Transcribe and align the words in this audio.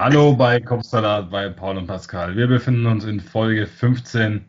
Hallo 0.00 0.32
bei 0.32 0.60
Kopfsalat 0.60 1.28
bei 1.28 1.48
Paul 1.48 1.76
und 1.76 1.88
Pascal. 1.88 2.36
Wir 2.36 2.46
befinden 2.46 2.86
uns 2.86 3.04
in 3.04 3.18
Folge 3.18 3.66
15 3.66 4.44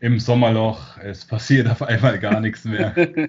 im 0.00 0.18
Sommerloch. 0.18 0.96
Es 0.96 1.26
passiert 1.26 1.68
auf 1.68 1.82
einmal 1.82 2.18
gar 2.18 2.40
nichts 2.40 2.64
mehr. 2.64 2.94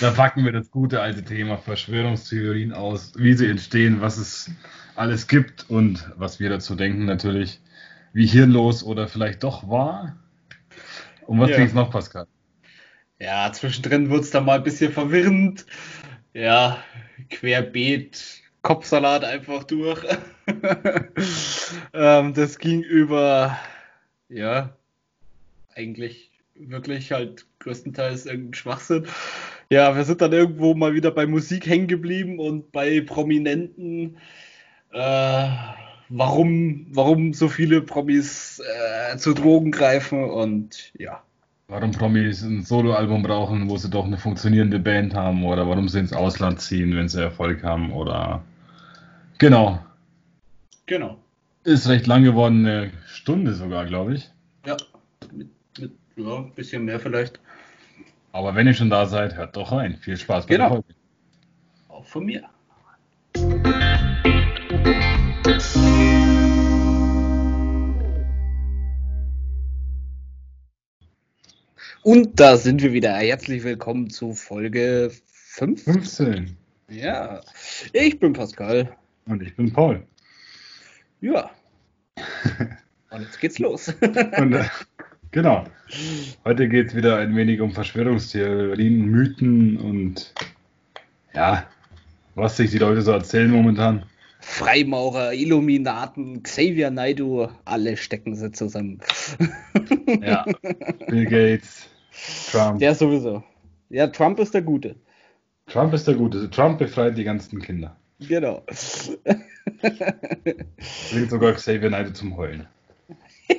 Da 0.00 0.10
packen 0.12 0.46
wir 0.46 0.52
das 0.52 0.70
gute 0.70 1.02
alte 1.02 1.22
Thema 1.22 1.58
Verschwörungstheorien 1.58 2.72
aus, 2.72 3.12
wie 3.14 3.34
sie 3.34 3.46
entstehen, 3.46 4.00
was 4.00 4.16
es 4.16 4.50
alles 4.96 5.28
gibt 5.28 5.68
und 5.68 6.10
was 6.16 6.40
wir 6.40 6.48
dazu 6.48 6.74
denken 6.74 7.04
natürlich, 7.04 7.60
wie 8.14 8.26
hirnlos 8.26 8.82
oder 8.82 9.06
vielleicht 9.06 9.42
doch 9.44 9.68
war. 9.68 10.16
Und 11.26 11.40
was 11.40 11.50
Ja. 11.50 11.56
ging 11.56 11.66
es 11.66 11.74
noch, 11.74 11.90
Pascal? 11.90 12.26
Ja, 13.18 13.52
zwischendrin 13.52 14.08
wird 14.08 14.22
es 14.22 14.30
dann 14.30 14.46
mal 14.46 14.56
ein 14.56 14.64
bisschen 14.64 14.92
verwirrend. 14.92 15.66
Ja, 16.32 16.82
querbeet, 17.28 18.40
Kopfsalat 18.62 19.24
einfach 19.24 19.64
durch. 19.64 20.02
ähm, 21.92 22.34
das 22.34 22.58
ging 22.58 22.82
über, 22.82 23.56
ja, 24.28 24.70
eigentlich 25.74 26.30
wirklich 26.54 27.12
halt 27.12 27.46
größtenteils 27.60 28.26
irgendein 28.26 28.54
Schwachsinn. 28.54 29.06
Ja, 29.70 29.96
wir 29.96 30.04
sind 30.04 30.20
dann 30.20 30.32
irgendwo 30.32 30.74
mal 30.74 30.94
wieder 30.94 31.10
bei 31.10 31.26
Musik 31.26 31.66
hängen 31.66 31.86
geblieben 31.86 32.38
und 32.38 32.72
bei 32.72 33.00
Prominenten. 33.00 34.16
Äh, 34.92 35.48
warum, 36.08 36.86
warum 36.90 37.32
so 37.32 37.48
viele 37.48 37.80
Promis 37.80 38.60
äh, 38.60 39.16
zu 39.16 39.32
Drogen 39.32 39.70
greifen 39.70 40.24
und 40.24 40.92
ja. 40.98 41.22
Warum 41.68 41.92
Promis 41.92 42.42
ein 42.42 42.64
Soloalbum 42.64 43.22
brauchen, 43.22 43.70
wo 43.70 43.76
sie 43.76 43.88
doch 43.88 44.04
eine 44.04 44.18
funktionierende 44.18 44.80
Band 44.80 45.14
haben 45.14 45.44
oder 45.44 45.68
warum 45.68 45.88
sie 45.88 46.00
ins 46.00 46.12
Ausland 46.12 46.60
ziehen, 46.60 46.96
wenn 46.96 47.08
sie 47.08 47.22
Erfolg 47.22 47.62
haben 47.62 47.92
oder 47.92 48.42
genau. 49.38 49.78
Genau. 50.90 51.22
Ist 51.62 51.88
recht 51.88 52.08
lang 52.08 52.24
geworden, 52.24 52.66
eine 52.66 52.90
Stunde 53.06 53.54
sogar, 53.54 53.86
glaube 53.86 54.14
ich. 54.14 54.28
Ja, 54.66 54.76
mit, 55.32 55.48
mit 55.78 55.92
ja, 56.16 56.38
ein 56.38 56.52
bisschen 56.52 56.84
mehr 56.84 56.98
vielleicht. 56.98 57.38
Aber 58.32 58.56
wenn 58.56 58.66
ihr 58.66 58.74
schon 58.74 58.90
da 58.90 59.06
seid, 59.06 59.36
hört 59.36 59.54
doch 59.54 59.70
rein. 59.70 59.98
Viel 59.98 60.16
Spaß 60.16 60.46
bei 60.46 60.56
der 60.56 60.66
Genau. 60.66 60.82
Folge. 60.82 60.94
Auch 61.86 62.04
von 62.04 62.24
mir. 62.26 62.42
Und 72.02 72.40
da 72.40 72.56
sind 72.56 72.82
wir 72.82 72.92
wieder. 72.92 73.14
Herzlich 73.14 73.62
willkommen 73.62 74.10
zu 74.10 74.34
Folge 74.34 75.12
5. 75.26 75.84
15. 75.84 76.56
Ja, 76.88 77.42
ich 77.92 78.18
bin 78.18 78.32
Pascal. 78.32 78.96
Und 79.26 79.40
ich 79.40 79.54
bin 79.54 79.72
Paul. 79.72 80.04
Ja. 81.20 81.50
Und 83.10 83.22
jetzt 83.22 83.40
geht's 83.40 83.58
los. 83.58 83.88
Und 84.38 84.52
äh, 84.52 84.64
genau. 85.30 85.64
Heute 86.44 86.68
geht 86.68 86.88
es 86.88 86.94
wieder 86.94 87.18
ein 87.18 87.34
wenig 87.34 87.60
um 87.60 87.72
Verschwörungstheorien, 87.72 89.06
Mythen 89.06 89.76
und 89.76 90.32
ja, 91.34 91.66
was 92.36 92.56
sich 92.56 92.70
die 92.70 92.78
Leute 92.78 93.02
so 93.02 93.10
erzählen 93.10 93.50
momentan. 93.50 94.04
Freimaurer, 94.38 95.32
Illuminaten, 95.32 96.42
Xavier 96.42 96.90
Naidoo, 96.90 97.48
alle 97.64 97.96
stecken 97.96 98.34
sie 98.34 98.52
zusammen. 98.52 99.00
Ja. 100.22 100.44
Bill 101.06 101.24
Gates, 101.24 101.88
Trump. 102.50 102.80
Der 102.80 102.96
sowieso. 102.96 103.44
Ja, 103.90 104.08
Trump 104.08 104.40
ist 104.40 104.52
der 104.54 104.62
Gute. 104.62 104.96
Trump 105.68 105.94
ist 105.94 106.08
der 106.08 106.14
Gute. 106.14 106.50
Trump 106.50 106.78
befreit 106.78 107.16
die 107.16 107.22
ganzen 107.22 107.60
Kinder. 107.60 107.96
Genau. 108.18 108.64
Bringt 109.82 111.30
sogar 111.30 111.52
Xavier 111.52 111.90
Naidoo 111.90 112.12
zum 112.12 112.36
Heulen. 112.36 112.66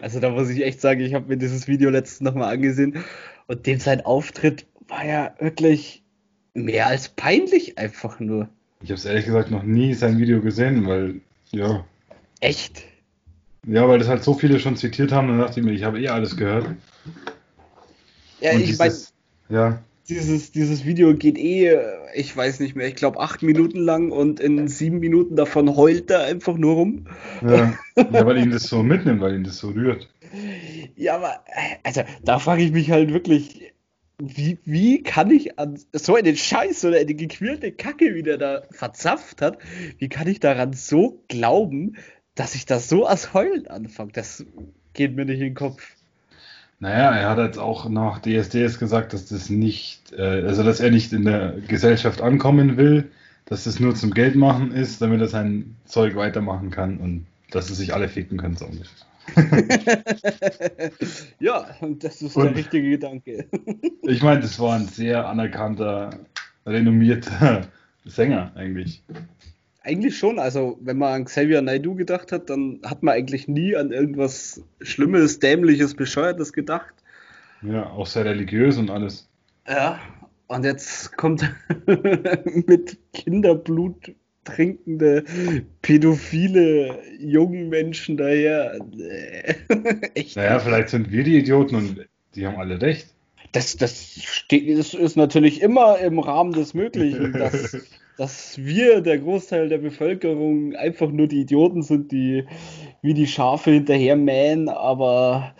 Also 0.00 0.20
da 0.20 0.30
muss 0.30 0.48
ich 0.48 0.64
echt 0.64 0.80
sagen, 0.80 1.00
ich 1.00 1.12
habe 1.12 1.28
mir 1.28 1.36
dieses 1.36 1.68
Video 1.68 1.90
letztens 1.90 2.22
nochmal 2.22 2.54
angesehen 2.54 3.04
und 3.46 3.66
dem 3.66 3.78
sein 3.78 4.00
Auftritt 4.00 4.64
war 4.88 5.04
ja 5.04 5.34
wirklich 5.38 6.02
mehr 6.54 6.86
als 6.86 7.10
peinlich 7.10 7.76
einfach 7.76 8.18
nur. 8.18 8.48
Ich 8.80 8.88
habe 8.90 8.98
es 8.98 9.04
ehrlich 9.04 9.26
gesagt 9.26 9.50
noch 9.50 9.62
nie 9.62 9.92
sein 9.92 10.18
Video 10.18 10.40
gesehen, 10.40 10.86
weil 10.86 11.20
ja, 11.50 11.84
Echt? 12.40 12.84
ja, 13.66 13.86
weil 13.88 13.98
das 13.98 14.08
halt 14.08 14.24
so 14.24 14.34
viele 14.34 14.58
schon 14.60 14.76
zitiert 14.76 15.12
haben, 15.12 15.28
dann 15.28 15.38
dachte 15.38 15.60
ich 15.60 15.66
mir, 15.66 15.72
ich 15.72 15.84
habe 15.84 16.00
eh 16.00 16.08
alles 16.08 16.36
gehört. 16.36 16.66
Ja, 18.40 18.52
Und 18.52 18.62
ich 18.62 18.78
meine, 18.78 18.94
ja, 19.48 19.82
dieses, 20.08 20.52
dieses 20.52 20.84
Video 20.84 21.14
geht 21.14 21.38
eh, 21.38 21.78
ich 22.14 22.36
weiß 22.36 22.60
nicht 22.60 22.76
mehr, 22.76 22.88
ich 22.88 22.94
glaube 22.94 23.20
acht 23.20 23.42
Minuten 23.42 23.78
lang 23.78 24.10
und 24.10 24.40
in 24.40 24.68
sieben 24.68 24.98
Minuten 24.98 25.36
davon 25.36 25.76
heult 25.76 26.10
er 26.10 26.24
einfach 26.24 26.56
nur 26.56 26.74
rum. 26.74 27.06
ja, 27.42 27.74
ja, 27.96 28.26
weil 28.26 28.38
ihn 28.38 28.50
das 28.50 28.64
so 28.64 28.82
mitnimmt, 28.82 29.20
weil 29.20 29.34
ihn 29.34 29.44
das 29.44 29.58
so 29.58 29.70
rührt. 29.70 30.08
Ja, 30.96 31.16
aber, 31.16 31.44
also, 31.82 32.02
da 32.24 32.38
frage 32.38 32.62
ich 32.62 32.72
mich 32.72 32.90
halt 32.90 33.12
wirklich, 33.12 33.72
wie, 34.18 34.58
wie 34.64 35.02
kann 35.02 35.30
ich 35.30 35.58
an 35.58 35.78
so 35.92 36.14
einen 36.14 36.36
Scheiß 36.36 36.84
oder 36.84 36.98
eine 36.98 37.14
gequirlte 37.14 37.72
Kacke, 37.72 38.14
wie 38.14 38.22
der 38.22 38.38
da 38.38 38.62
verzapft 38.70 39.42
hat, 39.42 39.58
wie 39.98 40.08
kann 40.08 40.26
ich 40.26 40.40
daran 40.40 40.72
so 40.72 41.22
glauben, 41.28 41.96
dass 42.34 42.54
ich 42.54 42.66
das 42.66 42.88
so 42.88 43.06
als 43.06 43.34
Heulen 43.34 43.66
anfange? 43.66 44.12
Das 44.12 44.44
geht 44.94 45.14
mir 45.14 45.26
nicht 45.26 45.40
in 45.40 45.48
den 45.48 45.54
Kopf. 45.54 45.95
Naja, 46.78 47.10
er 47.16 47.30
hat 47.30 47.38
jetzt 47.38 47.58
auch 47.58 47.88
nach 47.88 48.20
DSDS 48.20 48.78
gesagt, 48.78 49.12
dass 49.14 49.26
das 49.26 49.48
nicht, 49.48 50.12
äh, 50.12 50.42
also 50.42 50.62
dass 50.62 50.80
er 50.80 50.90
nicht 50.90 51.12
in 51.12 51.24
der 51.24 51.54
Gesellschaft 51.68 52.20
ankommen 52.20 52.76
will, 52.76 53.10
dass 53.46 53.64
das 53.64 53.80
nur 53.80 53.94
zum 53.94 54.10
Geld 54.10 54.34
machen 54.36 54.72
ist, 54.72 55.00
damit 55.00 55.20
er 55.20 55.28
sein 55.28 55.76
Zeug 55.86 56.16
weitermachen 56.16 56.70
kann 56.70 56.98
und 56.98 57.26
dass 57.50 57.68
sie 57.68 57.74
sich 57.74 57.94
alle 57.94 58.08
ficken 58.08 58.36
können, 58.38 58.56
so 58.56 58.66
ungefähr. 58.66 59.06
ja, 61.40 61.66
und 61.80 62.04
das 62.04 62.20
ist 62.22 62.36
Und- 62.36 62.44
der 62.44 62.56
richtige 62.56 62.90
Gedanke. 62.90 63.46
Ich 64.08 64.22
meine, 64.22 64.40
das 64.40 64.60
war 64.60 64.76
ein 64.76 64.86
sehr 64.86 65.26
anerkannter, 65.28 66.10
renommierter 66.64 67.66
Sänger 68.04 68.52
eigentlich. 68.54 69.02
Eigentlich 69.86 70.18
schon, 70.18 70.40
also 70.40 70.78
wenn 70.80 70.98
man 70.98 71.12
an 71.12 71.24
Xavier 71.26 71.62
Naidoo 71.62 71.94
gedacht 71.94 72.32
hat, 72.32 72.50
dann 72.50 72.80
hat 72.84 73.04
man 73.04 73.14
eigentlich 73.14 73.46
nie 73.46 73.76
an 73.76 73.92
irgendwas 73.92 74.60
Schlimmes, 74.80 75.38
Dämliches, 75.38 75.94
Bescheuertes 75.94 76.52
gedacht. 76.52 76.92
Ja, 77.62 77.90
auch 77.90 78.06
sehr 78.06 78.24
religiös 78.24 78.78
und 78.78 78.90
alles. 78.90 79.28
Ja, 79.68 80.00
und 80.48 80.64
jetzt 80.64 81.16
kommt 81.16 81.48
mit 82.66 82.98
Kinderblut 83.12 84.12
trinkende, 84.42 85.22
pädophile 85.82 86.98
jungen 87.20 87.68
Menschen 87.68 88.16
daher. 88.16 88.80
Echt. 90.14 90.34
Naja, 90.34 90.58
vielleicht 90.58 90.88
sind 90.88 91.12
wir 91.12 91.22
die 91.22 91.38
Idioten 91.38 91.76
und 91.76 92.08
die 92.34 92.44
haben 92.44 92.56
alle 92.56 92.80
recht. 92.80 93.14
Das, 93.52 93.76
das, 93.76 94.14
steht, 94.20 94.76
das 94.76 94.94
ist 94.94 95.16
natürlich 95.16 95.62
immer 95.62 95.98
im 96.00 96.18
Rahmen 96.18 96.52
des 96.52 96.74
Möglichen, 96.74 97.32
dass, 97.32 97.76
dass 98.16 98.56
wir, 98.58 99.00
der 99.02 99.18
Großteil 99.18 99.68
der 99.68 99.78
Bevölkerung, 99.78 100.74
einfach 100.74 101.10
nur 101.10 101.26
die 101.26 101.40
Idioten 101.40 101.82
sind, 101.82 102.12
die 102.12 102.46
wie 103.02 103.14
die 103.14 103.26
Schafe 103.26 103.72
hinterher 103.72 104.14
mähen, 104.16 104.68
aber 104.68 105.54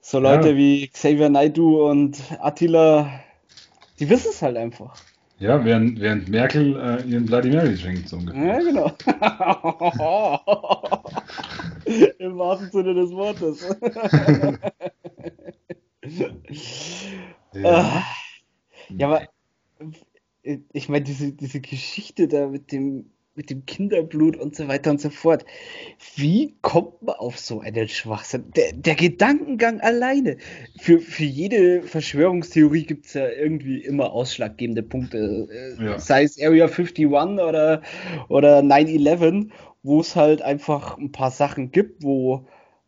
so 0.00 0.18
Leute 0.18 0.50
Ja. 0.50 0.56
wie 0.56 0.88
Xavier 0.88 1.28
Naidoo 1.30 1.88
und 1.90 2.18
Attila, 2.40 3.08
die 3.98 4.08
wissen 4.10 4.28
es 4.30 4.42
halt 4.42 4.56
einfach. 4.56 4.94
Ja, 5.38 5.62
während, 5.64 6.00
während 6.00 6.28
Merkel 6.28 6.76
äh, 6.76 7.02
ihren 7.10 7.26
Bloody 7.26 7.50
Mary 7.50 7.76
trinkt, 7.76 8.08
so 8.08 8.16
ungefähr. 8.16 8.42
Ja, 8.42 8.58
genau. 8.58 8.90
Im 12.18 12.38
wahrsten 12.38 12.70
Sinne 12.70 12.94
des 12.94 13.10
Wortes. 13.12 13.68
Ja. 17.52 18.02
Ja, 18.96 19.08
aber 19.08 19.22
ich 20.72 20.88
meine, 20.88 21.04
diese, 21.04 21.32
diese 21.32 21.60
Geschichte 21.60 22.28
da 22.28 22.46
mit 22.48 22.72
dem, 22.72 23.10
mit 23.34 23.50
dem 23.50 23.66
Kinderblut 23.66 24.36
und 24.36 24.56
so 24.56 24.66
weiter 24.68 24.90
und 24.90 25.00
so 25.00 25.10
fort. 25.10 25.44
Wie 26.16 26.56
kommt 26.62 27.02
man 27.02 27.16
auf 27.16 27.38
so 27.38 27.60
einen 27.60 27.88
Schwachsinn? 27.88 28.50
Der, 28.56 28.72
der 28.72 28.94
Gedankengang 28.94 29.80
alleine. 29.80 30.38
Für, 30.78 31.00
für 31.00 31.24
jede 31.24 31.82
Verschwörungstheorie 31.82 32.84
gibt 32.84 33.06
es 33.06 33.14
ja 33.14 33.28
irgendwie 33.28 33.78
immer 33.84 34.12
ausschlaggebende 34.12 34.82
Punkte. 34.82 35.48
Äh, 35.50 35.84
Ja. 35.84 35.98
Sei 35.98 36.22
es 36.22 36.40
Area 36.40 36.66
51 36.66 37.06
oder, 37.08 37.82
oder 38.28 38.60
9-11, 38.60 39.50
wo 39.82 40.00
es 40.00 40.16
halt 40.16 40.42
einfach 40.42 40.96
ein 40.98 41.12
paar 41.12 41.30
Sachen 41.30 41.70
gibt, 41.70 42.02
wo 42.02 42.46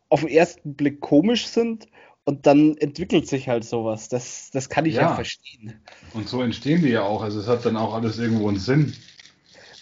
auf 0.09 0.21
den 0.21 0.29
ersten 0.29 0.73
Blick 0.73 0.99
komisch 1.01 1.47
sind. 1.47 1.87
Und 2.25 2.45
dann 2.45 2.77
entwickelt 2.77 3.27
sich 3.27 3.47
halt 3.49 3.63
sowas. 3.65 4.07
Das, 4.09 4.51
das 4.51 4.69
kann 4.69 4.85
ich 4.85 4.95
ja, 4.95 5.01
Ja. 5.01 5.15
verstehen. 5.15 5.81
Und 6.13 6.29
so 6.29 6.41
entstehen 6.41 6.81
die 6.83 6.89
ja 6.89 7.03
auch. 7.03 7.21
Also 7.23 7.39
es 7.39 7.47
hat 7.47 7.65
dann 7.65 7.77
auch 7.77 7.93
alles 7.93 8.19
irgendwo 8.19 8.47
einen 8.49 8.59
Sinn. 8.59 8.93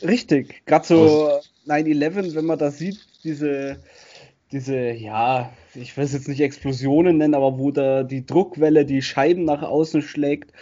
Richtig, 0.01 0.63
gerade 0.65 0.85
so 0.87 1.29
9-11, 1.65 2.35
wenn 2.35 2.45
man 2.45 2.59
da 2.59 2.69
sieht, 2.71 2.99
diese, 3.23 3.81
diese, 4.51 4.91
ja, 4.91 5.51
ich 5.73 5.97
will 5.97 6.05
es 6.05 6.13
jetzt 6.13 6.27
nicht 6.27 6.39
Explosionen 6.41 7.17
nennen, 7.17 7.33
aber 7.35 7.57
wo 7.57 7.71
da 7.71 8.03
die 8.03 8.25
Druckwelle 8.25 8.85
die 8.85 9.01
Scheiben 9.01 9.43
nach 9.45 9.63
außen 9.63 10.01
schlägt 10.03 10.53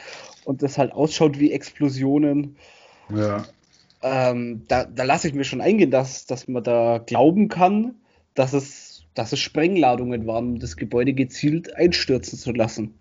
und 0.46 0.64
das 0.64 0.78
halt 0.78 0.94
ausschaut 0.94 1.40
wie 1.40 1.52
Explosionen. 1.52 2.58
Ja. 3.10 3.46
ähm, 4.02 4.66
da, 4.68 4.86
da 4.86 5.04
lasse 5.04 5.28
ich 5.28 5.34
mir 5.34 5.44
schon 5.44 5.62
eingehen, 5.62 5.92
dass, 5.92 6.26
dass 6.26 6.48
man 6.48 6.64
da 6.64 7.00
glauben 7.00 7.50
kann, 7.50 7.96
dass 8.34 8.54
es, 8.54 8.85
dass 9.16 9.32
es 9.32 9.40
Sprengladungen 9.40 10.28
waren, 10.28 10.54
um 10.54 10.60
das 10.60 10.78
Gebäude 10.78 11.14
gezielt 11.14 11.76
einstürzen 11.76 12.38
zu 12.38 12.52
lassen. 12.52 12.94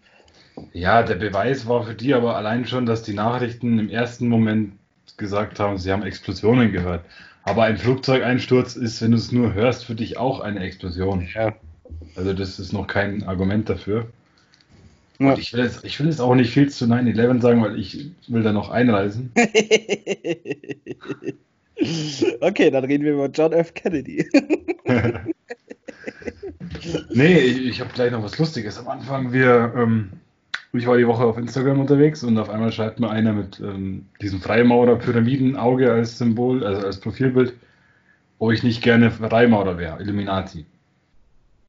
Ja, 0.72 1.02
der 1.02 1.16
Beweis 1.16 1.66
war 1.66 1.84
für 1.84 1.94
die 1.94 2.14
aber 2.14 2.36
allein 2.36 2.64
schon, 2.66 2.86
dass 2.86 3.02
die 3.02 3.12
Nachrichten 3.14 3.78
im 3.78 3.90
ersten 3.90 4.28
Moment 4.28 4.72
gesagt 5.16 5.60
haben, 5.60 5.78
sie 5.78 5.92
haben 5.92 6.04
Explosionen 6.04 6.72
gehört. 6.72 7.04
Aber 7.42 7.64
ein 7.64 7.76
Flugzeugeinsturz 7.76 8.76
ist, 8.76 9.02
wenn 9.02 9.10
du 9.10 9.18
es 9.18 9.32
nur 9.32 9.52
hörst, 9.52 9.84
für 9.84 9.94
dich 9.94 10.16
auch 10.16 10.40
eine 10.40 10.60
Explosion. 10.60 11.28
Ja. 11.34 11.54
Also 12.16 12.32
das 12.32 12.58
ist 12.58 12.72
noch 12.72 12.86
kein 12.86 13.22
Argument 13.24 13.68
dafür. 13.68 14.06
Ja. 15.18 15.36
Ich 15.36 15.52
will, 15.52 15.62
jetzt, 15.64 15.84
ich 15.84 16.00
will 16.00 16.06
jetzt 16.06 16.20
auch 16.20 16.34
nicht 16.34 16.50
viel 16.52 16.70
zu 16.70 16.86
9-11 16.86 17.40
sagen, 17.40 17.62
weil 17.62 17.78
ich 17.78 18.10
will 18.26 18.42
da 18.42 18.52
noch 18.52 18.70
einreisen. 18.70 19.30
okay, 22.40 22.70
dann 22.70 22.84
reden 22.84 23.04
wir 23.04 23.12
über 23.12 23.28
John 23.28 23.52
F. 23.52 23.74
Kennedy. 23.74 24.28
nee, 27.10 27.38
ich, 27.38 27.66
ich 27.66 27.80
habe 27.80 27.90
gleich 27.92 28.12
noch 28.12 28.22
was 28.22 28.38
Lustiges. 28.38 28.78
Am 28.78 28.88
Anfang, 28.88 29.32
wir, 29.32 29.72
ähm, 29.76 30.12
ich 30.72 30.86
war 30.86 30.96
die 30.96 31.06
Woche 31.06 31.24
auf 31.24 31.38
Instagram 31.38 31.80
unterwegs 31.80 32.22
und 32.24 32.38
auf 32.38 32.50
einmal 32.50 32.72
schreibt 32.72 33.00
mir 33.00 33.10
einer 33.10 33.32
mit 33.32 33.60
ähm, 33.60 34.06
diesem 34.20 34.40
Freimaurer-Pyramidenauge 34.40 35.92
als 35.92 36.18
Symbol, 36.18 36.64
also 36.64 36.86
als 36.86 37.00
Profilbild, 37.00 37.54
ob 38.38 38.52
ich 38.52 38.62
nicht 38.62 38.82
gerne 38.82 39.10
Freimaurer 39.10 39.78
wäre, 39.78 40.00
Illuminati 40.00 40.66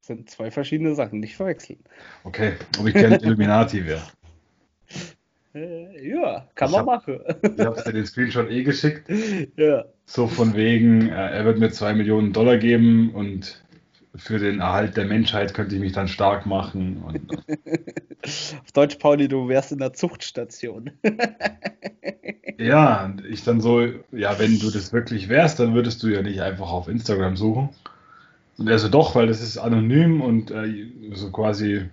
sind 0.06 0.30
zwei 0.30 0.50
verschiedene 0.50 0.94
Sachen, 0.94 1.20
nicht 1.20 1.36
verwechseln. 1.36 1.80
Okay, 2.24 2.52
ob 2.78 2.86
ich 2.86 2.94
gerne 2.94 3.16
Illuminati 3.22 3.84
wäre. 3.84 4.02
Äh, 5.54 6.08
ja, 6.08 6.48
kann 6.54 6.70
man 6.70 6.80
hab, 6.80 6.86
machen. 6.86 7.20
Ich 7.42 7.64
habe 7.64 7.82
dir 7.82 7.92
den 7.92 8.06
Screenshot 8.06 8.50
eh 8.50 8.62
geschickt. 8.62 9.08
Ja. 9.56 9.84
So 10.04 10.28
von 10.28 10.54
wegen, 10.54 11.08
äh, 11.08 11.30
er 11.30 11.44
wird 11.44 11.58
mir 11.58 11.70
zwei 11.70 11.92
Millionen 11.92 12.32
Dollar 12.32 12.56
geben 12.56 13.10
und 13.14 13.64
für 14.16 14.38
den 14.38 14.60
Erhalt 14.60 14.96
der 14.96 15.04
Menschheit 15.04 15.54
könnte 15.54 15.74
ich 15.74 15.80
mich 15.80 15.92
dann 15.92 16.08
stark 16.08 16.46
machen. 16.46 17.02
Und, 17.06 17.32
Auf 18.62 18.72
Deutsch, 18.72 18.96
Pauli, 18.96 19.28
du 19.28 19.48
wärst 19.48 19.72
in 19.72 19.78
der 19.78 19.92
Zuchtstation. 19.92 20.90
ja, 22.58 23.14
ich 23.28 23.44
dann 23.44 23.60
so, 23.60 23.86
ja, 24.12 24.38
wenn 24.38 24.58
du 24.58 24.70
das 24.70 24.92
wirklich 24.92 25.28
wärst, 25.28 25.60
dann 25.60 25.74
würdest 25.74 26.02
du 26.02 26.08
ja 26.08 26.22
nicht 26.22 26.40
einfach 26.40 26.70
auf 26.70 26.88
Instagram 26.88 27.36
suchen, 27.36 27.70
und 28.58 28.68
er 28.68 28.78
so, 28.78 28.88
doch, 28.88 29.14
weil 29.14 29.26
das 29.26 29.42
ist 29.42 29.58
anonym 29.58 30.20
und 30.20 30.50
äh, 30.50 30.86
so 31.12 31.30
quasi, 31.30 31.86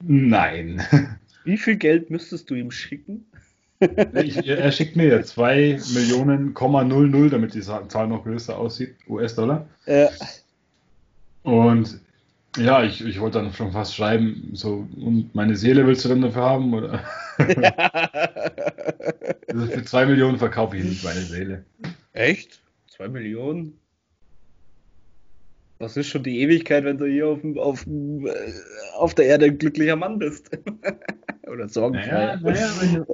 nein. 0.00 0.82
Wie 1.44 1.56
viel 1.56 1.76
Geld 1.76 2.10
müsstest 2.10 2.50
du 2.50 2.54
ihm 2.54 2.70
schicken? 2.70 3.24
ich, 4.14 4.44
er 4.44 4.72
schickt 4.72 4.96
mir 4.96 5.06
ja 5.06 5.22
2 5.22 5.78
Millionen, 5.94 6.52
00, 6.52 7.30
damit 7.30 7.54
die 7.54 7.60
Zahl 7.60 8.08
noch 8.08 8.24
größer 8.24 8.58
aussieht, 8.58 8.96
US-Dollar. 9.08 9.68
Ja. 9.86 10.08
Und 11.48 12.00
ja, 12.58 12.82
ich, 12.82 13.04
ich 13.04 13.20
wollte 13.20 13.38
dann 13.38 13.52
schon 13.52 13.72
fast 13.72 13.94
schreiben, 13.94 14.50
so, 14.52 14.86
und 14.96 15.34
meine 15.34 15.56
Seele 15.56 15.86
willst 15.86 16.04
du 16.04 16.10
dann 16.10 16.20
dafür 16.22 16.42
haben? 16.42 16.74
Oder? 16.74 17.02
also 19.48 19.66
für 19.66 19.84
2 19.84 20.06
Millionen 20.06 20.38
verkaufe 20.38 20.76
ich 20.76 20.84
nicht 20.84 21.04
meine 21.04 21.20
Seele. 21.20 21.64
Echt? 22.12 22.60
2 22.96 23.08
Millionen? 23.08 23.78
Was 25.78 25.96
ist 25.96 26.08
schon 26.08 26.24
die 26.24 26.40
Ewigkeit, 26.40 26.84
wenn 26.84 26.98
du 26.98 27.06
hier 27.06 27.28
auf, 27.28 27.38
auf, 27.56 27.86
äh, 27.86 28.52
auf 28.96 29.14
der 29.14 29.26
Erde 29.26 29.46
ein 29.46 29.58
glücklicher 29.58 29.96
Mann 29.96 30.18
bist? 30.18 30.50
Oder 31.46 31.68
sorgenfrei. 31.68 32.36
Naja, 32.36 32.40
naja, 32.42 32.70
wenn, 32.80 32.94
du, 32.94 33.06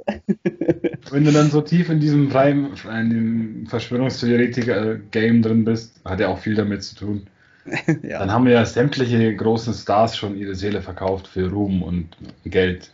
wenn 1.11 1.23
du 1.25 1.31
dann 1.31 1.51
so 1.51 1.61
tief 1.61 1.89
in 1.89 1.99
diesem 1.99 2.31
freien, 2.31 2.73
in 2.89 3.09
dem 3.11 3.67
Verschwörungstheoretiker-Game 3.67 5.43
drin 5.43 5.63
bist, 5.63 6.01
hat 6.03 6.19
ja 6.19 6.27
auch 6.29 6.39
viel 6.39 6.55
damit 6.55 6.83
zu 6.83 6.95
tun. 6.95 7.27
ja. 8.03 8.19
Dann 8.19 8.31
haben 8.31 8.47
ja 8.47 8.65
sämtliche 8.65 9.35
großen 9.35 9.73
Stars 9.73 10.17
schon 10.17 10.37
ihre 10.37 10.55
Seele 10.55 10.81
verkauft 10.81 11.27
für 11.27 11.49
Ruhm 11.49 11.81
und 11.81 12.09
Geld. 12.45 12.91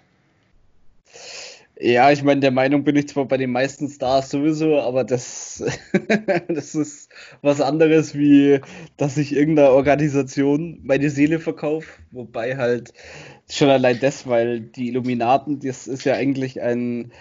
Ja, 1.83 2.12
ich 2.12 2.21
meine, 2.21 2.41
der 2.41 2.51
Meinung 2.51 2.83
bin 2.83 2.95
ich 2.95 3.07
zwar 3.07 3.25
bei 3.25 3.38
den 3.38 3.51
meisten 3.51 3.89
Stars 3.89 4.29
sowieso, 4.29 4.79
aber 4.79 5.03
das, 5.03 5.63
das 6.47 6.75
ist 6.75 7.09
was 7.41 7.59
anderes, 7.59 8.13
wie 8.13 8.62
dass 8.97 9.18
ich 9.18 9.35
irgendeiner 9.35 9.71
Organisation 9.71 10.79
meine 10.83 11.09
Seele 11.09 11.39
verkaufe. 11.39 11.89
Wobei 12.12 12.56
halt 12.57 12.94
schon 13.50 13.69
allein 13.69 14.00
das, 14.00 14.27
weil 14.27 14.59
die 14.62 14.89
Illuminaten, 14.89 15.59
das 15.59 15.88
ist 15.88 16.03
ja 16.03 16.13
eigentlich 16.13 16.62
ein, 16.62 17.12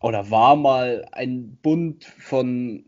oder 0.00 0.30
war 0.30 0.56
mal 0.56 1.06
ein 1.12 1.56
Bund 1.62 2.04
von 2.04 2.84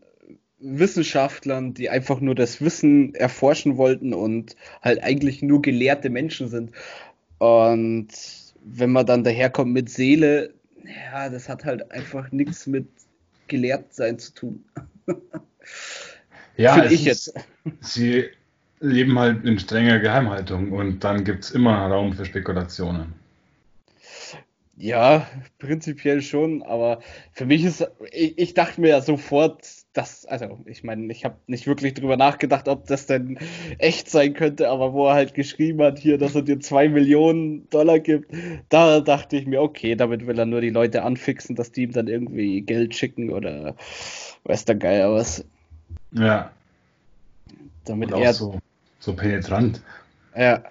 Wissenschaftlern, 0.59 1.73
die 1.73 1.89
einfach 1.89 2.19
nur 2.19 2.35
das 2.35 2.61
Wissen 2.61 3.13
erforschen 3.15 3.77
wollten 3.77 4.13
und 4.13 4.55
halt 4.81 5.03
eigentlich 5.03 5.41
nur 5.41 5.61
gelehrte 5.61 6.09
Menschen 6.09 6.47
sind. 6.47 6.71
Und 7.39 8.07
wenn 8.63 8.91
man 8.91 9.05
dann 9.05 9.23
daherkommt 9.23 9.73
mit 9.73 9.89
Seele, 9.89 10.53
ja, 11.11 11.29
das 11.29 11.49
hat 11.49 11.65
halt 11.65 11.91
einfach 11.91 12.31
nichts 12.31 12.67
mit 12.67 12.87
gelehrt 13.47 13.93
sein 13.93 14.17
zu 14.17 14.33
tun. 14.33 14.65
ja, 16.57 16.85
ich 16.85 17.05
jetzt. 17.05 17.33
Sie 17.81 18.25
leben 18.79 19.17
halt 19.19 19.45
in 19.45 19.59
strenger 19.59 19.99
Geheimhaltung 19.99 20.71
und 20.71 21.03
dann 21.03 21.23
gibt 21.23 21.43
es 21.43 21.51
immer 21.51 21.87
Raum 21.87 22.13
für 22.13 22.25
Spekulationen. 22.25 23.13
Ja, 24.77 25.27
prinzipiell 25.57 26.21
schon, 26.21 26.61
aber 26.63 27.01
für 27.31 27.45
mich 27.45 27.63
ist, 27.63 27.87
ich, 28.11 28.37
ich 28.37 28.53
dachte 28.53 28.81
mir 28.81 28.89
ja 28.89 29.01
sofort, 29.01 29.84
dass, 29.95 30.25
also 30.25 30.59
ich 30.65 30.83
meine, 30.83 31.11
ich 31.11 31.23
habe 31.23 31.37
nicht 31.47 31.67
wirklich 31.67 31.93
drüber 31.93 32.17
nachgedacht, 32.17 32.67
ob 32.67 32.85
das 32.85 33.05
denn 33.05 33.39
echt 33.77 34.09
sein 34.09 34.33
könnte, 34.33 34.69
aber 34.69 34.91
wo 34.91 35.07
er 35.07 35.13
halt 35.13 35.33
geschrieben 35.33 35.81
hat 35.81 35.99
hier, 35.99 36.17
dass 36.17 36.35
er 36.35 36.41
dir 36.41 36.59
zwei 36.59 36.89
Millionen 36.89 37.69
Dollar 37.69 37.99
gibt, 37.99 38.29
da 38.67 38.99
dachte 38.99 39.37
ich 39.37 39.47
mir, 39.47 39.61
okay, 39.61 39.95
damit 39.95 40.27
will 40.27 40.37
er 40.37 40.45
nur 40.45 40.59
die 40.59 40.69
Leute 40.69 41.03
anfixen, 41.03 41.55
dass 41.55 41.71
die 41.71 41.83
ihm 41.83 41.93
dann 41.93 42.09
irgendwie 42.09 42.61
Geld 42.61 42.93
schicken 42.93 43.29
oder 43.29 43.75
weiß 44.43 44.65
der 44.65 44.75
Geier 44.75 45.13
was. 45.13 45.45
Ja. 46.11 46.51
Damit 47.85 48.11
er 48.11 48.33
so, 48.33 48.59
so 48.99 49.13
penetrant. 49.13 49.81
Ja. 50.35 50.61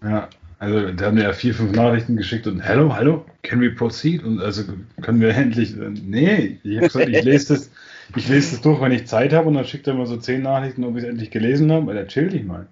Ja. 0.00 0.28
Also, 0.60 0.92
der 0.92 1.06
hat 1.06 1.14
mir 1.14 1.22
ja 1.22 1.32
vier, 1.32 1.54
fünf 1.54 1.72
Nachrichten 1.72 2.18
geschickt 2.18 2.46
und 2.46 2.62
Hallo, 2.62 2.94
hallo, 2.94 3.24
can 3.42 3.62
we 3.62 3.70
proceed? 3.70 4.22
Und 4.22 4.42
also 4.42 4.62
können 5.00 5.18
wir 5.18 5.30
endlich. 5.34 5.74
Nee, 5.74 6.58
ich 6.62 6.76
habe 6.76 6.86
gesagt, 6.86 7.08
ich 7.08 7.24
lese 7.24 7.54
das, 7.54 7.70
ich 8.14 8.28
lese 8.28 8.50
das 8.52 8.60
durch, 8.60 8.78
wenn 8.82 8.92
ich 8.92 9.06
Zeit 9.06 9.32
habe 9.32 9.48
und 9.48 9.54
dann 9.54 9.64
schickt 9.64 9.86
er 9.86 9.94
mir 9.94 10.06
so 10.06 10.18
zehn 10.18 10.42
Nachrichten, 10.42 10.84
ob 10.84 10.98
ich 10.98 11.04
es 11.04 11.08
endlich 11.08 11.30
gelesen 11.30 11.72
habe, 11.72 11.86
weil 11.86 11.96
er 11.96 12.06
chill 12.08 12.28
dich 12.28 12.44
mal. 12.44 12.66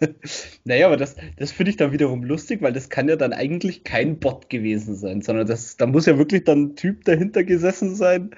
Naja, 0.64 0.86
aber 0.86 0.96
das, 0.96 1.16
das 1.36 1.52
finde 1.52 1.70
ich 1.70 1.76
dann 1.76 1.92
wiederum 1.92 2.24
lustig, 2.24 2.62
weil 2.62 2.72
das 2.72 2.88
kann 2.88 3.06
ja 3.10 3.16
dann 3.16 3.34
eigentlich 3.34 3.84
kein 3.84 4.18
Bot 4.18 4.48
gewesen 4.48 4.96
sein, 4.96 5.20
sondern 5.20 5.46
das, 5.46 5.76
da 5.76 5.84
muss 5.86 6.06
ja 6.06 6.16
wirklich 6.16 6.44
dann 6.44 6.62
ein 6.62 6.74
Typ 6.76 7.04
dahinter 7.04 7.44
gesessen 7.44 7.94
sein, 7.94 8.30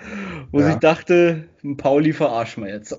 wo 0.51 0.59
ja. 0.59 0.71
ich 0.71 0.77
dachte, 0.77 1.45
Pauli 1.77 2.13
verarsch 2.13 2.57
mal 2.57 2.69
jetzt. 2.69 2.99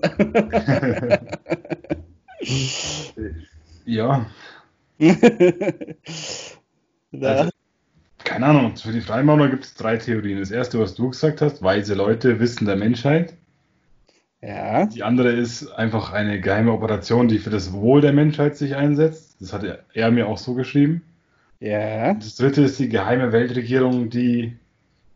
ja, 3.84 4.26
also, 7.20 7.50
keine 8.24 8.46
Ahnung, 8.46 8.76
für 8.76 8.92
die 8.92 9.00
Freimaurer 9.00 9.48
gibt 9.48 9.64
es 9.64 9.74
drei 9.74 9.96
Theorien. 9.96 10.38
Das 10.38 10.50
erste, 10.50 10.78
was 10.78 10.94
du 10.94 11.10
gesagt 11.10 11.40
hast, 11.40 11.62
weise 11.62 11.94
Leute, 11.94 12.40
Wissen 12.40 12.66
der 12.66 12.76
Menschheit. 12.76 13.34
Ja. 14.40 14.86
Die 14.86 15.02
andere 15.02 15.32
ist 15.32 15.68
einfach 15.68 16.12
eine 16.12 16.40
geheime 16.40 16.72
Operation, 16.72 17.28
die 17.28 17.38
für 17.38 17.50
das 17.50 17.72
Wohl 17.72 18.00
der 18.00 18.12
Menschheit 18.12 18.56
sich 18.56 18.76
einsetzt. 18.76 19.36
Das 19.40 19.52
hat 19.52 19.64
er 19.92 20.10
mir 20.10 20.28
auch 20.28 20.38
so 20.38 20.54
geschrieben. 20.54 21.02
Ja. 21.60 22.10
Und 22.10 22.24
das 22.24 22.36
dritte 22.36 22.62
ist 22.62 22.78
die 22.78 22.88
geheime 22.88 23.32
Weltregierung, 23.32 24.10
die 24.10 24.56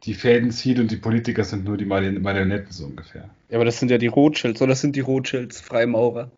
die 0.04 0.14
Fäden 0.14 0.50
zieht 0.50 0.78
und 0.78 0.90
die 0.90 0.96
Politiker 0.96 1.44
sind 1.44 1.64
nur 1.64 1.76
die 1.76 1.84
Marionetten 1.84 2.72
so 2.72 2.86
ungefähr. 2.86 3.28
Ja, 3.48 3.56
aber 3.56 3.64
das 3.64 3.78
sind 3.78 3.90
ja 3.90 3.98
die 3.98 4.06
Rothschilds, 4.06 4.62
oder 4.62 4.70
das 4.70 4.80
sind 4.80 4.96
die 4.96 5.00
Rothschilds 5.00 5.60
Freimaurer? 5.60 6.30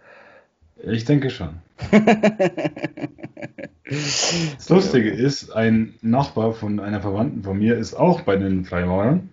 Ich 0.84 1.04
denke 1.04 1.30
schon. 1.30 1.58
Das 3.90 4.68
Lustige 4.68 5.10
ist, 5.10 5.50
ein 5.50 5.94
Nachbar 6.00 6.52
von 6.52 6.78
einer 6.78 7.00
Verwandten 7.00 7.42
von 7.42 7.58
mir 7.58 7.76
ist 7.76 7.94
auch 7.94 8.20
bei 8.20 8.36
den 8.36 8.64
Freimaurern. 8.64 9.28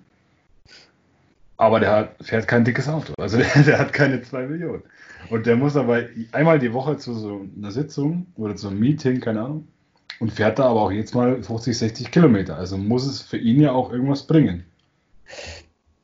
Aber 1.57 1.79
der 1.79 1.91
hat, 1.91 2.15
fährt 2.21 2.47
kein 2.47 2.63
dickes 2.63 2.89
Auto. 2.89 3.13
Also 3.19 3.37
der, 3.55 3.63
der, 3.63 3.79
hat 3.79 3.93
keine 3.93 4.21
zwei 4.23 4.47
Millionen. 4.47 4.81
Und 5.29 5.45
der 5.45 5.57
muss 5.57 5.75
aber 5.75 6.03
einmal 6.31 6.57
die 6.57 6.73
Woche 6.73 6.97
zu 6.97 7.13
so 7.13 7.45
einer 7.55 7.71
Sitzung 7.71 8.27
oder 8.35 8.55
zu 8.55 8.69
einem 8.69 8.79
Meeting, 8.79 9.19
keine 9.19 9.41
Ahnung, 9.41 9.67
und 10.19 10.31
fährt 10.31 10.57
da 10.57 10.65
aber 10.65 10.81
auch 10.81 10.91
jetzt 10.91 11.13
mal 11.13 11.43
50, 11.43 11.77
60 11.77 12.11
Kilometer. 12.11 12.55
Also 12.55 12.77
muss 12.77 13.05
es 13.05 13.21
für 13.21 13.37
ihn 13.37 13.61
ja 13.61 13.73
auch 13.73 13.91
irgendwas 13.91 14.25
bringen. 14.25 14.63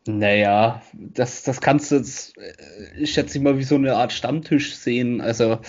Naja, 0.05 0.81
das, 0.93 1.43
das 1.43 1.61
kannst 1.61 1.91
du 1.91 1.95
jetzt, 1.95 2.37
äh, 2.37 2.53
ich 2.99 3.13
schätze 3.13 3.39
mal, 3.39 3.57
wie 3.57 3.63
so 3.63 3.75
eine 3.75 3.95
Art 3.95 4.11
Stammtisch 4.11 4.75
sehen. 4.75 5.21
Also 5.21 5.59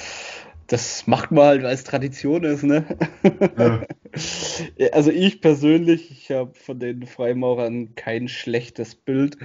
das 0.66 1.06
macht 1.06 1.30
man 1.30 1.44
halt, 1.44 1.62
weil 1.62 1.74
es 1.74 1.84
Tradition 1.84 2.44
ist, 2.44 2.62
ne? 2.62 2.84
Ja. 3.58 3.82
Also 4.92 5.10
ich 5.10 5.40
persönlich, 5.40 6.12
ich 6.12 6.30
habe 6.30 6.54
von 6.54 6.78
den 6.78 7.04
Freimaurern 7.04 7.96
kein 7.96 8.28
schlechtes 8.28 8.94
Bild. 8.94 9.36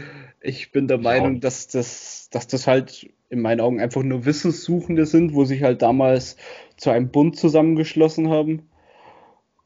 Ich 0.41 0.72
bin 0.72 0.88
der 0.88 1.00
Meinung, 1.00 1.39
dass 1.39 1.67
das, 1.67 2.29
dass 2.29 2.46
das 2.46 2.67
halt 2.67 3.10
in 3.29 3.41
meinen 3.41 3.62
Augen 3.62 3.79
einfach 3.81 4.03
nur 4.03 4.25
Wissenssuchende 4.25 5.08
sind, 5.08 5.34
wo 5.34 5.43
sich 5.46 5.63
halt 5.63 5.81
damals 5.81 6.38
zu 6.77 6.91
einem 6.91 7.10
Bund 7.10 7.36
zusammengeschlossen 7.36 8.29
haben. 8.29 8.68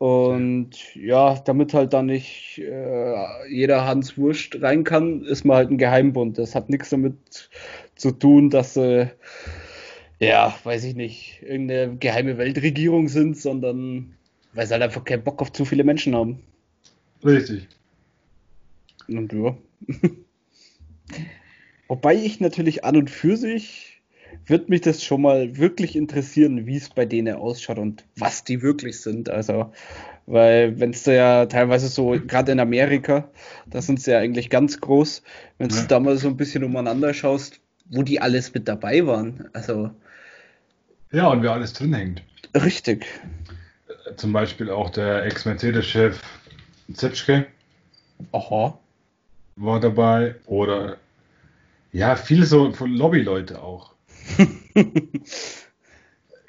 Und 0.03 0.95
ja, 0.95 1.35
damit 1.45 1.73
halt 1.73 1.93
dann 1.93 2.07
nicht 2.07 2.57
äh, 2.57 3.15
jeder 3.49 3.85
Hans 3.85 4.17
Wurscht 4.17 4.61
rein 4.61 4.83
kann, 4.83 5.23
ist 5.23 5.45
man 5.45 5.55
halt 5.55 5.71
ein 5.71 5.77
Geheimbund. 5.77 6.37
Das 6.37 6.55
hat 6.55 6.69
nichts 6.69 6.89
damit 6.89 7.49
zu 7.95 8.11
tun, 8.11 8.49
dass 8.49 8.73
sie, 8.73 9.09
äh, 10.19 10.27
ja, 10.27 10.53
weiß 10.65 10.83
ich 10.83 10.95
nicht, 10.95 11.41
irgendeine 11.41 11.95
geheime 11.95 12.37
Weltregierung 12.37 13.07
sind, 13.07 13.37
sondern 13.37 14.13
weil 14.51 14.67
sie 14.67 14.73
halt 14.73 14.83
einfach 14.83 15.05
keinen 15.05 15.23
Bock 15.23 15.41
auf 15.41 15.53
zu 15.53 15.63
viele 15.63 15.85
Menschen 15.85 16.13
haben. 16.13 16.43
Richtig. 17.23 17.69
Und 19.07 19.31
ja. 19.31 19.55
Wobei 21.87 22.15
ich 22.15 22.41
natürlich 22.41 22.83
an 22.83 22.97
und 22.97 23.09
für 23.09 23.37
sich 23.37 23.92
wird 24.45 24.69
mich 24.69 24.81
das 24.81 25.03
schon 25.03 25.21
mal 25.21 25.57
wirklich 25.57 25.95
interessieren, 25.95 26.65
wie 26.65 26.77
es 26.77 26.89
bei 26.89 27.05
denen 27.05 27.35
ausschaut 27.35 27.79
und 27.79 28.03
was 28.17 28.43
die 28.43 28.61
wirklich 28.61 29.01
sind. 29.01 29.29
Also, 29.29 29.71
weil 30.25 30.79
wenn 30.79 30.91
es 30.91 31.05
ja 31.05 31.45
teilweise 31.45 31.87
so, 31.87 32.17
gerade 32.27 32.51
in 32.51 32.59
Amerika, 32.59 33.29
da 33.67 33.81
sind 33.81 34.01
sie 34.01 34.11
ja 34.11 34.19
eigentlich 34.19 34.49
ganz 34.49 34.79
groß, 34.79 35.23
wenn 35.57 35.69
du 35.69 35.75
ja. 35.75 35.83
da 35.83 35.99
mal 35.99 36.17
so 36.17 36.27
ein 36.27 36.37
bisschen 36.37 36.63
umeinander 36.63 37.13
schaust, 37.13 37.59
wo 37.89 38.03
die 38.03 38.21
alles 38.21 38.53
mit 38.53 38.67
dabei 38.67 39.05
waren. 39.05 39.49
Also. 39.53 39.91
Ja, 41.11 41.27
und 41.27 41.43
wer 41.43 41.51
alles 41.51 41.73
drin 41.73 41.93
hängt. 41.93 42.23
Richtig. 42.55 43.05
Zum 44.15 44.33
Beispiel 44.33 44.69
auch 44.69 44.89
der 44.89 45.25
Ex-Mercedes-Chef 45.25 46.21
Zitschke. 46.93 47.47
Aha. 48.31 48.77
War 49.55 49.79
dabei. 49.79 50.35
Oder 50.45 50.97
ja, 51.91 52.15
viele 52.15 52.45
so 52.45 52.71
von 52.73 52.91
Lobbyleute 52.91 53.61
auch. 53.61 53.92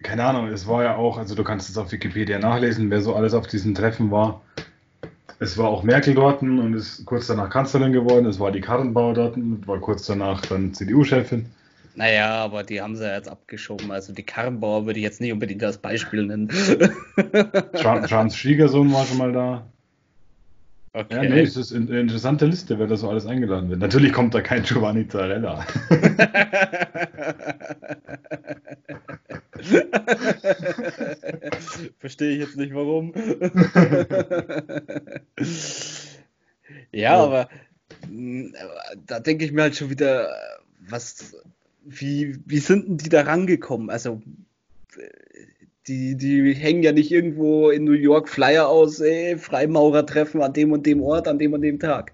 Keine 0.03 0.25
Ahnung, 0.25 0.49
es 0.49 0.67
war 0.67 0.83
ja 0.83 0.97
auch, 0.97 1.17
also 1.17 1.35
du 1.35 1.45
kannst 1.45 1.71
es 1.71 1.79
auf 1.79 1.91
Wikipedia 1.91 2.39
nachlesen, 2.39 2.91
wer 2.91 3.01
so 3.01 3.15
alles 3.15 3.33
auf 3.33 3.47
diesen 3.47 3.75
Treffen 3.75 4.11
war. 4.11 4.43
Es 5.41 5.59
war 5.59 5.69
auch 5.69 5.83
Merkel 5.83 6.15
dort 6.15 6.43
und 6.43 6.75
ist 6.75 7.05
kurz 7.07 7.27
danach 7.27 7.51
Kanzlerin 7.51 7.93
geworden. 7.93 8.27
Es 8.27 8.39
war 8.39 8.53
die 8.53 8.61
Karrenbauer 8.61 9.15
dort 9.15 9.37
und 9.37 9.67
war 9.67 9.81
kurz 9.81 10.07
danach 10.07 10.43
dann 10.43 10.75
CDU-Chefin. 10.75 11.47
Naja, 11.97 12.45
aber 12.45 12.65
die 12.65 12.81
haben 12.81 12.97
sie 12.97 13.05
ja 13.05 13.15
jetzt 13.15 13.29
abgeschoben. 13.29 13.91
Also 13.91 14.13
die 14.13 14.23
Karrenbauer 14.25 14.87
würde 14.87 14.99
ich 14.99 15.05
jetzt 15.05 15.21
nicht 15.21 15.33
unbedingt 15.33 15.63
als 15.63 15.79
Beispiel 15.79 16.27
nennen. 16.27 16.51
Franz 17.75 18.37
Schwiegersohn 18.37 18.93
war 18.93 19.07
schon 19.07 19.19
mal 19.19 19.33
da. 19.33 19.67
Okay. 20.97 21.17
Ja, 21.17 21.23
nee, 21.29 21.41
es 21.41 21.57
ist 21.57 21.73
eine 21.73 21.99
interessante 21.99 22.47
Liste, 22.47 22.79
wer 22.79 22.87
da 22.87 22.97
so 22.97 23.11
alles 23.11 23.27
eingeladen 23.27 23.69
wird. 23.69 23.81
Natürlich 23.81 24.13
kommt 24.13 24.33
da 24.33 24.41
kein 24.41 24.63
Giovanni 24.63 25.09
Zarella. 25.09 25.67
Verstehe 31.99 32.35
ich 32.35 32.39
jetzt 32.39 32.57
nicht 32.57 32.73
warum. 32.75 33.13
ja, 36.93 37.17
aber 37.17 37.49
mm, 38.09 38.55
da 39.05 39.19
denke 39.19 39.47
ich 39.47 39.51
mir 39.51 39.63
halt 39.63 39.75
schon 39.75 39.91
wieder, 39.91 40.33
was, 40.79 41.35
wie, 41.85 42.39
wie 42.47 42.61
sind 42.61 42.87
denn 42.87 42.99
die 42.99 43.09
da 43.09 43.23
rangekommen? 43.23 43.91
Also, 43.91 44.23
die, 45.89 46.17
die 46.17 46.55
hängen 46.55 46.83
ja 46.83 46.93
nicht 46.93 47.11
irgendwo 47.11 47.71
in 47.71 47.85
New 47.85 47.93
York 47.93 48.29
Flyer 48.29 48.69
aus, 48.69 49.01
ey, 49.01 49.37
Freimaurer-Treffen 49.37 50.43
an 50.43 50.53
dem 50.53 50.73
und 50.73 50.87
dem 50.87 51.03
Ort, 51.03 51.29
an 51.29 51.39
dem 51.39 51.53
und 51.53 51.63
dem 51.63 51.79
Tag. 51.79 52.13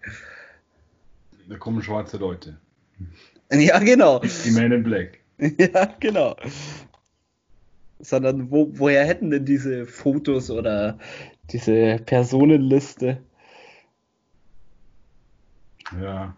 Da 1.49 1.57
kommen 1.57 1.83
schwarze 1.83 2.17
Leute. 2.17 2.59
Ja, 3.53 3.81
genau. 3.81 4.21
Die 4.21 4.53
Men 4.53 4.71
in 4.71 4.85
Black. 4.85 5.19
Ja, 5.59 5.93
genau. 5.99 6.37
Sondern 7.99 8.49
wo, 8.49 8.71
woher 8.79 9.05
hätten 9.05 9.33
denn 9.33 9.45
diese 9.45 9.87
Fotos 9.87 10.53
oder 10.53 10.97
diese 11.51 11.99
Personenliste? 12.07 13.19
Ja. 16.01 16.37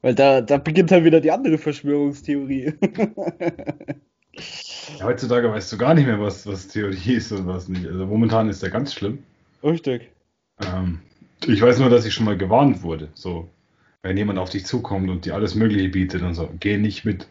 Weil 0.00 0.14
da, 0.14 0.40
da 0.40 0.56
beginnt 0.56 0.90
halt 0.90 1.04
wieder 1.04 1.20
die 1.20 1.30
andere 1.30 1.58
Verschwörungstheorie. 1.58 2.72
Heutzutage 5.02 5.50
weißt 5.50 5.72
du 5.72 5.78
gar 5.78 5.94
nicht 5.94 6.06
mehr, 6.06 6.20
was, 6.20 6.46
was 6.46 6.68
Theorie 6.68 7.14
ist 7.14 7.32
und 7.32 7.46
was 7.46 7.68
nicht. 7.68 7.86
Also 7.86 8.06
momentan 8.06 8.48
ist 8.48 8.62
der 8.62 8.70
ganz 8.70 8.94
schlimm. 8.94 9.22
Richtig. 9.62 10.10
Ähm, 10.60 11.00
ich 11.46 11.60
weiß 11.60 11.78
nur, 11.78 11.90
dass 11.90 12.06
ich 12.06 12.14
schon 12.14 12.26
mal 12.26 12.36
gewarnt 12.36 12.82
wurde. 12.82 13.08
So, 13.14 13.48
wenn 14.02 14.16
jemand 14.16 14.38
auf 14.38 14.50
dich 14.50 14.66
zukommt 14.66 15.10
und 15.10 15.24
dir 15.24 15.34
alles 15.34 15.54
Mögliche 15.54 15.88
bietet 15.88 16.22
und 16.22 16.34
so, 16.34 16.48
geh 16.60 16.76
nicht 16.78 17.04
mit. 17.04 17.26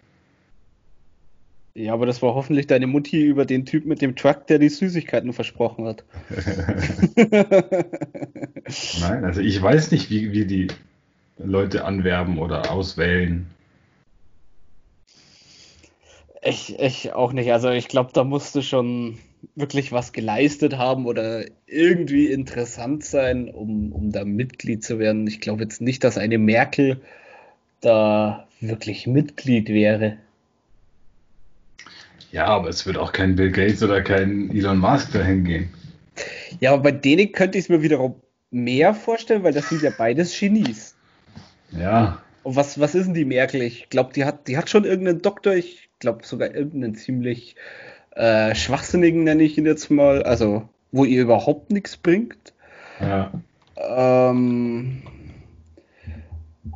Ja, 1.76 1.94
aber 1.94 2.06
das 2.06 2.22
war 2.22 2.36
hoffentlich 2.36 2.68
deine 2.68 2.86
Mutti 2.86 3.26
über 3.26 3.46
den 3.46 3.66
Typ 3.66 3.86
mit 3.86 4.02
dem 4.02 4.16
Truck, 4.16 4.46
der 4.46 4.60
die 4.60 4.70
Süßigkeiten 4.70 5.34
versprochen 5.34 5.86
hat. 5.86 6.04
Nein, 9.02 9.26
also 9.26 9.42
ich 9.42 9.60
weiß 9.60 9.90
nicht, 9.92 10.12
wie, 10.12 10.32
wie 10.32 10.46
die 10.46 10.68
Leute 11.40 11.86
anwerben 11.86 12.38
oder 12.38 12.72
auswählen. 12.72 13.48
Ich, 16.46 16.78
ich 16.80 17.14
auch 17.14 17.34
nicht. 17.34 17.52
Also 17.52 17.70
ich 17.70 17.88
glaube, 17.88 18.12
da 18.14 18.24
musste 18.24 18.62
schon 18.62 19.18
wirklich 19.56 19.92
was 19.92 20.14
geleistet 20.14 20.78
haben 20.78 21.06
oder 21.06 21.46
irgendwie 21.68 22.28
interessant 22.28 23.04
sein, 23.04 23.50
um, 23.50 23.92
um 23.92 24.12
da 24.12 24.26
Mitglied 24.26 24.84
zu 24.84 25.00
werden. 25.00 25.28
Ich 25.28 25.42
glaube 25.42 25.64
jetzt 25.64 25.82
nicht, 25.82 26.04
dass 26.04 26.18
eine 26.18 26.38
Merkel 26.38 27.02
da 27.82 28.48
wirklich 28.60 29.08
Mitglied 29.08 29.70
wäre. 29.70 30.18
Ja, 32.32 32.48
aber 32.48 32.70
es 32.70 32.86
wird 32.86 32.98
auch 32.98 33.12
kein 33.12 33.36
Bill 33.36 33.52
Gates 33.52 33.84
oder 33.84 34.02
kein 34.02 34.50
Elon 34.50 34.80
Musk 34.80 35.12
dahin 35.12 35.44
gehen. 35.44 35.70
Ja, 36.60 36.74
aber 36.74 36.84
bei 36.84 36.92
denen 36.92 37.32
könnte 37.32 37.58
ich 37.58 37.66
es 37.66 37.70
mir 37.70 37.84
wiederum 37.84 38.16
mehr 38.50 38.94
vorstellen, 38.94 39.44
weil 39.44 39.54
das 39.54 39.70
sind 39.70 39.84
ja 39.84 39.92
beides 39.96 40.38
Genies. 40.38 40.96
Ja. 41.72 42.22
Und 42.44 42.56
was, 42.56 42.80
was 42.80 42.96
ist 42.96 43.06
denn 43.06 43.14
die 43.14 43.26
Merkel? 43.26 43.62
Ich 43.62 43.90
glaube, 43.90 44.14
die 44.14 44.26
hat, 44.26 44.48
die 44.48 44.58
hat 44.58 44.70
schon 44.70 44.84
irgendeinen 44.84 45.22
Doktor. 45.22 45.54
Ich 45.54 45.90
glaube 46.04 46.26
sogar 46.26 46.54
irgendeinen 46.54 46.96
ziemlich 46.96 47.56
äh, 48.12 48.54
schwachsinnigen, 48.54 49.24
nenne 49.24 49.42
ich 49.44 49.58
ihn 49.58 49.66
jetzt 49.66 49.90
mal, 49.90 50.22
also 50.24 50.68
wo 50.92 51.06
ihr 51.06 51.22
überhaupt 51.22 51.72
nichts 51.72 51.96
bringt. 51.96 52.54
Ja. 53.00 53.32
Ähm, 53.78 55.02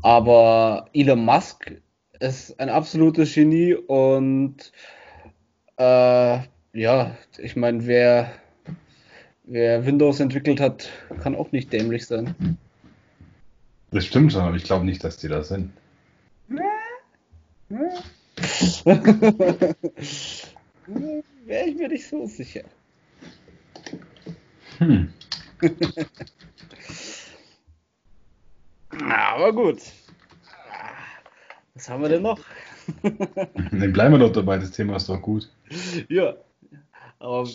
aber 0.01 0.88
Elon 0.93 1.25
Musk 1.25 1.74
ist 2.19 2.57
ein 2.60 2.69
absolutes 2.69 3.34
Genie 3.34 3.75
und 3.75 4.72
äh, 5.77 6.39
ja, 6.74 7.17
ich 7.38 7.55
meine, 7.57 7.86
wer, 7.86 8.31
wer 9.43 9.86
Windows 9.86 10.22
entwickelt 10.22 10.62
hat, 10.62 10.89
kann 11.22 11.36
auch 11.36 11.51
nicht 11.51 11.74
dämlich 11.74 12.07
sein. 12.07 12.57
Das 13.91 14.05
stimmt 14.05 14.31
schon, 14.31 14.43
aber 14.43 14.55
ich 14.55 14.63
glaube 14.63 14.86
nicht, 14.86 15.03
dass 15.03 15.17
die 15.17 15.27
da 15.27 15.43
sind. 15.43 15.74
Wäre 21.46 21.67
ich 21.67 21.75
mir 21.75 21.89
nicht 21.89 22.08
so 22.08 22.25
sicher. 22.27 22.63
Hm. 24.77 25.12
Aber 29.10 29.53
gut. 29.53 29.82
Was 31.74 31.89
haben 31.89 32.01
wir 32.01 32.10
denn 32.10 32.24
noch? 32.24 32.39
Dann 33.03 33.94
bleiben 33.94 34.13
wir 34.13 34.20
doch 34.20 34.32
dabei, 34.32 34.58
das 34.58 34.72
Thema 34.72 34.96
ist 34.96 35.10
doch 35.10 35.22
gut. 35.22 35.50
Ja. 36.10 36.36
Aber 37.20 37.48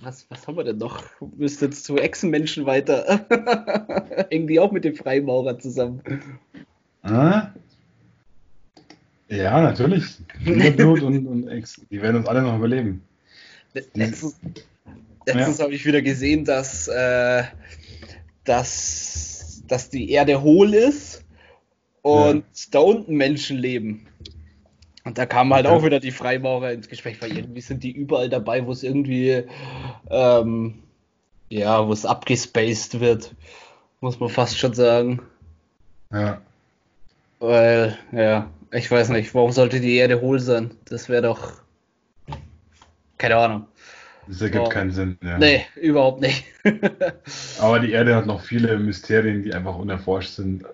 was, 0.00 0.26
was 0.30 0.46
haben 0.46 0.56
wir 0.56 0.64
denn 0.64 0.78
noch? 0.78 1.02
Du 1.18 1.28
bist 1.28 1.60
jetzt 1.60 1.84
zu 1.84 1.96
Echsenmenschen 1.98 2.66
weiter. 2.66 3.26
Hängen 4.30 4.46
die 4.46 4.58
auch 4.58 4.72
mit 4.72 4.84
dem 4.84 4.94
Freimaurer 4.94 5.58
zusammen? 5.58 6.02
Ah? 7.02 7.52
Ja, 9.32 9.62
natürlich. 9.62 10.04
Blut 10.44 11.02
und, 11.02 11.26
und 11.26 11.48
Ex. 11.48 11.80
Die 11.90 12.02
werden 12.02 12.16
uns 12.18 12.28
alle 12.28 12.42
noch 12.42 12.56
überleben. 12.56 13.02
Letztens, 13.72 14.36
letztens 15.24 15.58
ja. 15.58 15.64
habe 15.64 15.74
ich 15.74 15.86
wieder 15.86 16.02
gesehen, 16.02 16.44
dass, 16.44 16.86
äh, 16.88 17.44
dass, 18.44 19.62
dass 19.66 19.88
die 19.88 20.10
Erde 20.10 20.42
hohl 20.42 20.74
ist 20.74 21.24
und 22.02 22.44
ja. 22.44 22.64
da 22.72 22.78
unten 22.80 23.16
Menschen 23.16 23.56
leben. 23.56 24.06
Und 25.04 25.16
da 25.16 25.24
kamen 25.24 25.54
halt 25.54 25.64
okay. 25.64 25.74
auch 25.74 25.84
wieder 25.84 25.98
die 25.98 26.10
Freimaurer 26.10 26.72
ins 26.72 26.90
Gespräch, 26.90 27.22
weil 27.22 27.34
irgendwie 27.34 27.62
sind 27.62 27.82
die 27.82 27.92
überall 27.92 28.28
dabei, 28.28 28.66
wo 28.66 28.72
es 28.72 28.82
irgendwie, 28.82 29.44
ähm, 30.10 30.74
ja, 31.48 31.88
wo 31.88 31.92
es 31.92 32.04
abgespaced 32.04 33.00
wird, 33.00 33.34
muss 34.00 34.20
man 34.20 34.28
fast 34.28 34.58
schon 34.58 34.74
sagen. 34.74 35.22
Ja. 36.12 36.42
Weil, 37.40 37.98
ja, 38.12 38.50
ich 38.72 38.90
weiß 38.90 39.10
nicht, 39.10 39.34
warum 39.34 39.52
sollte 39.52 39.80
die 39.80 39.96
Erde 39.96 40.20
hohl 40.20 40.40
sein? 40.40 40.72
Das 40.86 41.08
wäre 41.08 41.22
doch 41.22 41.52
keine 43.18 43.36
Ahnung. 43.36 43.66
Das 44.28 44.40
ergibt 44.40 44.64
Oh. 44.66 44.68
keinen 44.68 44.90
Sinn. 44.92 45.18
Ja. 45.22 45.38
Nee, 45.38 45.64
überhaupt 45.76 46.20
nicht. 46.20 46.44
Aber 47.60 47.80
die 47.80 47.92
Erde 47.92 48.14
hat 48.16 48.26
noch 48.26 48.40
viele 48.42 48.78
Mysterien, 48.78 49.42
die 49.42 49.52
einfach 49.54 49.76
unerforscht 49.76 50.30
sind. 50.30 50.64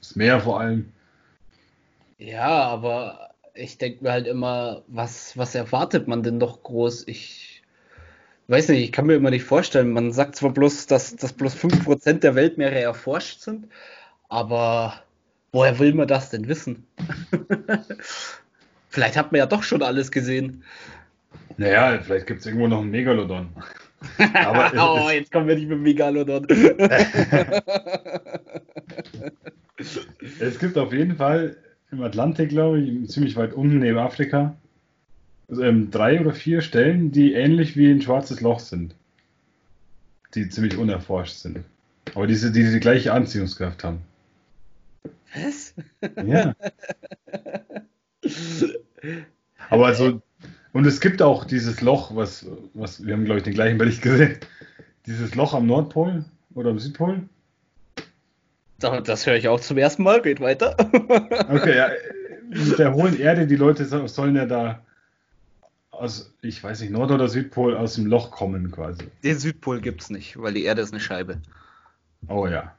Das 0.00 0.14
Meer 0.16 0.40
vor 0.40 0.60
allem. 0.60 0.92
Ja, 2.18 2.64
aber 2.64 3.30
ich 3.54 3.78
denke 3.78 4.02
mir 4.04 4.12
halt 4.12 4.26
immer, 4.26 4.82
was, 4.88 5.36
was 5.36 5.54
erwartet 5.54 6.08
man 6.08 6.22
denn 6.22 6.38
noch 6.38 6.62
groß? 6.62 7.06
Ich 7.06 7.62
weiß 8.48 8.68
nicht, 8.70 8.82
ich 8.82 8.92
kann 8.92 9.06
mir 9.06 9.14
immer 9.14 9.30
nicht 9.30 9.44
vorstellen. 9.44 9.90
Man 9.92 10.12
sagt 10.12 10.34
zwar 10.36 10.50
bloß, 10.50 10.86
dass, 10.86 11.14
dass 11.16 11.32
bloß 11.32 11.54
5% 11.54 12.20
der 12.22 12.34
Weltmeere 12.34 12.80
erforscht 12.80 13.40
sind, 13.40 13.68
aber 14.28 14.94
woher 15.52 15.78
will 15.78 15.94
man 15.94 16.08
das 16.08 16.30
denn 16.30 16.48
wissen? 16.48 16.86
Vielleicht 18.88 19.16
hat 19.16 19.32
man 19.32 19.38
ja 19.40 19.46
doch 19.46 19.62
schon 19.62 19.82
alles 19.82 20.10
gesehen. 20.10 20.64
Naja, 21.58 22.00
vielleicht 22.02 22.26
gibt 22.26 22.40
es 22.40 22.46
irgendwo 22.46 22.68
noch 22.68 22.80
einen 22.80 22.90
Megalodon. 22.90 23.48
Aber 24.34 24.72
oh, 24.76 25.10
jetzt 25.10 25.30
kommen 25.32 25.48
wir 25.48 25.56
nicht 25.56 25.68
mit 25.68 25.80
Megalodon. 25.80 26.46
Es 30.40 30.58
gibt 30.58 30.76
auf 30.76 30.92
jeden 30.92 31.16
Fall 31.16 31.56
im 31.92 32.02
Atlantik, 32.02 32.48
glaube 32.48 32.80
ich, 32.80 33.08
ziemlich 33.08 33.36
weit 33.36 33.52
unten 33.52 33.78
neben 33.78 33.98
Afrika, 33.98 34.56
also, 35.48 35.62
ähm, 35.62 35.90
drei 35.90 36.20
oder 36.20 36.32
vier 36.32 36.62
Stellen, 36.62 37.12
die 37.12 37.32
ähnlich 37.32 37.76
wie 37.76 37.90
ein 37.90 38.02
schwarzes 38.02 38.40
Loch 38.40 38.58
sind. 38.58 38.94
Die 40.34 40.48
ziemlich 40.48 40.76
unerforscht 40.76 41.36
sind. 41.36 41.60
Aber 42.14 42.26
diese, 42.26 42.50
die 42.50 42.70
die 42.70 42.80
gleiche 42.80 43.12
Anziehungskraft 43.12 43.84
haben. 43.84 44.00
Was? 45.34 45.74
Ja. 46.24 46.54
Aber 49.70 49.86
also, 49.86 50.22
und 50.72 50.86
es 50.86 51.00
gibt 51.00 51.22
auch 51.22 51.44
dieses 51.44 51.80
Loch, 51.80 52.14
was, 52.16 52.46
was 52.74 53.04
wir 53.04 53.14
haben, 53.14 53.24
glaube 53.24 53.38
ich, 53.38 53.44
den 53.44 53.54
gleichen 53.54 53.78
Bericht 53.78 54.02
gesehen. 54.02 54.38
Dieses 55.06 55.34
Loch 55.34 55.54
am 55.54 55.66
Nordpol 55.66 56.24
oder 56.54 56.70
am 56.70 56.78
Südpol. 56.78 57.28
Das 58.78 59.02
das 59.04 59.26
höre 59.26 59.34
ich 59.36 59.48
auch 59.48 59.60
zum 59.60 59.76
ersten 59.78 60.02
Mal. 60.02 60.22
Geht 60.22 60.40
weiter. 60.40 60.76
Okay, 61.50 61.76
ja, 61.76 61.88
mit 62.48 62.78
der 62.78 62.94
hohen 62.94 63.18
Erde, 63.18 63.46
die 63.46 63.56
Leute 63.56 63.84
so- 63.84 64.06
sollen 64.06 64.36
ja 64.36 64.46
da 64.46 64.82
aus, 65.90 66.32
ich 66.42 66.62
weiß 66.62 66.80
nicht, 66.80 66.90
Nord- 66.92 67.10
oder 67.10 67.28
Südpol 67.28 67.76
aus 67.76 67.94
dem 67.94 68.06
Loch 68.06 68.30
kommen 68.30 68.70
quasi. 68.70 69.04
Den 69.24 69.38
Südpol 69.38 69.80
gibt 69.80 70.02
es 70.02 70.10
nicht, 70.10 70.40
weil 70.40 70.54
die 70.54 70.64
Erde 70.64 70.82
ist 70.82 70.92
eine 70.92 71.00
Scheibe. 71.00 71.40
Oh 72.28 72.46
ja, 72.46 72.74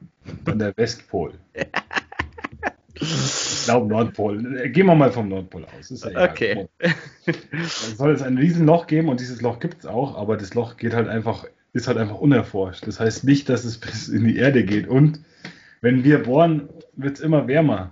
dann 0.45 0.59
der 0.59 0.75
Westpol. 0.77 1.33
Ich 3.01 3.63
glaube 3.65 3.87
Nordpol. 3.87 4.69
Gehen 4.69 4.85
wir 4.87 4.95
mal 4.95 5.11
vom 5.11 5.29
Nordpol 5.29 5.65
aus. 5.65 5.91
Ist 5.91 6.05
ja. 6.05 6.29
Okay. 6.29 6.67
Es 7.51 7.97
soll 7.97 8.11
es 8.11 8.21
ein 8.21 8.37
Riesenloch 8.37 8.87
geben 8.87 9.09
und 9.09 9.19
dieses 9.19 9.41
Loch 9.41 9.59
gibt 9.59 9.79
es 9.79 9.85
auch, 9.85 10.17
aber 10.17 10.37
das 10.37 10.53
Loch 10.53 10.77
geht 10.77 10.93
halt 10.93 11.07
einfach, 11.07 11.45
ist 11.73 11.87
halt 11.87 11.97
einfach 11.97 12.19
unerforscht. 12.19 12.85
Das 12.87 12.99
heißt 12.99 13.23
nicht, 13.23 13.49
dass 13.49 13.63
es 13.63 13.77
bis 13.77 14.09
in 14.09 14.25
die 14.25 14.37
Erde 14.37 14.63
geht. 14.63 14.87
Und 14.87 15.21
wenn 15.81 16.03
wir 16.03 16.23
bohren, 16.23 16.69
wird 16.93 17.17
es 17.17 17.21
immer 17.21 17.47
wärmer. 17.47 17.91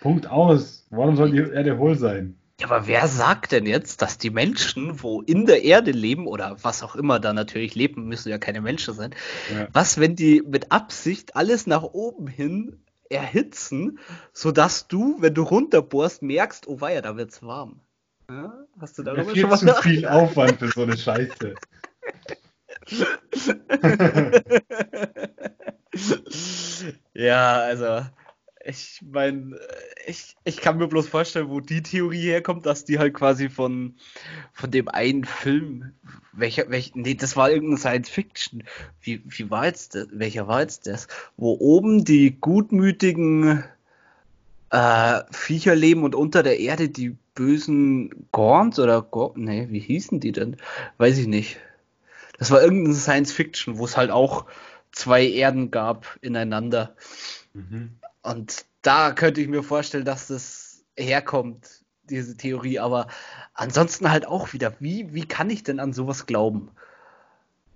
Punkt 0.00 0.28
aus. 0.28 0.86
Warum 0.90 1.16
soll 1.16 1.32
die 1.32 1.38
Erde 1.38 1.78
hohl 1.78 1.96
sein? 1.96 2.36
Ja, 2.60 2.68
aber 2.70 2.86
wer 2.88 3.06
sagt 3.06 3.52
denn 3.52 3.66
jetzt, 3.66 4.02
dass 4.02 4.18
die 4.18 4.30
Menschen, 4.30 5.02
wo 5.02 5.22
in 5.22 5.46
der 5.46 5.64
Erde 5.64 5.92
leben 5.92 6.26
oder 6.26 6.56
was 6.62 6.82
auch 6.82 6.96
immer 6.96 7.20
da 7.20 7.32
natürlich 7.32 7.76
leben, 7.76 8.06
müssen 8.08 8.30
ja 8.30 8.38
keine 8.38 8.60
Menschen 8.60 8.94
sein, 8.94 9.14
Ja. 9.52 9.68
was, 9.72 10.00
wenn 10.00 10.16
die 10.16 10.42
mit 10.44 10.72
Absicht 10.72 11.36
alles 11.36 11.68
nach 11.68 11.84
oben 11.84 12.26
hin 12.26 12.80
erhitzen, 13.10 13.98
sodass 14.32 14.88
du, 14.88 15.16
wenn 15.20 15.34
du 15.34 15.42
runterbohrst, 15.42 16.22
merkst, 16.22 16.68
oh 16.68 16.80
weia, 16.80 17.00
da 17.00 17.16
wird's 17.16 17.42
warm. 17.42 17.80
Ja, 18.30 18.52
hast 18.78 18.98
du 18.98 19.02
Ja, 19.02 19.14
darüber 19.14 19.32
viel 19.32 19.42
schon 19.42 19.50
mal 19.50 19.58
zu 19.58 19.82
viel 19.82 20.06
Aufwand 20.06 20.58
für 20.58 20.68
so 20.68 20.82
eine 20.82 20.96
Scheiße. 20.96 21.54
Ja, 27.14 27.60
also 27.60 28.06
ich 28.68 29.00
meine, 29.10 29.58
ich, 30.06 30.36
ich 30.44 30.58
kann 30.58 30.76
mir 30.76 30.88
bloß 30.88 31.08
vorstellen, 31.08 31.48
wo 31.48 31.60
die 31.60 31.82
Theorie 31.82 32.20
herkommt, 32.20 32.66
dass 32.66 32.84
die 32.84 32.98
halt 32.98 33.14
quasi 33.14 33.48
von, 33.48 33.94
von 34.52 34.70
dem 34.70 34.88
einen 34.88 35.24
Film, 35.24 35.92
welcher, 36.32 36.68
welch, 36.68 36.94
nee, 36.94 37.14
das 37.14 37.34
war 37.34 37.50
irgendein 37.50 37.78
Science 37.78 38.10
Fiction. 38.10 38.64
Wie, 39.00 39.22
wie 39.24 39.50
war 39.50 39.64
jetzt 39.64 39.94
das? 39.94 40.08
Welcher 40.12 40.48
war 40.48 40.60
jetzt 40.60 40.86
das? 40.86 41.08
Wo 41.38 41.56
oben 41.58 42.04
die 42.04 42.38
gutmütigen 42.38 43.64
äh, 44.68 45.20
Viecher 45.30 45.74
leben 45.74 46.04
und 46.04 46.14
unter 46.14 46.42
der 46.42 46.60
Erde 46.60 46.90
die 46.90 47.16
bösen 47.34 48.28
Gorns 48.32 48.78
oder 48.78 49.00
Gor 49.00 49.32
nee, 49.36 49.68
wie 49.70 49.80
hießen 49.80 50.20
die 50.20 50.32
denn? 50.32 50.58
Weiß 50.98 51.16
ich 51.16 51.26
nicht. 51.26 51.58
Das 52.38 52.50
war 52.50 52.62
irgendein 52.62 52.92
Science 52.92 53.32
Fiction, 53.32 53.78
wo 53.78 53.86
es 53.86 53.96
halt 53.96 54.10
auch 54.10 54.44
zwei 54.92 55.26
Erden 55.26 55.70
gab 55.70 56.18
ineinander. 56.20 56.94
Mhm. 57.54 57.92
Und 58.28 58.66
da 58.82 59.12
könnte 59.12 59.40
ich 59.40 59.48
mir 59.48 59.62
vorstellen, 59.62 60.04
dass 60.04 60.26
das 60.26 60.84
herkommt, 60.96 61.82
diese 62.10 62.36
Theorie. 62.36 62.78
Aber 62.78 63.08
ansonsten 63.54 64.10
halt 64.10 64.26
auch 64.26 64.52
wieder, 64.52 64.74
wie, 64.80 65.14
wie 65.14 65.24
kann 65.24 65.48
ich 65.48 65.62
denn 65.62 65.80
an 65.80 65.94
sowas 65.94 66.26
glauben? 66.26 66.70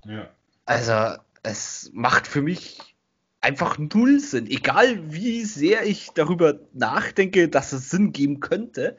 Ja. 0.04 0.28
Also, 0.66 1.16
es 1.42 1.90
macht 1.94 2.26
für 2.26 2.42
mich 2.42 2.94
einfach 3.40 3.78
null 3.78 4.20
Sinn. 4.20 4.46
Egal 4.46 5.12
wie 5.12 5.44
sehr 5.44 5.86
ich 5.86 6.10
darüber 6.14 6.60
nachdenke, 6.74 7.48
dass 7.48 7.72
es 7.72 7.88
Sinn 7.88 8.12
geben 8.12 8.40
könnte, 8.40 8.98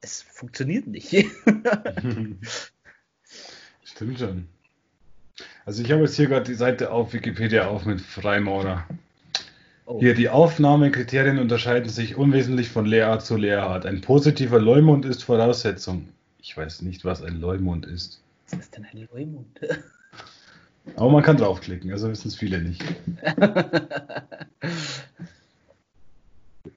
es 0.00 0.22
funktioniert 0.22 0.86
nicht. 0.86 1.10
Stimmt 3.84 4.18
schon. 4.18 4.48
Also 5.66 5.82
ich 5.82 5.90
habe 5.90 6.02
jetzt 6.02 6.14
hier 6.14 6.28
gerade 6.28 6.46
die 6.46 6.54
Seite 6.54 6.92
auf 6.92 7.12
Wikipedia 7.12 7.66
auf 7.66 7.84
mit 7.84 8.00
Freimaurer. 8.00 8.86
Oh. 9.90 9.98
Hier, 9.98 10.14
die 10.14 10.28
Aufnahmekriterien 10.28 11.40
unterscheiden 11.40 11.88
sich 11.88 12.14
unwesentlich 12.14 12.68
von 12.68 12.86
Lehrart 12.86 13.26
zu 13.26 13.36
Lehrart. 13.36 13.86
Ein 13.86 14.00
positiver 14.02 14.60
Leumund 14.60 15.04
ist 15.04 15.24
Voraussetzung. 15.24 16.10
Ich 16.40 16.56
weiß 16.56 16.82
nicht, 16.82 17.04
was 17.04 17.24
ein 17.24 17.40
Leumund 17.40 17.86
ist. 17.86 18.22
Was 18.50 18.60
ist 18.60 18.76
denn 18.76 18.84
ein 18.84 19.08
Leumund? 19.12 19.48
Aber 20.94 21.10
man 21.10 21.24
kann 21.24 21.38
draufklicken, 21.38 21.90
also 21.90 22.08
wissen 22.08 22.28
es 22.28 22.36
viele 22.36 22.62
nicht. 22.62 22.84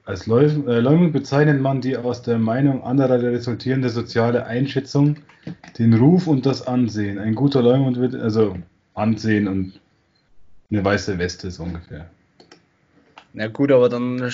Als 0.04 0.26
Leu 0.26 0.46
äh, 0.46 0.80
Leumund 0.80 1.12
bezeichnet 1.12 1.60
man 1.60 1.80
die 1.80 1.96
aus 1.96 2.22
der 2.22 2.38
Meinung 2.38 2.82
anderer 2.82 3.22
resultierende 3.22 3.90
soziale 3.90 4.44
Einschätzung, 4.46 5.18
den 5.78 5.94
Ruf 5.94 6.26
und 6.26 6.46
das 6.46 6.66
Ansehen. 6.66 7.20
Ein 7.20 7.36
guter 7.36 7.62
Leumund 7.62 7.96
wird, 7.96 8.16
also 8.16 8.58
Ansehen 8.94 9.46
und 9.46 9.78
eine 10.70 10.84
weiße 10.84 11.16
Weste 11.18 11.52
so 11.52 11.62
ungefähr. 11.62 12.10
Na 13.36 13.48
gut, 13.48 13.72
aber 13.72 13.88
dann 13.88 14.30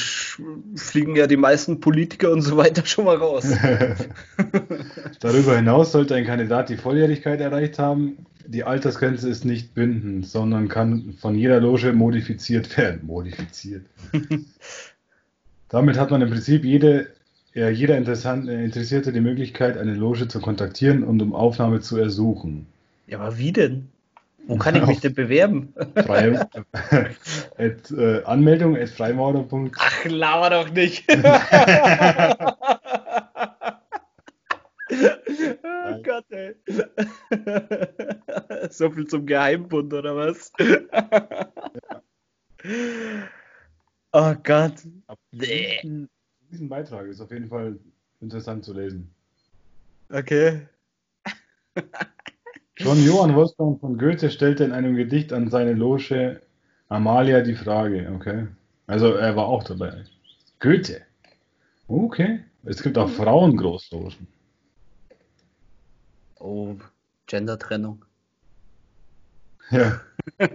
fliegen 0.76 1.16
ja 1.16 1.26
die 1.26 1.38
meisten 1.38 1.80
Politiker 1.80 2.30
und 2.30 2.42
so 2.42 2.58
weiter 2.58 2.84
schon 2.84 3.06
mal 3.06 3.16
raus. 3.16 3.46
Darüber 5.20 5.56
hinaus 5.56 5.92
sollte 5.92 6.14
ein 6.14 6.26
Kandidat 6.26 6.68
die 6.68 6.76
Volljährigkeit 6.76 7.40
erreicht 7.40 7.78
haben. 7.78 8.26
Die 8.46 8.62
Altersgrenze 8.62 9.30
ist 9.30 9.46
nicht 9.46 9.72
bindend, 9.72 10.26
sondern 10.26 10.68
kann 10.68 11.14
von 11.18 11.34
jeder 11.34 11.60
Loge 11.60 11.94
modifiziert 11.94 12.76
werden. 12.76 13.06
Modifiziert. 13.06 13.86
Damit 15.70 15.98
hat 15.98 16.10
man 16.10 16.20
im 16.20 16.28
Prinzip 16.28 16.62
jede, 16.66 17.06
ja, 17.54 17.70
jeder 17.70 17.94
äh, 17.96 18.64
Interessierte 18.64 19.12
die 19.12 19.20
Möglichkeit, 19.22 19.78
eine 19.78 19.94
Loge 19.94 20.28
zu 20.28 20.40
kontaktieren 20.40 21.04
und 21.04 21.22
um 21.22 21.34
Aufnahme 21.34 21.80
zu 21.80 21.96
ersuchen. 21.96 22.66
Ja, 23.06 23.20
aber 23.20 23.38
wie 23.38 23.52
denn? 23.52 23.88
Wo 24.50 24.56
kann 24.56 24.74
ich 24.74 24.84
mich 24.84 24.98
denn 24.98 25.14
bewerben? 25.14 25.72
At, 25.94 27.90
äh, 27.92 28.24
Anmeldung 28.24 28.76
at 28.76 28.88
freimaurer.de 28.88 29.70
Ach, 29.78 30.04
laber 30.06 30.50
doch 30.50 30.68
nicht. 30.72 31.04
oh 31.08 31.14
Gott, 36.02 36.24
ey. 36.30 36.56
So 38.70 38.90
viel 38.90 39.06
zum 39.06 39.24
Geheimbund, 39.24 39.94
oder 39.94 40.16
was? 40.16 40.52
Oh 44.12 44.34
Gott. 44.42 44.74
Nee. 45.30 46.08
Diesen 46.50 46.68
Beitrag 46.68 47.06
ist 47.06 47.20
auf 47.20 47.30
jeden 47.30 47.48
Fall 47.48 47.78
interessant 48.20 48.64
zu 48.64 48.74
lesen. 48.74 49.14
Okay. 50.08 50.66
Schon 52.80 53.04
Johann 53.04 53.34
Wolfgang 53.34 53.78
von 53.78 53.98
Goethe 53.98 54.30
stellte 54.30 54.64
in 54.64 54.72
einem 54.72 54.96
Gedicht 54.96 55.32
an 55.32 55.50
seine 55.50 55.74
Loge 55.74 56.40
Amalia 56.88 57.42
die 57.42 57.54
Frage, 57.54 58.10
okay? 58.14 58.48
Also 58.86 59.12
er 59.12 59.36
war 59.36 59.46
auch 59.46 59.64
dabei. 59.64 60.04
Goethe. 60.60 61.02
Okay. 61.88 62.40
Es 62.64 62.82
gibt 62.82 62.96
auch 62.96 63.08
Frauengroßlogen. 63.08 64.26
Oh, 66.38 66.76
Gender-Trennung. 67.26 68.04
Ja. 69.70 70.00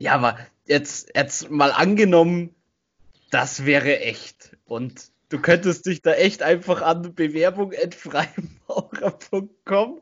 Ja, 0.00 0.14
aber 0.14 0.38
jetzt, 0.66 1.10
jetzt 1.16 1.50
mal 1.50 1.72
angenommen, 1.72 2.54
das 3.30 3.66
wäre 3.66 3.98
echt. 3.98 4.56
Und 4.64 5.10
du 5.28 5.38
könntest 5.38 5.86
dich 5.86 6.02
da 6.02 6.12
echt 6.12 6.42
einfach 6.42 6.82
an 6.82 7.14
bewerbung.freimaurer.com. 7.14 10.00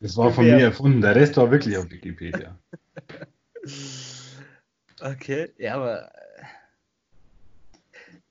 Das 0.00 0.16
war 0.16 0.32
von 0.32 0.44
mir 0.44 0.58
erfunden, 0.58 1.00
der 1.00 1.14
Rest 1.16 1.36
war 1.36 1.50
wirklich 1.50 1.76
auf 1.76 1.90
Wikipedia. 1.90 2.56
okay, 5.00 5.50
ja, 5.58 5.74
aber 5.74 6.12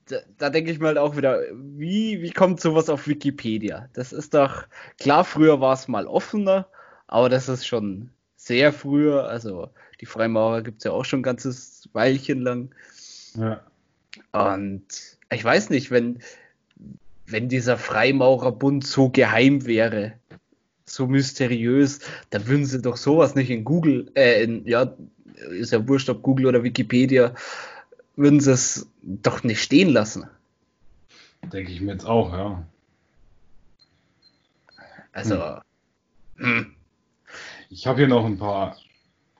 da, 0.06 0.16
da 0.38 0.48
denke 0.50 0.72
ich 0.72 0.80
mal 0.80 0.98
auch 0.98 1.16
wieder, 1.16 1.40
wie, 1.52 2.20
wie 2.22 2.32
kommt 2.32 2.60
sowas 2.60 2.88
auf 2.88 3.06
Wikipedia? 3.06 3.88
Das 3.92 4.12
ist 4.12 4.34
doch, 4.34 4.64
klar, 4.98 5.24
früher 5.24 5.60
war 5.60 5.74
es 5.74 5.88
mal 5.88 6.06
offener, 6.06 6.66
aber 7.06 7.28
das 7.28 7.48
ist 7.48 7.66
schon 7.66 8.10
sehr 8.36 8.72
früher, 8.72 9.28
also 9.28 9.70
die 10.00 10.06
Freimaurer 10.06 10.62
gibt 10.62 10.78
es 10.78 10.84
ja 10.84 10.92
auch 10.92 11.04
schon 11.04 11.20
ein 11.20 11.24
ganzes 11.24 11.88
Weilchen 11.92 12.40
lang. 12.40 12.74
Ja. 13.34 13.60
Und 14.32 15.18
ich 15.32 15.44
weiß 15.44 15.70
nicht, 15.70 15.90
wenn, 15.90 16.18
wenn 17.26 17.48
dieser 17.48 17.78
Freimaurerbund 17.78 18.86
so 18.86 19.08
geheim 19.08 19.66
wäre, 19.66 20.14
so 20.84 21.06
mysteriös, 21.06 22.00
dann 22.30 22.46
würden 22.48 22.66
sie 22.66 22.82
doch 22.82 22.96
sowas 22.96 23.34
nicht 23.34 23.50
in 23.50 23.64
Google, 23.64 24.10
äh, 24.14 24.42
in, 24.42 24.66
ja, 24.66 24.92
ist 25.50 25.72
ja 25.72 25.86
wurscht, 25.86 26.08
ob 26.08 26.22
Google 26.22 26.46
oder 26.46 26.64
Wikipedia, 26.64 27.34
würden 28.16 28.40
sie 28.40 28.52
es 28.52 28.90
doch 29.02 29.44
nicht 29.44 29.62
stehen 29.62 29.90
lassen. 29.90 30.26
Denke 31.52 31.72
ich 31.72 31.80
mir 31.80 31.92
jetzt 31.92 32.04
auch, 32.04 32.32
ja. 32.32 32.66
Also. 35.12 35.36
Hm. 36.36 36.56
Hm. 36.56 36.74
Ich 37.70 37.86
habe 37.86 37.98
hier 37.98 38.08
noch 38.08 38.24
ein 38.24 38.38
paar 38.38 38.76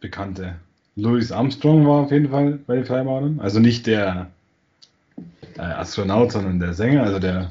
bekannte. 0.01 0.61
Louis 0.97 1.33
Armstrong 1.33 1.87
war 1.87 2.05
auf 2.05 2.13
jeden 2.13 2.31
Fall 2.31 2.61
bei 2.67 2.77
den 2.77 2.85
Freimaurern. 2.85 3.41
Also 3.41 3.59
nicht 3.59 3.87
der 3.87 4.31
Astronaut, 5.61 6.33
sondern 6.33 6.59
der 6.59 6.75
Sänger, 6.75 7.05
also 7.05 7.19
der 7.19 7.51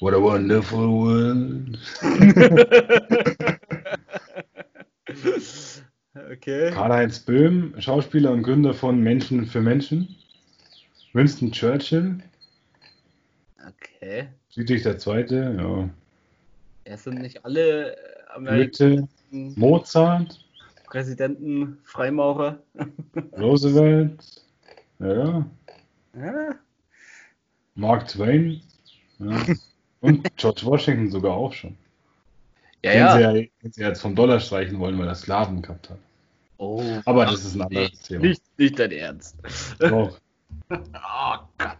What 0.00 0.14
a 0.14 0.20
Wonderful 0.20 0.88
World. 0.88 1.78
okay. 6.32 6.70
Karl-Heinz 6.72 7.20
Böhm, 7.20 7.74
Schauspieler 7.78 8.32
und 8.32 8.42
Gründer 8.42 8.74
von 8.74 9.00
Menschen 9.00 9.46
für 9.46 9.60
Menschen. 9.60 10.16
Winston 11.12 11.52
Churchill. 11.52 12.18
Okay. 13.58 14.28
Friedrich 14.52 14.82
der 14.82 14.98
Zweite, 14.98 15.56
ja. 15.56 15.88
Es 16.84 17.04
sind 17.04 17.20
nicht 17.20 17.44
alle 17.44 17.96
Amerikaner. 18.34 19.08
Mozart. 19.30 20.44
Präsidenten, 20.86 21.78
Freimaurer. 21.84 22.58
Roosevelt. 23.38 24.42
Ja. 24.98 25.46
ja. 26.14 26.54
Mark 27.74 28.08
Twain. 28.08 28.60
Ja. 29.18 29.42
Und 30.00 30.24
George 30.36 30.62
Washington 30.64 31.10
sogar 31.10 31.32
auch 31.32 31.52
schon. 31.52 31.76
Ja, 32.82 32.92
den, 32.92 33.00
ja. 33.00 33.12
Sie 33.16 33.22
ja, 33.22 33.32
den 33.32 33.72
sie 33.72 33.82
jetzt 33.82 34.02
vom 34.02 34.14
Dollar 34.14 34.40
streichen 34.40 34.78
wollen, 34.78 34.98
weil 34.98 35.08
er 35.08 35.14
Sklaven 35.14 35.62
gehabt 35.62 35.90
hat. 35.90 35.98
Oh, 36.58 36.82
Aber 37.04 37.26
das 37.26 37.44
ist 37.44 37.54
ein 37.54 37.62
anderes 37.62 37.90
nicht, 37.90 38.04
Thema. 38.04 38.26
Nicht, 38.26 38.42
nicht 38.58 38.78
dein 38.78 38.92
Ernst. 38.92 39.36
Doch. 39.78 40.20
oh 40.70 41.36
Gott. 41.58 41.78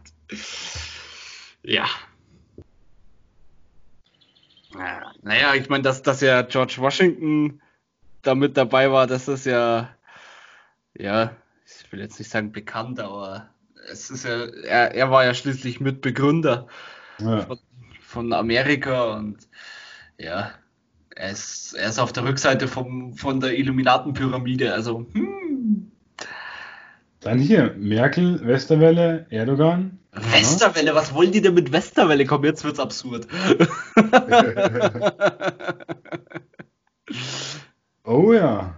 Ja. 1.62 1.86
Naja, 5.22 5.54
ich 5.54 5.68
meine, 5.68 5.82
dass, 5.82 6.02
dass 6.02 6.20
ja 6.20 6.42
George 6.42 6.76
Washington 6.78 7.60
da 8.22 8.34
mit 8.34 8.56
dabei 8.56 8.90
war, 8.90 9.06
das 9.06 9.28
ist 9.28 9.46
ja, 9.46 9.94
ja, 10.94 11.36
ich 11.66 11.92
will 11.92 12.00
jetzt 12.00 12.18
nicht 12.18 12.30
sagen 12.30 12.50
bekannt, 12.50 12.98
aber 12.98 13.53
es 13.90 14.10
ist 14.10 14.24
ja, 14.24 14.46
er, 14.64 14.94
er 14.94 15.10
war 15.10 15.24
ja 15.24 15.34
schließlich 15.34 15.80
Mitbegründer 15.80 16.66
ja. 17.18 17.42
von, 17.42 17.58
von, 18.00 18.32
Amerika 18.32 19.14
und 19.14 19.48
ja, 20.18 20.50
er 21.14 21.30
ist, 21.30 21.74
er 21.74 21.88
ist 21.88 21.98
auf 21.98 22.12
der 22.12 22.24
Rückseite 22.24 22.68
vom, 22.68 23.14
von 23.14 23.40
der 23.40 23.58
Illuminatenpyramide, 23.58 24.72
also 24.72 25.06
hm. 25.12 25.90
Dann 27.20 27.38
hier, 27.38 27.74
Merkel, 27.78 28.46
Westerwelle, 28.46 29.26
Erdogan. 29.30 29.98
Westerwelle, 30.12 30.94
was 30.94 31.14
wollen 31.14 31.32
die 31.32 31.40
denn 31.40 31.54
mit 31.54 31.72
Westerwelle? 31.72 32.26
Komm, 32.26 32.44
jetzt 32.44 32.64
wird's 32.64 32.78
absurd. 32.78 33.26
oh 38.04 38.34
ja. 38.34 38.74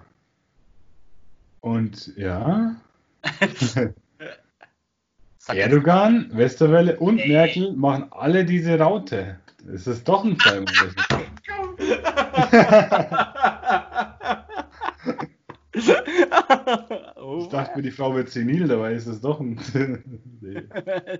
Und 1.61 2.17
ja. 2.17 2.77
Erdogan, 5.49 6.31
Westerwelle 6.33 6.99
und 6.99 7.19
Ey. 7.19 7.29
Merkel 7.29 7.73
machen 7.73 8.07
alle 8.11 8.45
diese 8.45 8.79
Raute. 8.79 9.39
Es 9.73 9.87
ist 9.87 10.09
doch 10.09 10.25
ein 10.25 10.37
Fall. 10.37 10.65
Ich 17.39 17.49
dachte 17.49 17.77
mir, 17.77 17.83
die 17.83 17.91
Frau 17.91 18.15
wird 18.15 18.31
senil, 18.31 18.67
dabei 18.67 18.95
ist 18.95 19.07
es 19.07 19.21
doch 19.21 19.41
ein. 19.41 19.61
nee. 20.41 20.63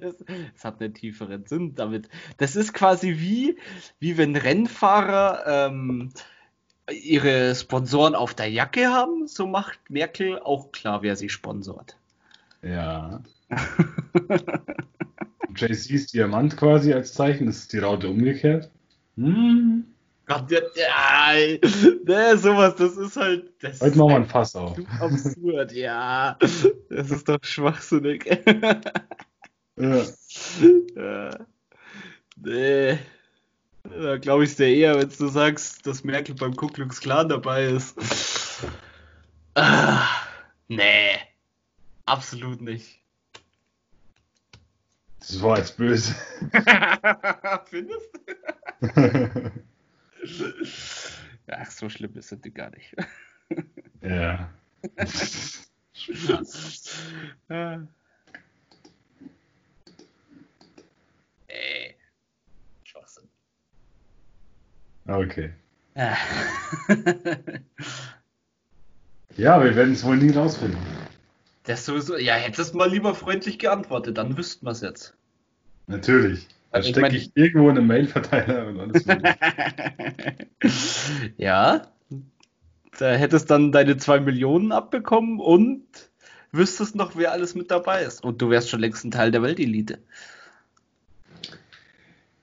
das, 0.01 0.65
hat 0.65 0.81
einen 0.81 0.95
tieferen 0.95 1.47
Sinn 1.47 1.75
damit. 1.75 2.09
Das 2.39 2.57
ist 2.57 2.73
quasi 2.73 3.19
wie, 3.19 3.59
wie 3.99 4.17
wenn 4.17 4.35
Rennfahrer 4.35 5.69
ähm, 5.69 6.13
ihre 6.91 7.55
Sponsoren 7.55 8.15
auf 8.15 8.35
der 8.35 8.51
Jacke 8.51 8.89
haben, 8.89 9.27
so 9.27 9.47
macht 9.47 9.91
Merkel 9.91 10.39
auch 10.39 10.73
klar, 10.73 11.03
wer 11.03 11.17
sie 11.17 11.29
sponsort. 11.29 11.97
Ja. 12.63 13.21
JC's 15.57 16.09
Diamant 16.09 16.57
quasi 16.57 16.93
als 16.93 17.15
Zeichen, 17.15 17.47
das 17.47 17.59
ist 17.59 17.73
die 17.73 17.79
Raute 17.79 18.09
umgekehrt. 18.09 18.71
Hm. 19.17 19.85
Gott, 20.27 20.51
ja, 20.51 20.61
ja, 20.75 21.59
ne, 22.05 22.37
sowas, 22.37 22.75
das 22.75 22.97
ist 22.97 23.17
halt. 23.17 23.53
Das 23.61 23.81
Heute 23.81 23.97
machen 23.97 24.11
wir 24.11 24.17
ein 24.17 24.27
Fass 24.27 24.57
auf. 24.57 24.77
Absurd, 25.01 25.71
ja. 25.71 26.37
Das 26.91 27.11
ist 27.13 27.29
doch 27.29 27.39
schwachsinnig. 27.43 28.27
ja. 29.77 30.03
ja. 30.97 31.31
Nee. 32.39 32.99
Da 33.85 34.19
glaube 34.19 34.43
ich 34.43 34.51
es 34.51 34.57
dir 34.57 34.67
eher, 34.67 34.99
wenn 34.99 35.09
du 35.09 35.29
sagst, 35.29 35.87
dass 35.87 36.03
Merkel 36.03 36.35
beim 36.35 36.57
Ku 36.57 36.67
Klux 36.67 37.01
Klan 37.01 37.29
dabei 37.29 37.67
ist. 37.67 37.97
Ah, 39.55 40.09
nee. 40.67 41.19
Absolut 42.05 42.61
nicht. 42.61 43.01
Das 45.29 45.43
war 45.43 45.59
jetzt 45.59 45.77
böse. 45.77 46.15
Findest 47.65 48.11
du? 48.15 48.21
Ach, 51.49 51.71
so 51.71 51.89
schlimm 51.89 52.17
ist 52.17 52.31
das 52.31 52.39
gar 52.55 52.71
nicht. 52.71 52.95
ja. 54.03 54.49
Ey. 61.49 61.97
Schwachsinn. 62.85 63.29
Okay. 65.09 65.53
ja, 69.37 69.65
wir 69.65 69.75
werden 69.75 69.95
es 69.95 70.05
wohl 70.05 70.19
nie 70.19 70.31
rausfinden. 70.31 70.79
Das 71.65 71.85
sowieso, 71.85 72.17
ja, 72.17 72.35
hättest 72.35 72.77
mal 72.77 72.89
lieber 72.89 73.13
freundlich 73.17 73.59
geantwortet, 73.59 74.19
dann 74.19 74.37
wüssten 74.37 74.67
wir 74.67 74.71
es 74.71 74.83
jetzt. 74.83 75.16
Natürlich. 75.87 76.49
Dann 76.71 76.83
also 76.83 76.91
stecke 76.91 77.17
ich, 77.17 77.31
mein... 77.35 77.45
irgendwo 77.45 77.71
in 77.71 77.79
einem 77.79 77.87
Mailverteiler 77.87 78.67
und 78.67 78.81
alles. 78.81 79.05
ja. 81.37 81.83
Da 82.99 83.13
hättest 83.13 83.51
dann 83.51 83.73
deine 83.73 83.99
zwei 83.99 84.21
Millionen 84.21 84.73
abbekommen 84.73 85.39
und 85.39 85.85
wüsstest 86.53 86.97
noch, 86.97 87.17
wer 87.17 87.33
alles 87.33 87.55
mit 87.55 87.71
dabei 87.71 88.03
ist. 88.03 88.25
Und 88.25 88.43
du 88.43 88.51
wärst 88.51 88.71
schon 88.71 88.81
längst 88.81 89.05
ein 89.05 89.11
Teil 89.11 89.31
der 89.31 89.43
Weltelite. 89.43 89.99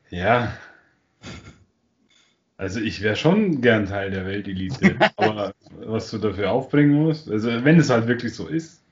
Ja. 0.10 0.58
Also 2.56 2.80
ich 2.80 3.02
wäre 3.02 3.16
schon 3.16 3.62
gern 3.62 3.88
Teil 3.88 4.12
der 4.12 4.26
Weltelite. 4.26 4.96
aber 5.18 5.54
was 5.80 6.12
du 6.12 6.20
dafür 6.20 6.52
aufbringen 6.52 6.94
musst, 6.94 7.30
also 7.30 7.64
wenn 7.64 7.80
es 7.80 7.90
halt 7.90 8.08
wirklich 8.08 8.34
so 8.34 8.48
ist. 8.48 8.83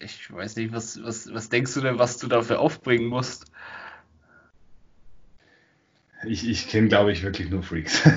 Ich, 0.00 0.20
ich 0.20 0.32
weiß 0.32 0.56
nicht, 0.56 0.72
was, 0.72 1.02
was, 1.02 1.32
was 1.32 1.48
denkst 1.48 1.74
du 1.74 1.80
denn, 1.80 1.98
was 1.98 2.18
du 2.18 2.26
dafür 2.26 2.60
aufbringen 2.60 3.06
musst? 3.06 3.46
Ich, 6.26 6.48
ich 6.48 6.68
kenne, 6.68 6.88
glaube 6.88 7.12
ich, 7.12 7.22
wirklich 7.22 7.50
nur 7.50 7.62
Freaks. 7.62 8.02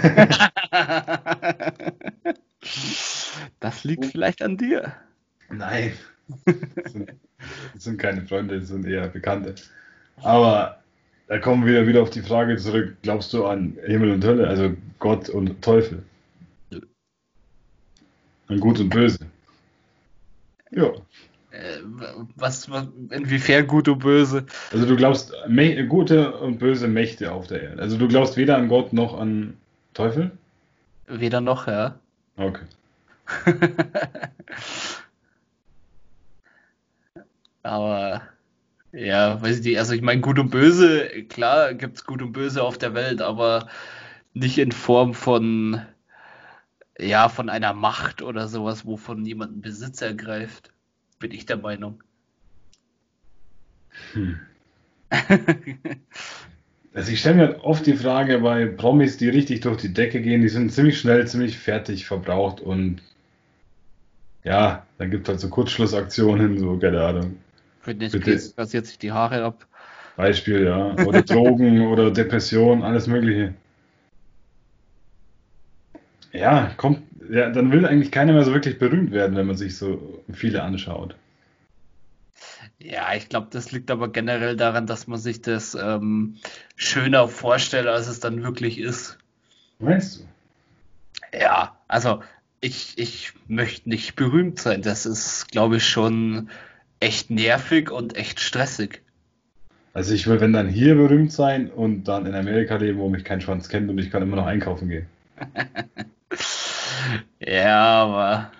das 3.60 3.84
liegt 3.84 4.06
vielleicht 4.06 4.42
an 4.42 4.58
dir. 4.58 4.94
Nein. 5.50 5.94
Das 6.46 6.94
sind, 6.94 7.12
das 7.74 7.84
sind 7.84 7.98
keine 7.98 8.26
Freunde, 8.26 8.60
das 8.60 8.70
sind 8.70 8.86
eher 8.86 9.08
Bekannte. 9.10 9.56
Aber 10.18 10.82
da 11.28 11.40
kommen 11.40 11.66
wir 11.66 11.88
wieder 11.88 12.02
auf 12.02 12.10
die 12.10 12.22
Frage 12.22 12.58
zurück: 12.58 12.96
Glaubst 13.02 13.34
du 13.34 13.46
an 13.46 13.78
Himmel 13.86 14.12
und 14.12 14.24
Hölle, 14.24 14.48
also 14.48 14.76
Gott 15.00 15.30
und 15.30 15.62
Teufel? 15.62 16.04
An 18.48 18.60
Gut 18.60 18.80
und 18.80 18.90
Böse? 18.90 19.20
Ja. 20.72 20.94
Was, 22.36 22.70
was, 22.70 22.88
inwiefern 23.10 23.68
gut 23.68 23.88
und 23.88 24.00
böse? 24.00 24.46
Also 24.72 24.86
du 24.86 24.96
glaubst 24.96 25.34
gute 25.90 26.34
und 26.38 26.60
böse 26.60 26.88
Mächte 26.88 27.32
auf 27.32 27.48
der 27.48 27.64
Erde. 27.64 27.82
Also 27.82 27.98
du 27.98 28.08
glaubst 28.08 28.38
weder 28.38 28.58
an 28.58 28.70
Gott 28.70 28.94
noch 28.94 29.20
an 29.20 29.58
Teufel? 29.94 30.32
Weder 31.08 31.42
noch, 31.42 31.68
ja. 31.68 32.00
Okay. 32.38 32.66
Aber 37.64 38.22
ja, 38.94 39.42
weiß 39.42 39.60
ich 39.60 39.66
nicht, 39.66 39.80
also 39.80 39.94
ich 39.94 40.02
meine, 40.02 40.22
gut 40.22 40.40
und 40.40 40.50
böse, 40.50 41.08
klar 41.30 41.74
gibt 41.74 41.98
es 41.98 42.06
gut 42.06 42.22
und 42.22 42.32
böse 42.32 42.64
auf 42.64 42.78
der 42.78 42.94
Welt, 42.94 43.22
aber 43.22 43.68
nicht 44.34 44.58
in 44.58 44.72
Form 44.72 45.14
von 45.14 45.82
ja, 47.00 47.30
von 47.30 47.50
einer 47.50 47.74
Macht 47.74 48.22
oder 48.22 48.48
sowas, 48.48 48.86
wovon 48.86 49.26
jemand 49.26 49.62
Besitz 49.62 50.02
ergreift, 50.02 50.72
bin 51.20 51.32
ich 51.32 51.46
der 51.46 51.58
Meinung. 51.58 52.04
Hm. 54.14 54.40
also 56.94 57.12
ich 57.12 57.20
stelle 57.20 57.36
mir 57.36 57.48
halt 57.48 57.62
oft 57.62 57.86
die 57.86 57.96
Frage 57.96 58.40
bei 58.40 58.66
Promis, 58.66 59.18
die 59.18 59.30
richtig 59.30 59.62
durch 59.62 59.78
die 59.78 59.94
Decke 59.94 60.22
gehen, 60.22 60.42
die 60.42 60.50
sind 60.50 60.72
ziemlich 60.72 61.00
schnell, 61.00 61.28
ziemlich 61.28 61.58
fertig 61.58 62.06
verbraucht 62.06 62.62
und 62.62 63.02
ja, 64.44 64.86
dann 64.98 65.12
gibt 65.12 65.28
es 65.28 65.30
halt 65.30 65.40
so 65.42 65.50
Kurzschlussaktionen, 65.50 66.58
so, 66.58 66.78
keine 66.78 67.04
Ahnung. 67.04 67.38
Britney 67.84 68.10
Spears 68.10 68.54
rasiert 68.58 68.86
sich 68.86 68.98
die 68.98 69.12
Haare 69.12 69.44
ab. 69.44 69.68
Beispiel, 70.16 70.66
ja. 70.66 70.94
Oder 71.06 71.22
Drogen 71.22 71.88
oder 71.88 72.12
Depression, 72.12 72.84
alles 72.84 73.08
Mögliche. 73.08 73.54
Ja, 76.34 76.72
kommt, 76.78 77.02
ja, 77.30 77.50
dann 77.50 77.72
will 77.72 77.86
eigentlich 77.86 78.12
keiner 78.12 78.34
mehr 78.34 78.44
so 78.44 78.54
wirklich 78.54 78.80
berühmt 78.80 79.12
werden, 79.12 79.36
wenn 79.36 79.48
man 79.48 79.56
sich 79.56 79.78
so 79.78 80.24
viele 80.32 80.64
anschaut. 80.64 81.16
Ja, 82.80 83.14
ich 83.16 83.30
glaube, 83.30 83.48
das 83.50 83.72
liegt 83.72 83.90
aber 83.90 84.12
generell 84.12 84.56
daran, 84.56 84.86
dass 84.86 85.08
man 85.08 85.20
sich 85.20 85.42
das 85.42 85.76
ähm, 85.76 86.38
schöner 86.76 87.28
vorstellt, 87.28 87.88
als 87.88 88.08
es 88.08 88.20
dann 88.20 88.44
wirklich 88.44 88.80
ist. 88.80 89.18
Meinst 89.80 90.20
du? 90.20 91.38
Ja, 91.38 91.78
also 91.88 92.22
ich, 92.62 92.98
ich 92.98 93.34
möchte 93.48 93.90
nicht 93.90 94.16
berühmt 94.16 94.60
sein. 94.60 94.82
Das 94.82 95.06
ist, 95.06 95.50
glaube 95.52 95.78
ich, 95.78 95.88
schon 95.88 96.50
echt 97.00 97.30
nervig 97.30 97.92
und 97.92 98.16
echt 98.16 98.40
stressig. 98.40 99.02
Also 99.94 100.14
ich 100.14 100.28
will, 100.28 100.40
wenn 100.40 100.54
dann 100.54 100.68
hier 100.68 100.96
berühmt 100.96 101.32
sein 101.32 101.72
und 101.72 102.04
dann 102.04 102.28
in 102.28 102.36
Amerika 102.36 102.76
leben, 102.76 103.00
wo 103.00 103.10
mich 103.10 103.24
kein 103.24 103.42
Schwanz 103.42 103.68
kennt 103.68 103.90
und 103.90 103.98
ich 103.98 104.12
kann 104.12 104.22
immer 104.22 104.36
noch 104.36 104.46
einkaufen 104.46 104.90
gehen. 104.90 105.08
ja, 107.40 108.04
aber 108.04 108.52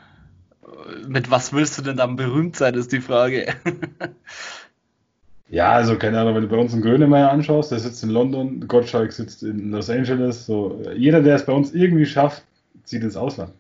mit 1.08 1.32
was 1.32 1.54
willst 1.54 1.78
du 1.78 1.82
denn 1.82 1.98
dann 1.98 2.16
berühmt 2.16 2.56
sein, 2.56 2.74
ist 2.76 2.92
die 2.92 3.02
Frage. 3.02 3.54
ja, 5.50 5.72
also 5.72 5.98
keine 5.98 6.20
Ahnung, 6.20 6.36
wenn 6.36 6.44
du 6.44 6.50
bei 6.50 6.58
uns 6.58 6.74
einen 6.74 6.82
Grönemeyer 6.82 7.32
anschaust, 7.32 7.72
der 7.72 7.80
sitzt 7.80 8.04
in 8.04 8.10
London, 8.10 8.68
Gottschalk 8.68 9.12
sitzt 9.12 9.44
in 9.44 9.72
Los 9.72 9.90
Angeles, 9.90 10.46
so 10.46 10.82
jeder, 10.96 11.22
der 11.22 11.36
es 11.36 11.46
bei 11.46 11.54
uns 11.54 11.74
irgendwie 11.74 12.06
schafft, 12.06 12.44
zieht 12.84 13.04
ins 13.04 13.18
Ausland. 13.18 13.54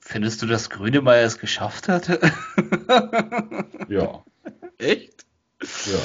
Findest 0.00 0.42
du, 0.42 0.46
dass 0.46 0.70
Grönemeyer 0.70 1.24
es 1.24 1.38
geschafft 1.38 1.88
hat? 1.88 2.08
ja. 3.88 4.22
Echt? 4.78 5.24
Ja. 5.62 5.98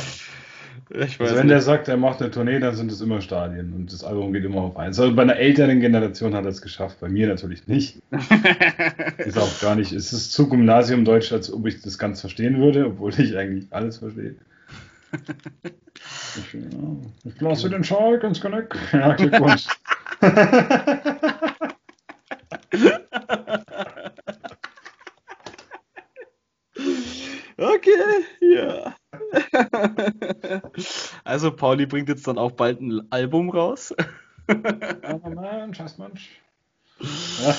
Ich 0.91 1.19
also 1.19 1.35
wenn 1.35 1.45
nicht. 1.45 1.51
der 1.51 1.61
sagt, 1.61 1.87
er 1.87 1.97
macht 1.97 2.19
eine 2.19 2.31
Tournee, 2.31 2.59
dann 2.59 2.75
sind 2.75 2.91
es 2.91 2.99
immer 2.99 3.21
Stadien 3.21 3.73
und 3.73 3.93
das 3.93 4.03
Album 4.03 4.33
geht 4.33 4.43
immer 4.43 4.61
auf 4.61 4.77
eins. 4.77 4.99
Also 4.99 5.15
bei 5.15 5.21
einer 5.21 5.35
älteren 5.35 5.81
Generation 5.81 6.33
hat 6.33 6.45
er 6.45 6.49
es 6.49 6.63
geschafft, 6.63 6.99
bei 6.99 7.09
mir 7.09 7.27
natürlich 7.27 7.67
nicht. 7.67 8.01
ist 9.19 9.37
auch 9.37 9.61
gar 9.61 9.75
nicht, 9.75 9.91
es 9.91 10.11
ist 10.11 10.33
zu 10.33 10.49
Gymnasium-Deutsch, 10.49 11.31
als 11.31 11.53
ob 11.53 11.67
ich 11.67 11.79
das 11.81 11.99
ganz 11.99 12.21
verstehen 12.21 12.59
würde, 12.59 12.87
obwohl 12.87 13.13
ich 13.19 13.37
eigentlich 13.37 13.67
alles 13.69 13.99
verstehe. 13.99 14.33
Ich, 16.37 16.53
ja, 16.53 16.61
ich 17.23 17.41
lasse 17.41 17.69
den 17.69 17.83
Schalk 17.83 18.23
ins 18.23 18.41
Genick. 18.41 18.75
Ja, 18.91 19.13
Glückwunsch. 19.13 19.67
okay. 27.57 28.25
Also 31.23 31.51
Pauli 31.51 31.85
bringt 31.85 32.09
jetzt 32.09 32.27
dann 32.27 32.37
auch 32.37 32.51
bald 32.51 32.81
ein 32.81 33.01
Album 33.11 33.49
raus. 33.49 33.93
Ja. 37.41 37.55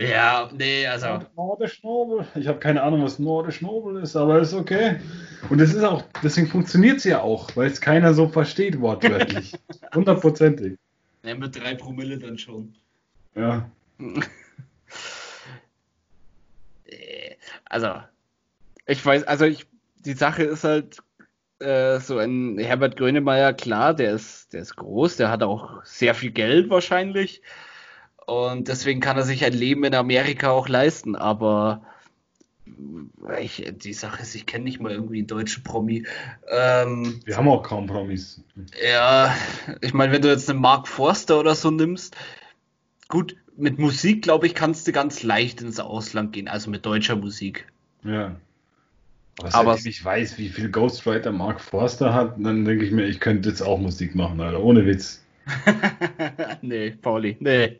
Ja, 0.00 0.48
nee, 0.52 0.86
also. 0.86 1.26
Nordisch 1.34 1.82
Nobel. 1.82 2.24
Ich 2.36 2.46
habe 2.46 2.60
keine 2.60 2.84
Ahnung, 2.84 3.02
was 3.02 3.18
Nordisch 3.18 3.60
Nobel 3.62 4.00
ist, 4.00 4.14
aber 4.14 4.38
ist 4.38 4.54
okay. 4.54 5.00
Und 5.50 5.60
es 5.60 5.74
ist 5.74 5.82
auch, 5.82 6.04
deswegen 6.22 6.46
funktioniert 6.46 6.98
es 6.98 7.04
ja 7.04 7.20
auch, 7.20 7.56
weil 7.56 7.66
es 7.68 7.80
keiner 7.80 8.14
so 8.14 8.28
versteht, 8.28 8.80
wortwörtlich. 8.80 9.54
Hundertprozentig. 9.94 10.78
Ja, 11.24 11.34
mit 11.34 11.56
drei 11.56 11.74
Promille 11.74 12.16
dann 12.16 12.38
schon. 12.38 12.76
Ja. 13.34 13.68
also, 17.64 17.94
ich 18.86 19.04
weiß, 19.04 19.24
also 19.24 19.46
ich 19.46 19.66
die 20.04 20.12
Sache 20.12 20.44
ist 20.44 20.62
halt, 20.62 20.98
äh, 21.60 21.98
so 22.00 22.18
ein 22.18 22.58
Herbert 22.58 22.96
Grönemeyer, 22.96 23.52
klar, 23.52 23.94
der 23.94 24.12
ist, 24.12 24.52
der 24.52 24.62
ist 24.62 24.76
groß, 24.76 25.16
der 25.16 25.30
hat 25.30 25.42
auch 25.42 25.84
sehr 25.84 26.14
viel 26.14 26.30
Geld 26.30 26.70
wahrscheinlich. 26.70 27.42
Und 28.26 28.68
deswegen 28.68 29.00
kann 29.00 29.16
er 29.16 29.24
sich 29.24 29.44
ein 29.44 29.54
Leben 29.54 29.84
in 29.84 29.94
Amerika 29.94 30.50
auch 30.50 30.68
leisten. 30.68 31.16
Aber 31.16 31.82
ich, 33.40 33.72
die 33.76 33.94
Sache 33.94 34.22
ist, 34.22 34.34
ich 34.34 34.46
kenne 34.46 34.64
nicht 34.64 34.80
mal 34.80 34.92
irgendwie 34.92 35.18
einen 35.18 35.26
deutschen 35.26 35.64
Promi. 35.64 36.06
Ähm, 36.50 37.20
Wir 37.24 37.36
haben 37.36 37.48
auch 37.48 37.62
kaum 37.62 37.86
Promis. 37.86 38.42
Ja, 38.86 39.34
ich 39.80 39.94
meine, 39.94 40.12
wenn 40.12 40.22
du 40.22 40.28
jetzt 40.28 40.50
einen 40.50 40.60
Mark 40.60 40.88
Forster 40.88 41.40
oder 41.40 41.54
so 41.54 41.70
nimmst, 41.70 42.16
gut, 43.08 43.36
mit 43.56 43.78
Musik, 43.78 44.22
glaube 44.22 44.46
ich, 44.46 44.54
kannst 44.54 44.86
du 44.86 44.92
ganz 44.92 45.22
leicht 45.22 45.60
ins 45.62 45.80
Ausland 45.80 46.32
gehen, 46.32 46.48
also 46.48 46.70
mit 46.70 46.86
deutscher 46.86 47.16
Musik. 47.16 47.66
Ja. 48.04 48.36
Aber, 49.38 49.54
aber 49.54 49.74
seitdem 49.74 49.90
ich 49.90 50.04
weiß, 50.04 50.38
wie 50.38 50.48
viel 50.48 50.70
Ghostwriter 50.70 51.30
Mark 51.30 51.60
Forster 51.60 52.12
hat, 52.12 52.34
dann 52.38 52.64
denke 52.64 52.84
ich 52.84 52.90
mir, 52.90 53.06
ich 53.06 53.20
könnte 53.20 53.48
jetzt 53.48 53.62
auch 53.62 53.78
Musik 53.78 54.14
machen, 54.14 54.40
Alter. 54.40 54.62
Ohne 54.62 54.84
Witz. 54.84 55.24
nee, 56.62 56.90
Pauli, 56.90 57.36
nee. 57.40 57.78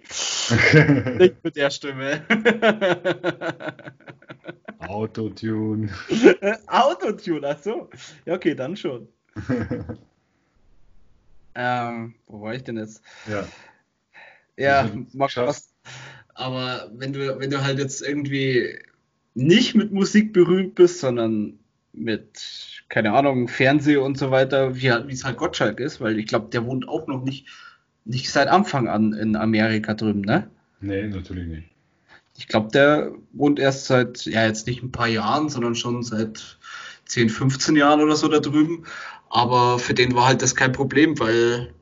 Nicht 1.19 1.43
mit 1.43 1.57
der 1.57 1.71
Stimme. 1.71 2.23
Autotune. 4.79 5.91
Autotune, 6.67 7.49
ach 7.49 7.59
so. 7.63 7.91
Ja, 8.25 8.35
okay, 8.35 8.55
dann 8.55 8.77
schon. 8.77 9.09
ähm, 11.55 12.15
wo 12.27 12.41
war 12.41 12.55
ich 12.55 12.63
denn 12.63 12.79
jetzt? 12.79 13.03
Ja. 13.29 13.47
Ja, 14.57 14.91
Mark 15.13 15.33
Forster. 15.33 15.69
Aber 16.35 16.89
wenn 16.95 17.13
du, 17.13 17.39
wenn 17.41 17.51
du 17.51 17.63
halt 17.63 17.79
jetzt 17.81 18.01
irgendwie 18.01 18.79
nicht 19.39 19.77
mit 19.77 19.93
Musik 19.93 20.33
berühmt 20.33 20.75
bist, 20.75 20.99
sondern 20.99 21.61
mit, 21.93 22.83
keine 22.89 23.13
Ahnung, 23.13 23.47
Fernseh 23.47 23.97
und 23.97 24.19
so 24.19 24.33
weiter, 24.33 24.77
wie 24.77 24.89
es 24.89 25.25
halt 25.25 25.37
Gottschalk 25.37 25.79
ist, 25.79 26.01
weil 26.01 26.19
ich 26.19 26.27
glaube, 26.27 26.49
der 26.51 26.67
wohnt 26.67 26.89
auch 26.89 27.07
noch 27.07 27.23
nicht, 27.23 27.47
nicht 28.05 28.31
seit 28.31 28.49
Anfang 28.49 28.89
an 28.89 29.13
in 29.13 29.37
Amerika 29.37 29.95
drüben, 29.95 30.23
ne? 30.23 30.51
Nee, 30.81 31.07
natürlich 31.07 31.47
nicht. 31.47 31.69
Ich 32.37 32.49
glaube, 32.49 32.71
der 32.73 33.13
wohnt 33.33 33.61
erst 33.61 33.87
seit, 33.87 34.25
ja, 34.27 34.45
jetzt 34.45 34.67
nicht 34.67 34.83
ein 34.83 34.93
paar 34.93 35.09
Jahren, 35.09 35.49
sondern 35.49 35.77
schon 35.77 36.03
seit 36.03 36.59
10, 37.07 37.31
15 37.31 37.77
Jahren 37.77 38.01
oder 38.01 38.17
so 38.17 38.29
da 38.29 38.41
drüben. 38.41 38.87
Aber 39.31 39.79
für 39.79 39.95
den 39.95 40.15
war 40.15 40.27
halt 40.27 40.43
das 40.43 40.57
kein 40.57 40.73
Problem, 40.73 41.19
weil 41.21 41.73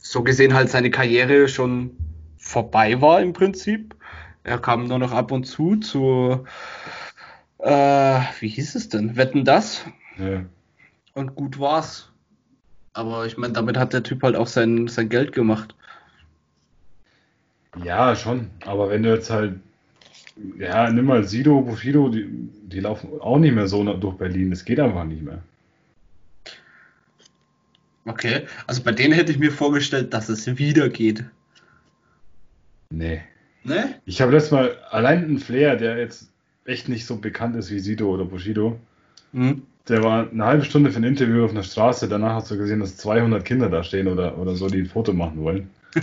so 0.00 0.22
gesehen 0.22 0.54
halt 0.54 0.70
seine 0.70 0.90
Karriere 0.90 1.48
schon 1.48 1.90
vorbei 2.38 3.00
war 3.00 3.20
im 3.20 3.32
Prinzip. 3.32 3.93
Er 4.44 4.58
kam 4.58 4.86
nur 4.86 4.98
noch 4.98 5.12
ab 5.12 5.32
und 5.32 5.44
zu 5.44 5.76
zu, 5.76 6.44
äh, 7.58 8.20
wie 8.40 8.48
hieß 8.48 8.74
es 8.74 8.90
denn? 8.90 9.16
Wetten 9.16 9.44
das? 9.44 9.84
Ja. 10.18 10.44
Und 11.14 11.34
gut 11.34 11.58
war's. 11.58 12.10
Aber 12.92 13.26
ich 13.26 13.38
meine, 13.38 13.54
damit 13.54 13.78
hat 13.78 13.94
der 13.94 14.02
Typ 14.02 14.22
halt 14.22 14.36
auch 14.36 14.46
sein, 14.46 14.86
sein 14.86 15.08
Geld 15.08 15.32
gemacht. 15.32 15.74
Ja, 17.82 18.14
schon. 18.14 18.50
Aber 18.66 18.90
wenn 18.90 19.02
du 19.02 19.14
jetzt 19.14 19.30
halt, 19.30 19.58
ja, 20.58 20.90
nimm 20.90 21.06
mal 21.06 21.24
Sido, 21.24 21.62
Bushido, 21.62 22.10
die, 22.10 22.28
die 22.64 22.80
laufen 22.80 23.20
auch 23.20 23.38
nicht 23.38 23.54
mehr 23.54 23.66
so 23.66 23.82
durch 23.94 24.16
Berlin. 24.16 24.50
Das 24.50 24.64
geht 24.64 24.78
einfach 24.78 25.04
nicht 25.04 25.22
mehr. 25.22 25.42
Okay, 28.04 28.46
also 28.66 28.82
bei 28.82 28.92
denen 28.92 29.14
hätte 29.14 29.32
ich 29.32 29.38
mir 29.38 29.50
vorgestellt, 29.50 30.12
dass 30.12 30.28
es 30.28 30.46
wieder 30.58 30.90
geht. 30.90 31.24
Nee. 32.90 33.22
Ne? 33.64 33.94
Ich 34.04 34.20
habe 34.20 34.32
letztes 34.32 34.52
Mal 34.52 34.76
allein 34.90 35.24
einen 35.24 35.38
Flair, 35.38 35.76
der 35.76 35.98
jetzt 35.98 36.30
echt 36.64 36.88
nicht 36.88 37.06
so 37.06 37.16
bekannt 37.16 37.56
ist 37.56 37.70
wie 37.70 37.80
Sido 37.80 38.08
oder 38.08 38.24
Bushido. 38.24 38.78
Mhm. 39.32 39.62
Der 39.88 40.02
war 40.02 40.30
eine 40.30 40.44
halbe 40.44 40.64
Stunde 40.64 40.90
für 40.90 40.98
ein 40.98 41.04
Interview 41.04 41.44
auf 41.44 41.50
einer 41.50 41.62
Straße. 41.62 42.08
Danach 42.08 42.34
hast 42.34 42.50
du 42.50 42.56
gesehen, 42.56 42.80
dass 42.80 42.96
200 42.96 43.44
Kinder 43.44 43.68
da 43.68 43.82
stehen 43.82 44.08
oder, 44.08 44.38
oder 44.38 44.54
so, 44.54 44.68
die 44.68 44.80
ein 44.80 44.86
Foto 44.86 45.12
machen 45.12 45.42
wollen. 45.42 45.70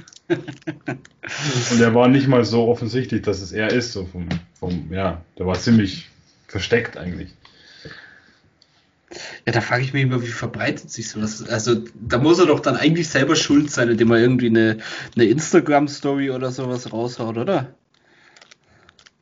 Und 1.71 1.81
er 1.81 1.93
war 1.93 2.07
nicht 2.07 2.27
mal 2.27 2.45
so 2.45 2.67
offensichtlich, 2.67 3.23
dass 3.23 3.41
es 3.41 3.51
er 3.51 3.71
ist, 3.71 3.91
so 3.91 4.05
vom, 4.05 4.27
vom 4.53 4.87
ja, 4.91 5.21
der 5.37 5.45
war 5.45 5.55
ziemlich 5.55 6.09
versteckt 6.47 6.97
eigentlich. 6.97 7.33
Ja, 9.45 9.51
da 9.51 9.61
frage 9.61 9.83
ich 9.83 9.93
mich 9.93 10.03
immer, 10.03 10.21
wie 10.21 10.27
verbreitet 10.27 10.89
sich 10.89 11.09
sowas? 11.09 11.47
Also, 11.49 11.83
da 11.93 12.17
muss 12.17 12.39
er 12.39 12.45
doch 12.45 12.59
dann 12.59 12.75
eigentlich 12.75 13.09
selber 13.09 13.35
schuld 13.35 13.69
sein, 13.71 13.89
indem 13.89 14.11
er 14.11 14.19
irgendwie 14.19 14.47
eine, 14.47 14.77
eine 15.15 15.25
Instagram-Story 15.25 16.31
oder 16.31 16.51
sowas 16.51 16.91
raushaut, 16.91 17.37
oder? 17.37 17.73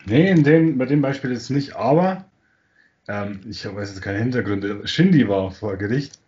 Nee, 0.06 0.30
in 0.30 0.44
dem, 0.44 0.78
bei 0.78 0.86
dem 0.86 1.02
Beispiel 1.02 1.32
ist 1.32 1.44
es 1.44 1.50
nicht, 1.50 1.76
aber 1.76 2.26
ähm, 3.08 3.42
ich 3.50 3.66
weiß 3.66 3.90
jetzt 3.90 4.02
keine 4.02 4.20
Hintergründe. 4.20 4.88
Shindy 4.88 5.28
war 5.28 5.52
vor 5.52 5.78
Gericht 5.78 6.20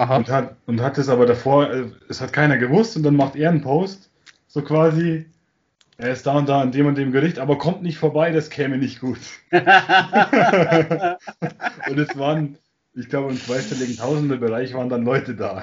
Aha. 0.00 0.16
Und 0.16 0.30
hat, 0.30 0.56
und 0.64 0.80
hat 0.80 0.96
es 0.96 1.10
aber 1.10 1.26
davor, 1.26 1.70
äh, 1.70 1.90
es 2.08 2.22
hat 2.22 2.32
keiner 2.32 2.56
gewusst 2.56 2.96
und 2.96 3.02
dann 3.02 3.16
macht 3.16 3.36
er 3.36 3.50
einen 3.50 3.60
Post, 3.60 4.08
so 4.48 4.62
quasi, 4.62 5.26
er 6.00 6.12
ist 6.12 6.26
da 6.26 6.32
und 6.38 6.48
da 6.48 6.60
an 6.60 6.72
dem 6.72 6.86
und 6.86 6.96
dem 6.96 7.12
Gericht, 7.12 7.38
aber 7.38 7.58
kommt 7.58 7.82
nicht 7.82 7.98
vorbei, 7.98 8.30
das 8.32 8.50
käme 8.50 8.78
nicht 8.78 9.00
gut. 9.00 9.18
und 9.50 9.60
es 11.98 12.16
waren, 12.18 12.58
ich 12.94 13.08
glaube, 13.08 13.30
im 13.30 13.38
zweistelligen 13.38 13.96
Tausende-Bereich 13.96 14.74
waren 14.74 14.88
dann 14.88 15.04
Leute 15.04 15.34
da. 15.34 15.62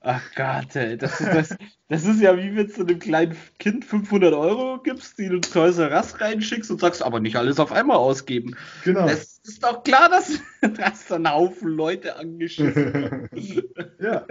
Ach 0.00 0.22
Gott, 0.36 0.76
ey, 0.76 0.96
das 0.96 1.20
ist, 1.20 1.34
das, 1.34 1.56
das 1.88 2.04
ist 2.04 2.20
ja 2.20 2.36
wie 2.36 2.54
wenn 2.54 2.68
du 2.68 2.82
einem 2.82 2.98
kleinen 2.98 3.36
Kind 3.58 3.84
500 3.84 4.32
Euro 4.32 4.78
gibst, 4.82 5.18
die 5.18 5.28
du 5.28 5.40
Toys 5.40 5.78
R 5.78 5.90
Us 5.90 6.20
reinschickst 6.20 6.70
und 6.70 6.80
sagst, 6.80 7.02
aber 7.02 7.18
nicht 7.18 7.36
alles 7.36 7.58
auf 7.58 7.72
einmal 7.72 7.96
ausgeben. 7.96 8.56
Genau. 8.84 9.08
Das 9.08 9.40
ist 9.44 9.64
doch 9.64 9.82
klar, 9.82 10.08
dass, 10.08 10.40
dass 10.78 11.06
da 11.06 11.16
ein 11.16 11.30
Haufen 11.30 11.70
Leute 11.70 12.16
angeschissen 12.16 13.28
Ja. 14.00 14.24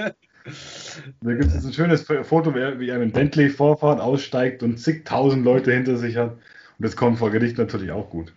Da 1.21 1.33
gibt 1.33 1.51
es 1.51 1.65
ein 1.65 1.73
schönes 1.73 2.03
Foto, 2.03 2.53
wie 2.55 2.89
er 2.89 2.99
mit 2.99 3.13
Bentley 3.13 3.49
vorfahrt, 3.49 3.99
aussteigt 3.99 4.63
und 4.63 4.77
zigtausend 4.77 5.43
Leute 5.43 5.73
hinter 5.73 5.97
sich 5.97 6.17
hat. 6.17 6.31
Und 6.31 6.85
das 6.85 6.95
kommt 6.95 7.19
vor 7.19 7.31
Gericht 7.31 7.57
natürlich 7.57 7.91
auch 7.91 8.09
gut. 8.09 8.33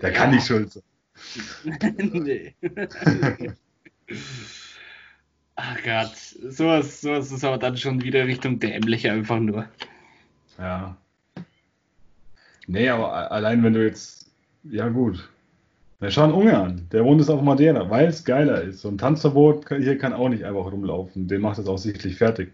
Der 0.00 0.12
ja. 0.12 0.16
kann 0.16 0.30
nicht 0.30 0.46
schuld 0.46 0.72
sein. 0.72 0.82
nee. 2.12 2.54
Ach 5.54 5.82
Gott, 5.84 6.16
sowas, 6.16 7.00
sowas 7.00 7.30
ist 7.30 7.44
aber 7.44 7.58
dann 7.58 7.76
schon 7.76 8.02
wieder 8.02 8.26
Richtung 8.26 8.58
dämlich 8.58 9.08
einfach 9.08 9.38
nur. 9.38 9.68
Ja. 10.58 10.96
Nee, 12.66 12.88
aber 12.88 13.30
allein 13.30 13.62
wenn 13.62 13.74
du 13.74 13.84
jetzt, 13.84 14.30
ja 14.64 14.88
gut. 14.88 15.28
Na, 16.02 16.10
schau 16.10 16.24
einen 16.24 16.32
Ungarn, 16.32 16.88
der 16.90 17.04
wohnt 17.04 17.20
jetzt 17.20 17.30
auf 17.30 17.42
Madeira, 17.42 17.88
weil 17.88 18.08
es 18.08 18.24
geiler 18.24 18.60
ist. 18.60 18.80
So 18.80 18.88
ein 18.88 18.98
Tanzverbot 18.98 19.68
hier 19.68 19.96
kann 19.98 20.12
auch 20.12 20.28
nicht 20.28 20.42
einfach 20.42 20.64
rumlaufen. 20.64 21.28
Den 21.28 21.40
macht 21.40 21.60
es 21.60 21.68
auch 21.68 21.78
sichtlich 21.78 22.16
fertig. 22.16 22.52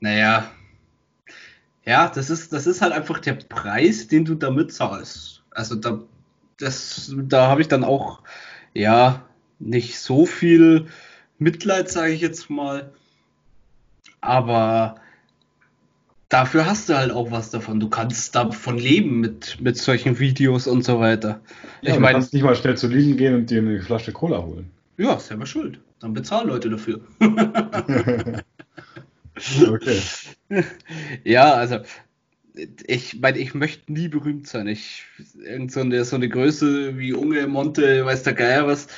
Naja. 0.00 0.50
Ja, 1.84 2.08
das 2.08 2.28
ist, 2.28 2.52
das 2.52 2.66
ist 2.66 2.82
halt 2.82 2.92
einfach 2.92 3.20
der 3.20 3.34
Preis, 3.34 4.08
den 4.08 4.24
du 4.24 4.34
damit 4.34 4.72
zahlst. 4.72 5.44
Also 5.52 5.76
da, 5.76 6.00
das, 6.58 7.14
da 7.16 7.46
habe 7.46 7.60
ich 7.60 7.68
dann 7.68 7.84
auch, 7.84 8.24
ja, 8.74 9.24
nicht 9.60 10.00
so 10.00 10.26
viel 10.26 10.88
Mitleid, 11.38 11.88
sage 11.88 12.14
ich 12.14 12.20
jetzt 12.20 12.50
mal. 12.50 12.90
Aber 14.20 14.96
dafür 16.28 16.66
hast 16.66 16.88
du 16.88 16.96
halt 16.96 17.10
auch 17.10 17.30
was 17.30 17.50
davon. 17.50 17.80
Du 17.80 17.88
kannst 17.88 18.34
davon 18.34 18.78
leben 18.78 19.20
mit, 19.20 19.60
mit 19.60 19.76
solchen 19.76 20.18
Videos 20.18 20.66
und 20.66 20.84
so 20.84 21.00
weiter. 21.00 21.40
Ja, 21.82 21.94
ich 21.94 22.00
meine, 22.00 22.14
du 22.14 22.18
kannst 22.20 22.34
nicht 22.34 22.42
mal 22.42 22.56
schnell 22.56 22.76
zu 22.76 22.88
Liegen 22.88 23.16
gehen 23.16 23.34
und 23.34 23.50
dir 23.50 23.58
eine 23.58 23.80
Flasche 23.80 24.12
Cola 24.12 24.42
holen. 24.42 24.70
Ja, 24.96 25.18
selber 25.18 25.46
schuld. 25.46 25.80
Dann 26.00 26.12
bezahlen 26.12 26.48
Leute 26.48 26.70
dafür. 26.70 27.00
okay. 29.68 30.00
Ja, 31.24 31.52
also 31.54 31.78
ich 32.86 33.20
meine, 33.20 33.38
ich 33.38 33.54
möchte 33.54 33.92
nie 33.92 34.08
berühmt 34.08 34.48
sein. 34.48 34.66
Ich 34.66 35.04
irgend 35.44 35.70
so 35.70 35.80
eine, 35.80 36.04
so 36.04 36.16
eine 36.16 36.28
Größe 36.28 36.98
wie 36.98 37.12
Unge, 37.12 37.46
Monte, 37.46 38.04
weiß 38.04 38.24
der 38.24 38.32
Geier 38.32 38.66
was 38.66 38.88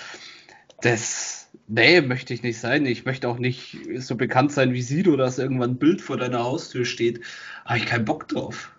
das, 0.80 1.39
nee, 1.70 2.00
möchte 2.00 2.34
ich 2.34 2.42
nicht 2.42 2.58
sein. 2.58 2.84
Ich 2.86 3.04
möchte 3.04 3.28
auch 3.28 3.38
nicht 3.38 3.78
so 3.98 4.16
bekannt 4.16 4.52
sein 4.52 4.72
wie 4.72 4.82
Sido, 4.82 5.16
dass 5.16 5.38
irgendwann 5.38 5.70
ein 5.70 5.78
Bild 5.78 6.00
vor 6.00 6.16
deiner 6.16 6.44
Haustür 6.44 6.84
steht. 6.84 7.20
Habe 7.64 7.78
ich 7.78 7.86
keinen 7.86 8.04
Bock 8.04 8.28
drauf. 8.28 8.72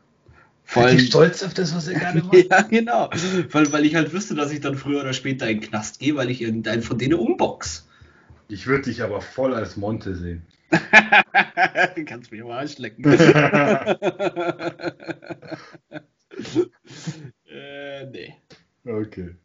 Vor 0.63 0.85
allem, 0.85 0.99
stolz 0.99 1.43
auf 1.43 1.53
das, 1.53 1.75
was 1.75 1.87
er 1.87 1.99
gerade 1.99 2.23
macht. 2.23 2.49
ja, 2.49 2.61
genau. 2.61 3.09
Weil, 3.51 3.71
weil 3.73 3.85
ich 3.85 3.95
halt 3.95 4.13
wüsste, 4.13 4.35
dass 4.35 4.53
ich 4.53 4.61
dann 4.61 4.75
früher 4.75 5.01
oder 5.01 5.11
später 5.13 5.49
in 5.49 5.59
den 5.59 5.69
Knast 5.69 5.99
gehe, 5.99 6.15
weil 6.15 6.29
ich 6.29 6.41
irgendeinen 6.41 6.81
von 6.81 6.97
denen 6.97 7.15
umbox. 7.15 7.89
Ich 8.47 8.67
würde 8.67 8.83
dich 8.83 9.01
aber 9.01 9.21
voll 9.21 9.53
als 9.53 9.75
Monte 9.77 10.15
sehen. 10.15 10.45
du 10.69 10.77
kannst 12.05 12.31
mich 12.31 12.41
mal 12.43 12.59
anschlecken. 12.59 13.03
äh, 17.49 18.05
nee. 18.05 18.35
Okay. 18.85 19.35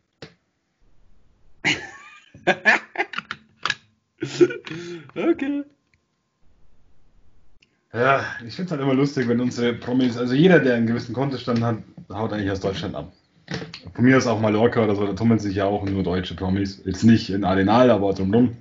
okay. 5.15 5.65
Ja, 7.93 8.36
ich 8.47 8.55
finde 8.55 8.67
es 8.67 8.71
halt 8.73 8.81
immer 8.81 8.95
lustig, 8.95 9.29
wenn 9.29 9.41
unsere 9.41 9.75
Promis, 9.75 10.17
also 10.17 10.35
jeder, 10.35 10.61
der 10.61 10.77
einen 10.77 10.87
gewissen 10.87 11.15
Kontostand 11.15 11.63
hat, 11.63 11.79
haut 12.13 12.33
eigentlich 12.33 12.51
aus 12.51 12.61
Deutschland 12.61 12.95
ab. 12.95 13.13
Von 13.95 14.05
mir 14.05 14.17
ist 14.17 14.27
auch 14.27 14.41
Mallorca 14.41 14.83
oder 14.85 14.95
so, 14.95 15.07
da 15.07 15.13
tummeln 15.13 15.39
sich 15.39 15.57
ja 15.57 15.65
auch 15.67 15.85
nur 15.85 16.03
deutsche 16.03 16.35
Promis. 16.35 16.83
Jetzt 16.85 17.05
nicht 17.05 17.31
in 17.31 17.45
Arenal, 17.45 17.91
aber 17.91 18.13
drumherum. 18.13 18.57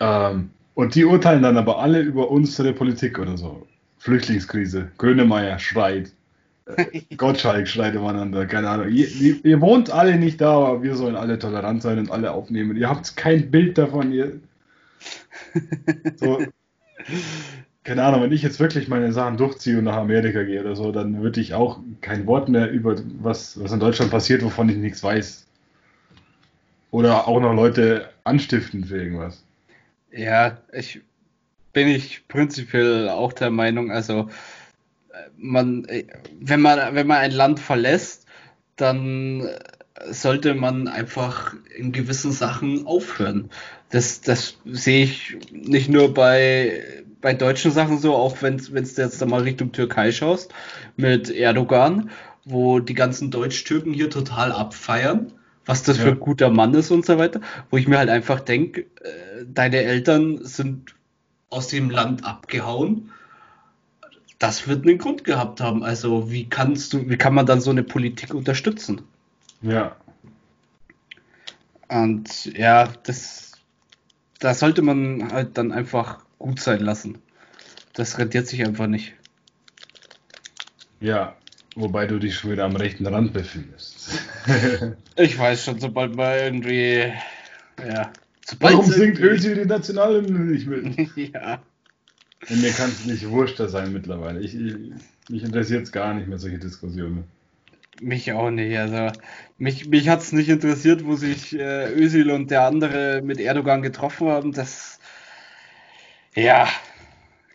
Ähm, 0.00 0.50
und 0.74 0.94
die 0.94 1.04
urteilen 1.04 1.42
dann 1.42 1.56
aber 1.56 1.78
alle 1.78 2.00
über 2.00 2.30
unsere 2.30 2.72
Politik 2.72 3.18
oder 3.18 3.36
so. 3.36 3.66
Flüchtlingskrise, 3.98 4.90
Grönemeyer 4.98 5.58
schreit, 5.58 6.12
Gottschalk 7.16 7.68
schreit 7.68 7.94
übereinander, 7.94 8.46
keine 8.46 8.68
Ahnung. 8.68 8.88
Ihr, 8.88 9.08
ihr, 9.08 9.44
ihr, 9.44 9.60
wohnt 9.60 9.90
alle 9.90 10.16
nicht 10.16 10.40
da, 10.40 10.52
aber 10.52 10.82
wir 10.82 10.96
sollen 10.96 11.16
alle 11.16 11.38
tolerant 11.38 11.82
sein 11.82 11.98
und 11.98 12.10
alle 12.10 12.32
aufnehmen. 12.32 12.76
Ihr 12.76 12.88
habt 12.88 13.16
kein 13.16 13.50
Bild 13.50 13.78
davon, 13.78 14.12
ihr. 14.12 14.40
So, 16.16 16.40
keine 17.84 18.04
Ahnung, 18.04 18.22
wenn 18.22 18.32
ich 18.32 18.42
jetzt 18.42 18.60
wirklich 18.60 18.88
meine 18.88 19.12
Sachen 19.12 19.36
durchziehe 19.36 19.78
und 19.78 19.84
nach 19.84 19.96
Amerika 19.96 20.42
gehe 20.44 20.60
oder 20.60 20.76
so, 20.76 20.92
dann 20.92 21.22
würde 21.22 21.40
ich 21.40 21.54
auch 21.54 21.80
kein 22.00 22.26
Wort 22.26 22.48
mehr 22.48 22.70
über 22.70 22.96
was, 23.20 23.62
was 23.62 23.72
in 23.72 23.80
Deutschland 23.80 24.10
passiert, 24.10 24.42
wovon 24.42 24.68
ich 24.68 24.76
nichts 24.76 25.02
weiß. 25.02 25.46
Oder 26.92 27.26
auch 27.26 27.40
noch 27.40 27.54
Leute 27.54 28.10
anstiften 28.24 28.84
für 28.84 29.02
irgendwas. 29.02 29.42
Ja, 30.12 30.58
ich 30.72 31.00
bin 31.72 31.88
ich 31.88 32.28
prinzipiell 32.28 33.08
auch 33.08 33.32
der 33.32 33.50
Meinung, 33.50 33.90
also 33.90 34.28
man, 35.36 35.86
wenn 36.40 36.60
man, 36.60 36.94
wenn 36.94 37.06
man 37.06 37.18
ein 37.18 37.32
Land 37.32 37.58
verlässt, 37.58 38.26
dann 38.76 39.48
sollte 40.10 40.54
man 40.54 40.88
einfach 40.88 41.54
in 41.76 41.92
gewissen 41.92 42.32
Sachen 42.32 42.86
aufhören. 42.86 43.50
Das, 43.90 44.20
das 44.20 44.56
sehe 44.64 45.04
ich 45.04 45.36
nicht 45.52 45.88
nur 45.88 46.14
bei, 46.14 46.82
bei 47.20 47.34
deutschen 47.34 47.70
Sachen 47.70 47.98
so, 47.98 48.14
auch 48.14 48.42
wenn 48.42 48.56
es 48.56 48.96
jetzt 48.96 49.20
da 49.20 49.26
mal 49.26 49.42
Richtung 49.42 49.72
Türkei 49.72 50.12
schaust, 50.12 50.52
mit 50.96 51.30
Erdogan, 51.30 52.10
wo 52.44 52.80
die 52.80 52.94
ganzen 52.94 53.30
Deutsch-Türken 53.30 53.92
hier 53.92 54.10
total 54.10 54.52
abfeiern, 54.52 55.32
was 55.64 55.82
das 55.82 55.98
ja. 55.98 56.04
für 56.04 56.10
ein 56.10 56.20
guter 56.20 56.50
Mann 56.50 56.74
ist 56.74 56.90
und 56.90 57.06
so 57.06 57.18
weiter, 57.18 57.40
wo 57.70 57.76
ich 57.76 57.86
mir 57.86 57.98
halt 57.98 58.10
einfach 58.10 58.40
denke, 58.40 58.80
äh, 58.80 59.44
deine 59.46 59.82
Eltern 59.82 60.44
sind 60.44 60.94
aus 61.50 61.68
dem 61.68 61.90
Land 61.90 62.24
abgehauen 62.24 63.10
das 64.42 64.66
wird 64.66 64.84
einen 64.84 64.98
Grund 64.98 65.22
gehabt 65.22 65.60
haben. 65.60 65.84
Also 65.84 66.32
wie 66.32 66.48
kannst 66.48 66.92
du, 66.92 67.08
wie 67.08 67.16
kann 67.16 67.32
man 67.32 67.46
dann 67.46 67.60
so 67.60 67.70
eine 67.70 67.84
Politik 67.84 68.34
unterstützen? 68.34 69.02
Ja. 69.62 69.96
Und 71.88 72.46
ja, 72.56 72.92
das, 73.04 73.52
da 74.40 74.54
sollte 74.54 74.82
man 74.82 75.32
halt 75.32 75.56
dann 75.58 75.72
einfach 75.72 76.24
gut 76.38 76.60
sein 76.60 76.80
lassen. 76.80 77.18
Das 77.94 78.18
rentiert 78.18 78.46
sich 78.46 78.64
einfach 78.64 78.86
nicht. 78.86 79.14
Ja, 81.00 81.36
wobei 81.76 82.06
du 82.06 82.18
dich 82.18 82.34
schon 82.36 82.52
wieder 82.52 82.64
am 82.64 82.76
rechten 82.76 83.06
Rand 83.06 83.32
befindest. 83.32 84.18
ich 85.16 85.38
weiß 85.38 85.64
schon, 85.64 85.80
sobald 85.80 86.14
man 86.14 86.38
irgendwie, 86.38 87.12
ja. 87.86 88.12
Warum 88.58 88.86
singt 88.86 89.18
Özil 89.18 89.54
die 89.54 89.66
Nationalhymne 89.66 90.40
nicht 90.40 90.66
mit? 90.66 90.96
ja. 91.34 91.62
Und 92.48 92.60
mir 92.60 92.70
kann 92.72 92.90
es 92.90 93.04
nicht 93.04 93.28
wurschter 93.28 93.68
sein 93.68 93.92
mittlerweile. 93.92 94.40
Ich, 94.40 94.54
ich, 94.54 94.74
mich 95.28 95.44
interessiert 95.44 95.84
es 95.84 95.92
gar 95.92 96.14
nicht 96.14 96.26
mehr, 96.26 96.38
solche 96.38 96.58
Diskussionen. 96.58 97.24
Mich 98.00 98.32
auch 98.32 98.50
nicht. 98.50 98.76
Also 98.78 99.12
mich, 99.58 99.88
mich 99.88 100.08
hat 100.08 100.20
es 100.20 100.32
nicht 100.32 100.48
interessiert, 100.48 101.04
wo 101.04 101.14
sich 101.16 101.54
äh, 101.54 101.92
Özil 101.92 102.30
und 102.30 102.50
der 102.50 102.62
andere 102.62 103.20
mit 103.22 103.38
Erdogan 103.38 103.82
getroffen 103.82 104.28
haben. 104.28 104.52
Das 104.52 104.98
ja 106.34 106.68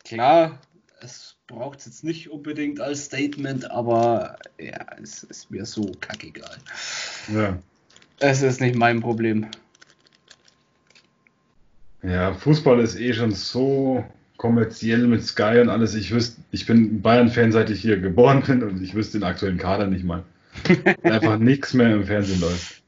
klar, 0.04 0.60
es 1.02 1.36
braucht 1.48 1.80
es 1.80 1.86
jetzt 1.86 2.04
nicht 2.04 2.30
unbedingt 2.30 2.80
als 2.80 3.06
Statement, 3.06 3.70
aber 3.72 4.38
ja, 4.60 4.86
es 5.02 5.24
ist 5.24 5.50
mir 5.50 5.66
so 5.66 5.92
kackegal. 6.00 6.58
Ja. 7.34 7.58
Es 8.20 8.42
ist 8.42 8.62
nicht 8.62 8.76
mein 8.76 9.02
Problem. 9.02 9.48
Ja, 12.04 12.34
Fußball 12.34 12.80
ist 12.80 13.00
eh 13.00 13.14
schon 13.14 13.32
so 13.32 14.06
kommerziell 14.38 15.08
mit 15.08 15.24
Sky 15.24 15.60
und 15.62 15.70
alles. 15.70 15.96
Ich 15.96 16.12
wüsste, 16.12 16.42
ich 16.52 16.66
bin 16.66 17.02
Bayern-Fan, 17.02 17.52
seit 17.52 17.70
ich 17.70 17.82
hier 17.82 18.00
geboren 18.00 18.44
bin 18.44 18.64
und 18.64 18.82
ich 18.82 18.94
wüsste 18.94 19.20
den 19.20 19.26
aktuellen 19.26 19.58
Kader 19.58 19.88
nicht 19.88 20.06
mal. 20.06 20.24
einfach 21.04 21.38
nichts 21.38 21.74
mehr 21.74 21.94
im 21.94 22.06
Fernsehen 22.06 22.42
läuft. 22.42 22.82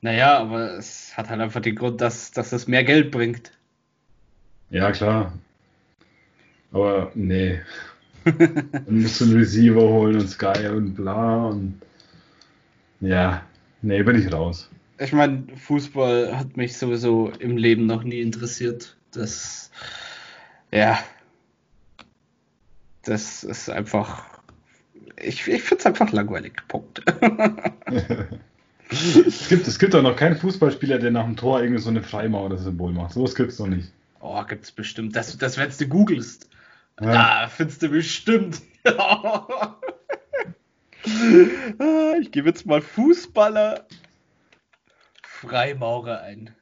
Naja, 0.00 0.38
aber 0.38 0.76
es 0.78 1.16
hat 1.16 1.30
halt 1.30 1.40
einfach 1.40 1.60
den 1.60 1.74
Grund, 1.74 2.00
dass, 2.00 2.30
dass 2.30 2.52
es 2.52 2.68
mehr 2.68 2.84
Geld 2.84 3.10
bringt. 3.10 3.52
Ja, 4.70 4.92
klar. 4.92 5.32
Aber 6.72 7.10
nee. 7.14 7.60
Dann 8.24 8.84
musst 9.02 9.20
du 9.20 9.24
einen 9.24 9.36
Receiver 9.36 9.80
holen 9.80 10.16
und 10.16 10.28
Sky 10.28 10.68
und 10.68 10.94
bla 10.94 11.46
und 11.46 11.80
ja, 13.00 13.44
nee, 13.82 14.02
bin 14.02 14.18
ich 14.18 14.32
raus. 14.32 14.70
Ich 14.98 15.12
meine, 15.12 15.44
Fußball 15.54 16.36
hat 16.36 16.56
mich 16.56 16.76
sowieso 16.76 17.30
im 17.38 17.56
Leben 17.56 17.86
noch 17.86 18.02
nie 18.02 18.20
interessiert. 18.20 18.95
Das, 19.16 19.70
ja, 20.70 20.98
das 23.02 23.44
ist 23.44 23.70
einfach, 23.70 24.24
ich, 25.16 25.48
ich 25.48 25.62
finde 25.62 25.80
es 25.80 25.86
einfach 25.86 26.12
langweilig. 26.12 26.62
Punkt. 26.68 27.02
es, 28.90 29.48
gibt, 29.48 29.66
es 29.66 29.78
gibt 29.78 29.94
auch 29.94 30.02
noch 30.02 30.16
keinen 30.16 30.36
Fußballspieler, 30.36 30.98
der 30.98 31.12
nach 31.12 31.24
dem 31.24 31.36
Tor 31.36 31.62
irgendwie 31.62 31.80
so 31.80 31.88
eine 31.88 32.02
Freimauer 32.02 32.50
das 32.50 32.64
Symbol 32.64 32.92
macht. 32.92 33.14
So 33.14 33.22
was 33.22 33.34
gibt 33.34 33.52
es 33.52 33.58
noch 33.58 33.68
nicht. 33.68 33.90
Oh, 34.20 34.42
gibt 34.44 34.64
es 34.64 34.72
bestimmt. 34.72 35.16
Das, 35.16 35.36
das 35.38 35.56
wenn 35.56 35.70
du 35.70 35.88
googelst. 35.88 36.50
Ja. 37.00 37.44
Ah, 37.44 37.48
findest 37.48 37.82
du 37.82 37.88
bestimmt. 37.88 38.60
Ah, 41.78 42.14
ich 42.20 42.32
gebe 42.32 42.48
jetzt 42.48 42.66
mal 42.66 42.82
Fußballer 42.82 43.86
Freimaurer 45.22 46.22
ein. 46.22 46.52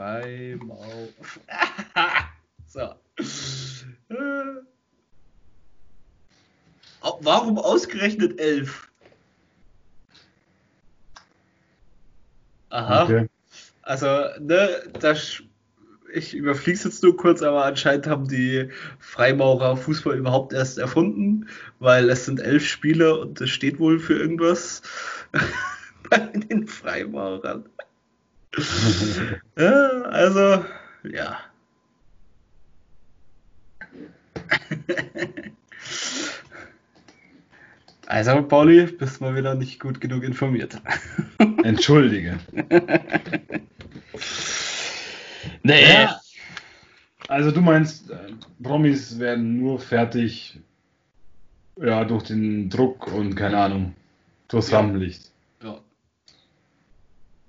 Freimaurer. 0.00 1.08
so. 2.66 2.94
Warum 7.20 7.58
ausgerechnet 7.58 8.40
elf? 8.40 8.88
Aha. 12.70 13.04
Okay. 13.04 13.28
Also, 13.82 14.06
ne, 14.38 14.90
das 15.00 15.42
ich 16.14 16.34
überfliege 16.34 16.78
es 16.78 16.84
jetzt 16.84 17.02
nur 17.02 17.16
kurz, 17.16 17.42
aber 17.42 17.66
anscheinend 17.66 18.06
haben 18.06 18.26
die 18.26 18.70
Freimaurer 19.00 19.76
Fußball 19.76 20.16
überhaupt 20.16 20.54
erst 20.54 20.78
erfunden, 20.78 21.46
weil 21.78 22.08
es 22.08 22.24
sind 22.24 22.40
elf 22.40 22.66
Spiele 22.66 23.20
und 23.20 23.38
es 23.42 23.50
steht 23.50 23.78
wohl 23.78 23.98
für 23.98 24.18
irgendwas 24.18 24.80
bei 26.10 26.18
den 26.18 26.66
Freimaurern. 26.66 27.68
ja, 29.58 30.02
also, 30.02 30.64
ja. 31.04 31.40
Also, 38.06 38.42
Pauli, 38.42 38.86
bist 38.86 39.20
mal 39.20 39.36
wieder 39.36 39.54
nicht 39.54 39.78
gut 39.78 40.00
genug 40.00 40.24
informiert. 40.24 40.76
Entschuldige. 41.62 42.40
Nee. 45.62 45.92
Ja. 45.92 46.20
Also 47.28 47.52
du 47.52 47.60
meinst, 47.60 48.10
äh, 48.10 48.32
Promis 48.60 49.20
werden 49.20 49.58
nur 49.60 49.78
fertig 49.78 50.58
ja, 51.76 52.04
durch 52.04 52.24
den 52.24 52.68
Druck 52.68 53.06
und 53.12 53.36
keine 53.36 53.58
Ahnung, 53.58 53.94
durchs 54.48 54.72
ja. 54.72 54.78
Rampenlicht. 54.78 55.30
Ja. 55.62 55.78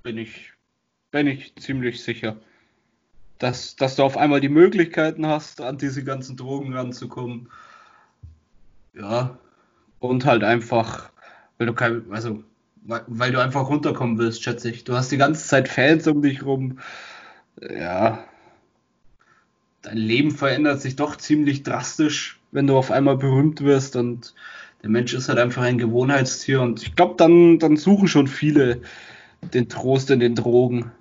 Bin 0.03 0.19
ich, 0.19 0.50
bin 1.11 1.27
ich 1.27 1.55
ziemlich 1.55 2.03
sicher. 2.03 2.37
Dass, 3.37 3.75
dass 3.75 3.95
du 3.95 4.03
auf 4.03 4.17
einmal 4.17 4.39
die 4.39 4.49
Möglichkeiten 4.49 5.25
hast, 5.25 5.61
an 5.61 5.77
diese 5.77 6.03
ganzen 6.03 6.37
Drogen 6.37 6.73
ranzukommen. 6.73 7.49
Ja. 8.93 9.37
Und 9.99 10.25
halt 10.25 10.43
einfach, 10.43 11.11
weil 11.57 11.67
du 11.67 11.73
kein, 11.73 12.11
also, 12.11 12.43
weil, 12.83 13.31
du 13.31 13.41
einfach 13.41 13.67
runterkommen 13.69 14.17
willst, 14.17 14.43
schätze 14.43 14.69
ich. 14.69 14.83
Du 14.83 14.95
hast 14.95 15.11
die 15.11 15.17
ganze 15.17 15.47
Zeit 15.47 15.67
Fans 15.67 16.07
um 16.07 16.21
dich 16.21 16.43
rum 16.43 16.79
ja, 17.59 18.23
dein 19.81 19.97
Leben 19.97 20.31
verändert 20.31 20.81
sich 20.81 20.95
doch 20.95 21.15
ziemlich 21.15 21.63
drastisch, 21.63 22.39
wenn 22.51 22.67
du 22.67 22.77
auf 22.77 22.91
einmal 22.91 23.17
berühmt 23.17 23.61
wirst 23.61 23.95
und 23.95 24.33
der 24.83 24.89
Mensch 24.89 25.13
ist 25.13 25.29
halt 25.29 25.37
einfach 25.37 25.61
ein 25.61 25.77
Gewohnheitstier 25.77 26.61
und 26.61 26.81
ich 26.81 26.95
glaube, 26.95 27.15
dann, 27.17 27.59
dann 27.59 27.77
suchen 27.77 28.07
schon 28.07 28.27
viele 28.27 28.81
den 29.53 29.69
Trost 29.69 30.09
in 30.09 30.19
den 30.19 30.35
Drogen. 30.35 30.91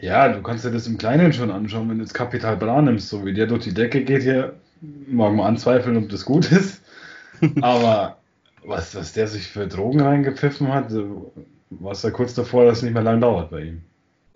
Ja, 0.00 0.28
du 0.28 0.42
kannst 0.42 0.64
dir 0.64 0.70
das 0.70 0.86
im 0.86 0.98
Kleinen 0.98 1.32
schon 1.32 1.50
anschauen, 1.50 1.88
wenn 1.88 1.98
du 1.98 2.04
jetzt 2.04 2.14
Kapital 2.14 2.56
Bra 2.56 2.82
nimmst, 2.82 3.08
so 3.08 3.24
wie 3.24 3.32
der 3.32 3.46
durch 3.46 3.64
die 3.64 3.74
Decke 3.74 4.02
geht 4.04 4.22
hier, 4.22 4.54
mag 5.06 5.32
man 5.34 5.46
anzweifeln, 5.46 5.96
ob 5.96 6.08
das 6.08 6.24
gut 6.24 6.50
ist, 6.50 6.82
aber 7.60 8.18
was, 8.64 8.94
was 8.94 9.12
der 9.12 9.28
sich 9.28 9.48
für 9.48 9.66
Drogen 9.66 10.00
reingepfiffen 10.00 10.72
hat, 10.72 10.92
war 11.70 11.92
es 11.92 12.02
ja 12.02 12.10
kurz 12.10 12.34
davor, 12.34 12.64
dass 12.64 12.78
es 12.78 12.82
nicht 12.82 12.94
mehr 12.94 13.02
lang 13.02 13.20
dauert 13.20 13.50
bei 13.50 13.62
ihm. 13.62 13.82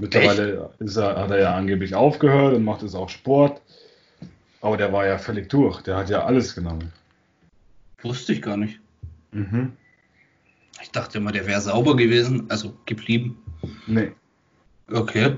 Mittlerweile 0.00 0.70
er, 0.78 1.16
hat 1.16 1.30
er 1.30 1.40
ja 1.40 1.54
angeblich 1.54 1.94
aufgehört 1.94 2.54
und 2.54 2.64
macht 2.64 2.82
jetzt 2.82 2.94
auch 2.94 3.08
Sport. 3.08 3.60
Aber 4.60 4.76
der 4.76 4.92
war 4.92 5.06
ja 5.06 5.18
völlig 5.18 5.48
durch. 5.48 5.82
Der 5.82 5.96
hat 5.96 6.10
ja 6.10 6.24
alles 6.24 6.54
genommen. 6.54 6.92
Wusste 8.02 8.32
ich 8.32 8.42
gar 8.42 8.56
nicht. 8.56 8.80
Mhm. 9.32 9.72
Ich 10.80 10.90
dachte 10.92 11.18
immer, 11.18 11.32
der 11.32 11.46
wäre 11.46 11.60
sauber 11.60 11.96
gewesen, 11.96 12.48
also 12.48 12.76
geblieben. 12.86 13.42
Nee. 13.86 14.12
Okay. 14.90 15.36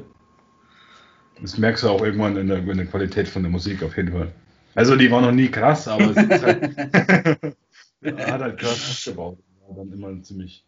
Das 1.40 1.58
merkst 1.58 1.84
du 1.84 1.88
auch 1.88 2.02
irgendwann 2.02 2.36
in 2.36 2.48
der, 2.48 2.58
in 2.58 2.76
der 2.76 2.86
Qualität 2.86 3.28
von 3.28 3.42
der 3.42 3.50
Musik 3.50 3.82
auf 3.82 3.96
jeden 3.96 4.12
Fall. 4.12 4.32
Also 4.74 4.96
die 4.96 5.10
war 5.10 5.20
noch 5.20 5.32
nie 5.32 5.48
krass, 5.48 5.88
aber 5.88 6.10
es 6.10 6.16
ist 6.16 6.42
halt, 6.42 6.76
er 8.02 8.32
hat 8.32 8.40
halt 8.40 8.58
krass 8.58 8.90
ausgebaut. 8.90 9.38
War 9.66 9.76
dann 9.76 9.92
immer 9.92 10.22
ziemlich. 10.22 10.64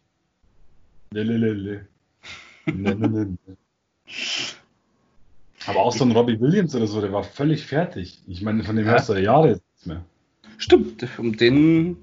Lelelele. 1.11 1.87
Aber 5.65 5.79
auch 5.79 5.93
so 5.93 6.03
ein 6.03 6.11
Robbie 6.11 6.39
Williams 6.39 6.75
oder 6.75 6.87
so, 6.87 7.01
der 7.01 7.13
war 7.13 7.23
völlig 7.23 7.65
fertig. 7.65 8.21
Ich 8.27 8.41
meine, 8.41 8.63
von 8.63 8.75
dem 8.75 8.85
ja. 8.85 8.93
hörst 8.93 9.09
du 9.09 9.13
Jahre 9.13 9.49
nichts 9.49 9.85
mehr. 9.85 10.03
Stimmt, 10.57 11.05
um 11.17 11.37
den 11.37 11.97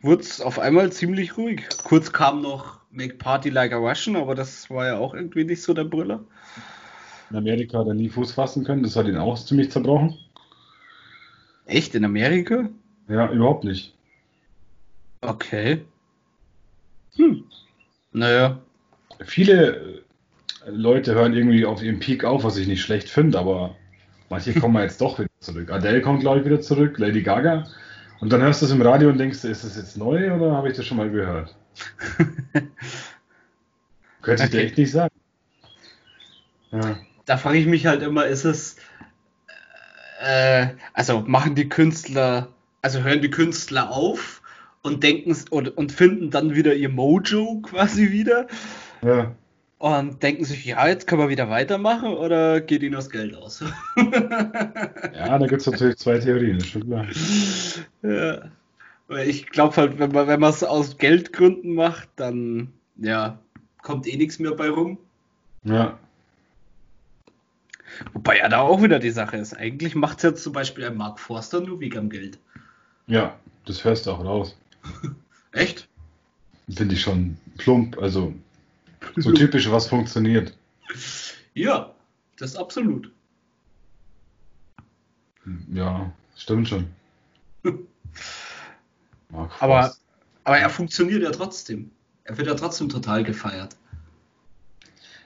wurde 0.00 0.22
es 0.22 0.40
auf 0.40 0.58
einmal 0.58 0.92
ziemlich 0.92 1.36
ruhig. 1.36 1.62
Kurz 1.84 2.12
kam 2.12 2.42
noch 2.42 2.80
Make 2.96 3.16
Party 3.16 3.50
Like 3.50 3.72
a 3.72 3.76
Russian, 3.76 4.16
aber 4.16 4.34
das 4.34 4.70
war 4.70 4.86
ja 4.86 4.96
auch 4.96 5.14
irgendwie 5.14 5.44
nicht 5.44 5.62
so 5.62 5.74
der 5.74 5.84
Brüller. 5.84 6.24
In 7.30 7.36
Amerika 7.36 7.78
hat 7.78 7.88
er 7.88 7.94
nie 7.94 8.08
Fuß 8.08 8.32
fassen 8.32 8.64
können, 8.64 8.82
das 8.82 8.96
hat 8.96 9.06
ihn 9.06 9.18
auch 9.18 9.38
ziemlich 9.38 9.70
zerbrochen. 9.70 10.16
Echt? 11.66 11.94
In 11.94 12.04
Amerika? 12.04 12.68
Ja, 13.08 13.30
überhaupt 13.30 13.64
nicht. 13.64 13.94
Okay. 15.20 15.82
Hm. 17.16 17.44
Naja. 18.12 18.58
Viele 19.24 20.02
Leute 20.66 21.14
hören 21.14 21.34
irgendwie 21.34 21.66
auf 21.66 21.82
ihren 21.82 22.00
Peak 22.00 22.24
auf, 22.24 22.44
was 22.44 22.56
ich 22.56 22.66
nicht 22.66 22.82
schlecht 22.82 23.08
finde, 23.08 23.38
aber 23.38 23.76
manche 24.30 24.58
kommen 24.58 24.82
jetzt 24.82 25.00
doch 25.00 25.18
wieder 25.18 25.28
zurück. 25.40 25.70
Adele 25.70 26.00
kommt, 26.00 26.20
glaube 26.20 26.40
ich, 26.40 26.46
wieder 26.46 26.60
zurück, 26.60 26.98
Lady 26.98 27.22
Gaga. 27.22 27.66
Und 28.20 28.32
dann 28.32 28.40
hörst 28.40 28.62
du 28.62 28.66
es 28.66 28.72
im 28.72 28.82
Radio 28.82 29.10
und 29.10 29.18
denkst, 29.18 29.44
ist 29.44 29.64
das 29.64 29.76
jetzt 29.76 29.98
neu 29.98 30.32
oder 30.32 30.52
habe 30.52 30.70
ich 30.70 30.76
das 30.76 30.86
schon 30.86 30.96
mal 30.96 31.10
gehört? 31.10 31.54
Könnte 34.22 34.44
ich 34.44 34.50
dir 34.50 34.62
echt 34.62 34.78
nicht 34.78 34.92
sagen. 34.92 35.14
Ja. 36.72 36.98
Da 37.24 37.36
frage 37.36 37.58
ich 37.58 37.66
mich 37.66 37.86
halt 37.86 38.02
immer, 38.02 38.26
ist 38.26 38.44
es, 38.44 38.76
äh, 40.20 40.68
also 40.92 41.20
machen 41.20 41.54
die 41.54 41.68
Künstler, 41.68 42.48
also 42.82 43.02
hören 43.02 43.22
die 43.22 43.30
Künstler 43.30 43.90
auf 43.90 44.42
und 44.82 45.02
denken 45.02 45.36
und, 45.50 45.76
und 45.76 45.92
finden 45.92 46.30
dann 46.30 46.54
wieder 46.54 46.74
ihr 46.74 46.88
Mojo 46.88 47.60
quasi 47.62 48.10
wieder? 48.10 48.46
Ja 49.02 49.34
und 49.78 50.22
denken 50.22 50.44
sich, 50.44 50.64
ja, 50.64 50.86
jetzt 50.86 51.06
können 51.06 51.22
wir 51.22 51.28
wieder 51.28 51.50
weitermachen 51.50 52.08
oder 52.08 52.60
geht 52.60 52.82
ihnen 52.82 52.94
das 52.94 53.10
Geld 53.10 53.34
aus? 53.34 53.62
ja, 53.96 55.38
da 55.38 55.46
gibt 55.46 55.60
es 55.60 55.66
natürlich 55.66 55.96
zwei 55.96 56.18
Theorien, 56.18 56.56
ist 56.58 56.68
schon 56.68 56.86
klar. 56.86 57.06
Ja. 58.02 58.50
Ich 59.08 59.46
glaube 59.46 59.76
halt, 59.76 59.98
wenn 59.98 60.10
man 60.12 60.26
wenn 60.26 60.42
es 60.42 60.64
aus 60.64 60.98
Geldgründen 60.98 61.74
macht, 61.74 62.08
dann 62.16 62.72
ja, 62.96 63.38
kommt 63.82 64.06
eh 64.06 64.16
nichts 64.16 64.38
mehr 64.38 64.52
bei 64.52 64.68
rum. 64.68 64.98
Ja. 65.62 65.98
Wobei 68.12 68.38
ja 68.38 68.48
da 68.48 68.60
auch 68.60 68.82
wieder 68.82 68.98
die 68.98 69.10
Sache 69.10 69.36
ist. 69.36 69.54
Eigentlich 69.54 69.94
macht 69.94 70.18
es 70.18 70.22
ja 70.24 70.34
zum 70.34 70.52
Beispiel 70.52 70.84
ein 70.84 70.96
Mark 70.96 71.20
Forster 71.20 71.60
nur 71.60 71.80
wegen 71.80 72.10
Geld. 72.10 72.38
Ja, 73.06 73.38
das 73.64 73.84
hörst 73.84 74.06
du 74.06 74.10
auch 74.10 74.24
raus. 74.24 74.56
Echt? 75.52 75.88
Finde 76.68 76.94
ich 76.94 77.00
schon 77.00 77.36
plump. 77.58 77.96
Also 77.98 78.34
so 79.16 79.32
typisch, 79.32 79.70
was 79.70 79.86
funktioniert. 79.86 80.56
Ja, 81.54 81.94
das 82.38 82.50
ist 82.50 82.56
absolut. 82.56 83.10
Ja, 85.72 86.12
stimmt 86.36 86.68
schon. 86.68 86.86
aber, 89.32 89.94
aber 90.44 90.58
er 90.58 90.70
funktioniert 90.70 91.22
ja 91.22 91.30
trotzdem. 91.30 91.90
Er 92.24 92.36
wird 92.38 92.48
ja 92.48 92.54
trotzdem 92.54 92.88
total 92.88 93.22
gefeiert. 93.24 93.76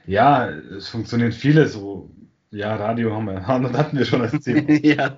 Ja, 0.06 0.48
es 0.48 0.88
funktioniert 0.88 1.34
vieles 1.34 1.72
so. 1.74 2.10
Ja, 2.50 2.74
Radio 2.76 3.14
haben 3.14 3.26
wir, 3.26 3.34
das 3.70 3.78
hatten 3.78 3.96
wir 3.96 4.04
schon 4.04 4.22
als 4.22 4.42
Thema. 4.42 4.70
ja. 4.82 5.16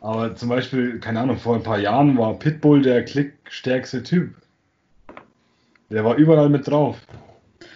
Aber 0.00 0.36
zum 0.36 0.48
Beispiel, 0.48 1.00
keine 1.00 1.20
Ahnung, 1.20 1.38
vor 1.38 1.56
ein 1.56 1.62
paar 1.62 1.78
Jahren 1.78 2.16
war 2.16 2.38
Pitbull 2.38 2.82
der 2.82 3.04
klickstärkste 3.04 4.02
Typ. 4.02 4.34
Der 5.90 6.04
war 6.04 6.16
überall 6.16 6.48
mit 6.48 6.66
drauf. 6.68 6.98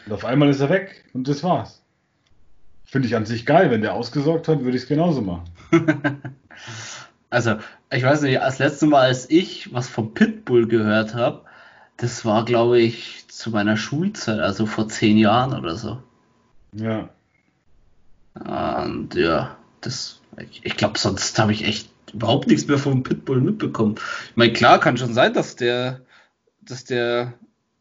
Und 0.06 0.12
auf 0.12 0.24
einmal 0.24 0.48
ist 0.48 0.60
er 0.60 0.70
weg 0.70 1.04
und 1.12 1.28
das 1.28 1.42
war's. 1.42 1.82
Finde 2.84 3.06
ich 3.06 3.14
an 3.14 3.26
sich 3.26 3.46
geil. 3.46 3.70
Wenn 3.70 3.82
der 3.82 3.94
ausgesorgt 3.94 4.48
hat, 4.48 4.60
würde 4.60 4.76
ich 4.76 4.82
es 4.82 4.88
genauso 4.88 5.22
machen. 5.22 5.44
Also, 7.30 7.56
ich 7.90 8.02
weiß 8.02 8.22
nicht, 8.22 8.38
das 8.40 8.58
letzte 8.58 8.86
Mal, 8.86 9.02
als 9.02 9.30
ich 9.30 9.72
was 9.72 9.88
vom 9.88 10.14
Pitbull 10.14 10.66
gehört 10.66 11.14
habe, 11.14 11.42
das 11.96 12.24
war, 12.24 12.44
glaube 12.44 12.80
ich, 12.80 13.28
zu 13.28 13.50
meiner 13.50 13.76
Schulzeit, 13.76 14.40
also 14.40 14.66
vor 14.66 14.88
zehn 14.88 15.16
Jahren 15.16 15.58
oder 15.58 15.76
so. 15.76 16.02
Ja. 16.72 17.08
Und 18.34 19.14
ja, 19.14 19.56
das, 19.80 20.20
ich, 20.38 20.60
ich 20.64 20.76
glaube, 20.76 20.98
sonst 20.98 21.38
habe 21.38 21.52
ich 21.52 21.64
echt 21.64 21.90
überhaupt 22.12 22.48
nichts 22.48 22.66
mehr 22.66 22.78
vom 22.78 23.02
Pitbull 23.02 23.40
mitbekommen. 23.40 23.96
Ich 24.30 24.36
meine, 24.36 24.52
klar 24.52 24.80
kann 24.80 24.96
schon 24.96 25.14
sein, 25.14 25.34
dass 25.34 25.56
der, 25.56 26.00
dass 26.62 26.84
der 26.84 27.34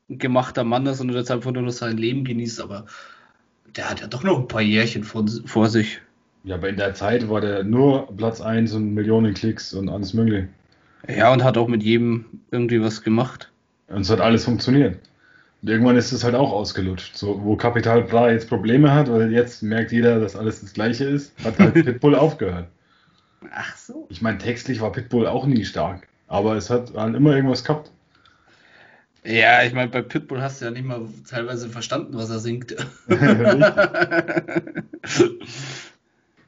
ein 0.10 0.18
gemachter 0.18 0.64
Mann 0.64 0.86
ist 0.86 1.02
und 1.02 1.14
jetzt 1.14 1.32
einfach 1.32 1.52
nur 1.52 1.64
noch 1.64 1.72
sein 1.72 1.98
Leben 1.98 2.24
genießt, 2.24 2.62
aber 2.62 2.86
der 3.76 3.90
hat 3.90 4.02
ja 4.02 4.08
doch 4.08 4.24
noch 4.24 4.40
ein 4.40 4.48
paar 4.48 4.62
Jährchen 4.62 5.04
vor, 5.04 5.26
vor 5.46 5.70
sich. 5.70 6.02
Ja, 6.44 6.56
aber 6.56 6.70
in 6.70 6.78
der 6.78 6.94
Zeit 6.94 7.30
war 7.30 7.42
der 7.42 7.64
nur 7.64 8.08
Platz 8.16 8.42
1 8.42 8.74
und 8.74 8.94
Millionen 8.94 9.34
Klicks 9.34 9.74
und 9.74 9.90
alles 9.90 10.14
mögliche. 10.14 10.48
Ja, 11.08 11.32
und 11.32 11.44
hat 11.44 11.58
auch 11.58 11.68
mit 11.68 11.84
jedem 11.84 12.26
irgendwie 12.52 12.82
was 12.82 13.02
gemacht. 13.02 13.52
Und 13.88 14.02
es 14.02 14.10
hat 14.10 14.22
alles 14.22 14.46
funktioniert. 14.46 15.00
Und 15.62 15.70
irgendwann 15.70 15.98
ist 15.98 16.12
es 16.12 16.24
halt 16.24 16.36
auch 16.36 16.52
ausgelutscht. 16.52 17.18
So, 17.18 17.44
wo 17.44 17.56
Capital 17.56 18.04
Bra 18.04 18.32
jetzt 18.32 18.48
Probleme 18.48 18.94
hat, 18.94 19.12
weil 19.12 19.32
jetzt 19.32 19.62
merkt 19.62 19.92
jeder, 19.92 20.20
dass 20.20 20.36
alles 20.36 20.62
das 20.62 20.74
Gleiche 20.74 21.06
ist, 21.06 21.34
hat 21.44 21.60
halt 21.60 21.74
Pitbull 21.86 22.16
aufgehört. 22.16 22.68
Ach 23.52 23.76
so. 23.76 24.06
Ich 24.10 24.22
meine, 24.22 24.38
textlich 24.38 24.80
war 24.80 24.92
Pitbull 24.92 25.28
auch 25.28 25.46
nie 25.46 25.66
stark. 25.66 26.08
Aber 26.28 26.56
es 26.56 26.70
hat 26.70 26.94
halt 26.94 27.16
immer 27.16 27.36
irgendwas 27.36 27.64
gehabt. 27.64 27.92
Ja, 29.26 29.64
ich 29.64 29.74
meine, 29.74 29.90
bei 29.90 30.02
Pitbull 30.02 30.42
hast 30.42 30.62
du 30.62 30.66
ja 30.66 30.72
nicht 30.72 30.86
mal 30.86 31.02
teilweise 31.30 31.68
verstanden, 31.68 32.16
was 32.16 32.30
er 32.30 32.40
singt. 32.40 32.76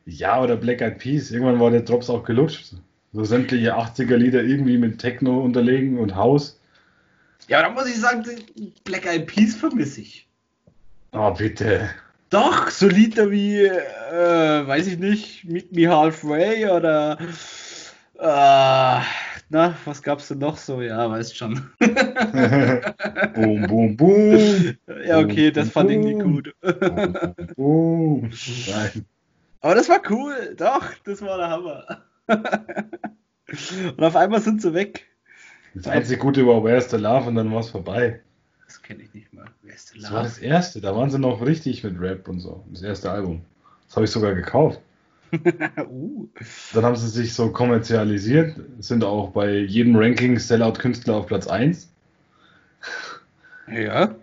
ja, 0.05 0.41
oder 0.41 0.55
Black 0.55 0.81
Eyed 0.81 0.97
Peas. 0.97 1.31
Irgendwann 1.31 1.59
war 1.59 1.71
der 1.71 1.81
Drops 1.81 2.09
auch 2.09 2.23
gelutscht. 2.23 2.73
So 3.13 3.23
sämtliche 3.23 3.77
80er 3.77 4.15
Lieder 4.15 4.43
irgendwie 4.43 4.77
mit 4.77 4.99
Techno 4.99 5.41
unterlegen 5.41 5.99
und 5.99 6.15
Haus. 6.15 6.59
Ja, 7.47 7.61
da 7.61 7.69
muss 7.69 7.87
ich 7.87 7.97
sagen, 7.97 8.23
Black 8.83 9.05
Eyed 9.05 9.27
Peas 9.27 9.55
vermisse 9.55 10.01
ich. 10.01 10.27
Oh, 11.11 11.31
bitte. 11.31 11.89
Doch, 12.29 12.69
so 12.69 12.87
Lieder 12.87 13.29
wie, 13.29 13.65
äh, 13.65 14.67
weiß 14.67 14.87
ich 14.87 14.97
nicht, 14.97 15.43
Meet 15.43 15.73
Me 15.73 15.89
Halfway 15.89 16.65
oder 16.69 17.17
äh, 18.17 19.01
na, 19.49 19.75
was 19.83 20.01
gab's 20.01 20.29
denn 20.29 20.37
noch 20.37 20.55
so? 20.55 20.81
Ja, 20.81 21.09
weißt 21.09 21.35
schon. 21.35 21.55
boom, 23.33 23.67
boom, 23.67 23.97
boom. 23.97 24.77
Ja, 25.05 25.19
okay, 25.19 25.51
das 25.51 25.69
fand 25.71 25.91
ich 25.91 25.97
nicht 25.97 26.21
gut. 26.21 26.55
boom, 26.61 27.17
boom, 27.57 28.31
Nein. 28.67 29.05
Aber 29.61 29.75
das 29.75 29.89
war 29.89 30.01
cool, 30.09 30.55
doch, 30.57 30.83
das 31.03 31.21
war 31.21 31.37
der 31.37 31.49
Hammer. 31.49 32.03
Und 33.97 34.03
auf 34.03 34.15
einmal 34.15 34.41
sind 34.41 34.61
sie 34.61 34.73
weg. 34.73 35.07
Das 35.73 35.87
einzige 35.87 36.19
Gute 36.19 36.45
war 36.47 36.63
Where's 36.63 36.89
the 36.89 36.97
Love 36.97 37.27
und 37.27 37.35
dann 37.35 37.51
war 37.51 37.59
es 37.59 37.69
vorbei. 37.69 38.19
Das 38.65 38.81
kenne 38.81 39.03
ich 39.03 39.13
nicht 39.13 39.31
mal. 39.33 39.45
Where's 39.61 39.87
the 39.87 39.97
Love? 39.97 40.03
Das 40.03 40.13
war 40.13 40.23
das 40.23 40.37
erste, 40.37 40.81
da 40.81 40.95
waren 40.95 41.09
sie 41.09 41.19
noch 41.19 41.45
richtig 41.45 41.83
mit 41.83 41.99
Rap 41.99 42.27
und 42.27 42.39
so. 42.39 42.65
Das 42.71 42.81
erste 42.81 43.11
Album. 43.11 43.41
Das 43.87 43.95
habe 43.95 44.05
ich 44.05 44.11
sogar 44.11 44.33
gekauft. 44.33 44.81
uh. 45.89 46.27
Dann 46.73 46.83
haben 46.83 46.95
sie 46.95 47.07
sich 47.07 47.33
so 47.33 47.51
kommerzialisiert, 47.51 48.59
sind 48.79 49.03
auch 49.03 49.31
bei 49.31 49.59
jedem 49.59 49.95
Ranking 49.95 50.37
Sellout-Künstler 50.37 51.15
auf 51.15 51.27
Platz 51.27 51.47
1. 51.47 51.89
Ja. 53.71 54.15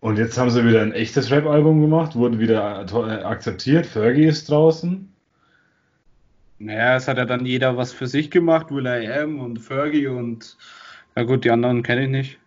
Und 0.00 0.16
jetzt 0.16 0.38
haben 0.38 0.50
sie 0.50 0.66
wieder 0.66 0.80
ein 0.80 0.92
echtes 0.92 1.30
Rap-Album 1.30 1.82
gemacht, 1.82 2.16
wurde 2.16 2.38
wieder 2.38 2.86
akzeptiert. 3.26 3.86
Fergie 3.86 4.24
ist 4.24 4.50
draußen. 4.50 5.12
Naja, 6.58 6.96
es 6.96 7.06
hat 7.06 7.18
ja 7.18 7.24
dann 7.26 7.46
jeder 7.46 7.76
was 7.76 7.92
für 7.92 8.06
sich 8.06 8.30
gemacht, 8.30 8.70
Will 8.70 8.86
I 8.86 9.10
Am 9.10 9.40
und 9.40 9.58
Fergie 9.58 10.06
und 10.06 10.56
na 11.14 11.22
gut, 11.24 11.44
die 11.44 11.50
anderen 11.50 11.82
kenne 11.82 12.04
ich 12.04 12.10
nicht. 12.10 12.38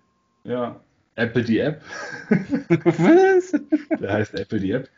Ja, 0.43 0.79
Apple 1.15 1.43
die 1.43 1.59
App. 1.59 1.81
was? 2.29 3.53
Der 3.99 4.13
heißt 4.13 4.39
Apple 4.39 4.59
die 4.59 4.71
App 4.71 4.89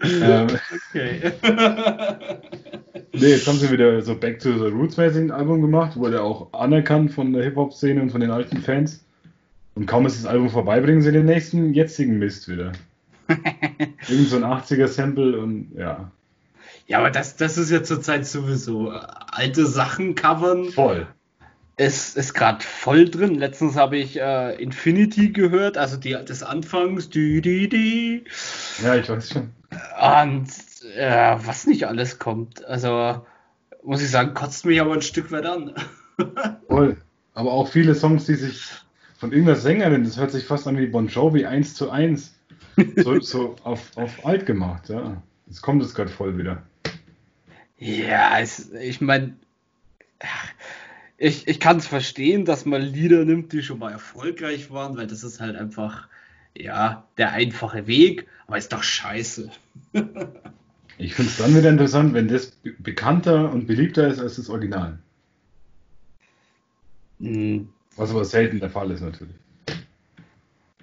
ähm, 0.02 0.46
okay. 0.46 1.32
nee, 3.12 3.32
jetzt 3.32 3.46
haben 3.46 3.58
sie 3.58 3.70
wieder 3.70 4.00
so 4.00 4.14
Back 4.14 4.38
to 4.38 4.52
the 4.52 4.72
Roots 4.72 4.96
mäßig 4.96 5.24
ein 5.24 5.30
Album 5.30 5.60
gemacht, 5.60 5.94
wurde 5.96 6.22
auch 6.22 6.50
anerkannt 6.54 7.12
von 7.12 7.34
der 7.34 7.44
Hip-Hop-Szene 7.44 8.00
und 8.00 8.10
von 8.10 8.22
den 8.22 8.30
alten 8.30 8.62
Fans. 8.62 9.04
Und 9.74 9.86
kaum 9.86 10.06
ist 10.06 10.18
das 10.18 10.26
Album 10.26 10.50
vorbei, 10.50 10.80
bringen 10.80 11.02
sie 11.02 11.12
den 11.12 11.26
nächsten 11.26 11.72
jetzigen 11.72 12.18
Mist 12.18 12.48
wieder. 12.48 12.72
Irgend 14.08 14.28
so 14.28 14.36
ein 14.36 14.44
80er-Sample 14.44 15.38
und 15.38 15.72
ja. 15.76 16.10
Ja, 16.86 16.98
aber 16.98 17.10
das, 17.10 17.36
das 17.36 17.56
ist 17.56 17.70
ja 17.70 17.82
zurzeit 17.82 18.26
sowieso. 18.26 18.90
Alte 18.90 19.66
Sachen 19.66 20.16
covern. 20.16 20.70
Voll. 20.70 21.06
Es 21.76 22.16
ist 22.16 22.34
gerade 22.34 22.62
voll 22.62 23.08
drin. 23.08 23.36
Letztens 23.36 23.76
habe 23.76 23.96
ich 23.96 24.20
äh, 24.20 24.60
Infinity 24.60 25.30
gehört, 25.30 25.78
also 25.78 25.96
die 25.96 26.10
des 26.10 26.42
Anfangs. 26.42 27.08
Die, 27.08 27.40
die, 27.40 27.68
die. 27.68 28.24
Ja, 28.82 28.96
ich 28.96 29.08
weiß 29.08 29.30
schon. 29.30 29.50
Und 29.70 30.48
äh, 30.96 31.36
was 31.46 31.66
nicht 31.66 31.86
alles 31.86 32.18
kommt. 32.18 32.64
Also 32.64 33.24
muss 33.84 34.02
ich 34.02 34.10
sagen, 34.10 34.34
kotzt 34.34 34.66
mich 34.66 34.80
aber 34.80 34.94
ein 34.94 35.02
Stück 35.02 35.30
weit 35.32 35.46
an. 35.46 35.72
Voll. 36.68 36.96
Aber 37.34 37.52
auch 37.52 37.68
viele 37.68 37.94
Songs, 37.94 38.26
die 38.26 38.34
sich 38.34 38.68
von 39.20 39.32
irgendeiner 39.32 39.58
Sängerin, 39.58 40.04
das 40.04 40.16
hört 40.16 40.30
sich 40.30 40.46
fast 40.46 40.66
an 40.66 40.78
wie 40.78 40.86
Bon 40.86 41.06
Jovi 41.06 41.44
1 41.44 41.74
zu 41.74 41.90
1, 41.90 42.34
so, 42.96 43.20
so 43.20 43.56
auf, 43.64 43.94
auf 43.96 44.24
alt 44.24 44.46
gemacht, 44.46 44.88
ja. 44.88 45.22
Jetzt 45.46 45.60
kommt 45.60 45.82
es 45.82 45.94
gerade 45.94 46.10
voll 46.10 46.38
wieder. 46.38 46.62
Ja, 47.76 48.40
es, 48.40 48.72
ich 48.72 49.02
meine, 49.02 49.34
ich, 51.18 51.46
ich 51.46 51.60
kann 51.60 51.76
es 51.76 51.86
verstehen, 51.86 52.46
dass 52.46 52.64
man 52.64 52.80
Lieder 52.80 53.26
nimmt, 53.26 53.52
die 53.52 53.62
schon 53.62 53.78
mal 53.78 53.92
erfolgreich 53.92 54.70
waren, 54.70 54.96
weil 54.96 55.06
das 55.06 55.22
ist 55.22 55.38
halt 55.38 55.54
einfach 55.54 56.08
ja, 56.56 57.06
der 57.18 57.32
einfache 57.32 57.86
Weg, 57.86 58.26
aber 58.46 58.56
ist 58.56 58.72
doch 58.72 58.82
scheiße. 58.82 59.50
ich 60.96 61.14
finde 61.14 61.30
es 61.30 61.36
dann 61.36 61.54
wieder 61.54 61.68
interessant, 61.68 62.14
wenn 62.14 62.28
das 62.28 62.58
bekannter 62.78 63.52
und 63.52 63.66
beliebter 63.66 64.08
ist 64.08 64.18
als 64.18 64.36
das 64.36 64.48
Original. 64.48 64.98
Hm. 67.20 67.68
Was 67.96 68.10
aber 68.10 68.24
selten 68.24 68.60
der 68.60 68.70
Fall 68.70 68.90
ist 68.90 69.02
natürlich. 69.02 69.34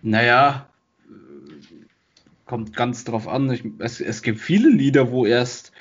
Naja, 0.01 0.67
kommt 2.45 2.75
ganz 2.75 3.03
drauf 3.03 3.27
an. 3.27 3.51
Ich, 3.51 3.63
es, 3.79 3.99
es 3.99 4.21
gibt 4.21 4.39
viele 4.39 4.69
Lieder, 4.69 5.11
wo 5.11 5.25
erst 5.25 5.71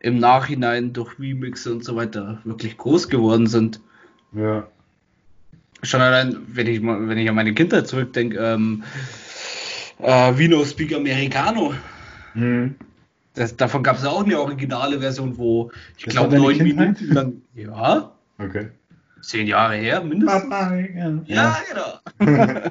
im 0.00 0.18
Nachhinein 0.18 0.92
durch 0.92 1.18
Remixe 1.18 1.72
und 1.72 1.84
so 1.84 1.96
weiter 1.96 2.40
wirklich 2.44 2.76
groß 2.76 3.08
geworden 3.08 3.46
sind. 3.46 3.80
Ja. 4.32 4.66
Schon 5.82 6.00
allein, 6.00 6.36
wenn 6.48 6.66
ich, 6.66 6.82
wenn 6.82 7.18
ich 7.18 7.28
an 7.28 7.34
meine 7.34 7.54
Kindheit 7.54 7.86
zurückdenke, 7.86 8.38
ähm, 8.38 8.82
äh, 10.00 10.36
Vino 10.36 10.64
Speak 10.64 10.92
Americano. 10.94 11.74
Mhm. 12.34 12.74
Das, 13.34 13.56
davon 13.56 13.82
gab 13.82 13.96
es 13.96 14.02
ja 14.02 14.10
auch 14.10 14.24
eine 14.24 14.40
originale 14.40 15.00
Version, 15.00 15.38
wo 15.38 15.70
ich 15.96 16.06
glaube 16.06 16.36
neun 16.36 16.58
Minuten 16.58 17.12
lang. 17.12 17.42
Ja. 17.54 18.12
Okay. 18.38 18.68
Zehn 19.22 19.46
Jahre 19.46 19.76
her, 19.76 20.02
mindestens. 20.02 20.42
Papa, 20.42 20.74
ja. 20.74 21.20
ja, 21.26 21.58
genau. 21.68 21.98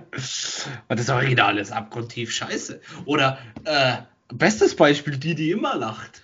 Und 0.87 0.99
das 0.99 1.09
Original 1.09 1.57
ist 1.57 1.71
abgrundtief 1.71 2.31
scheiße. 2.31 2.81
Oder 3.05 3.37
äh, 3.65 3.97
bestes 4.33 4.75
Beispiel, 4.75 5.17
die, 5.17 5.35
die 5.35 5.51
immer 5.51 5.75
lacht. 5.75 6.23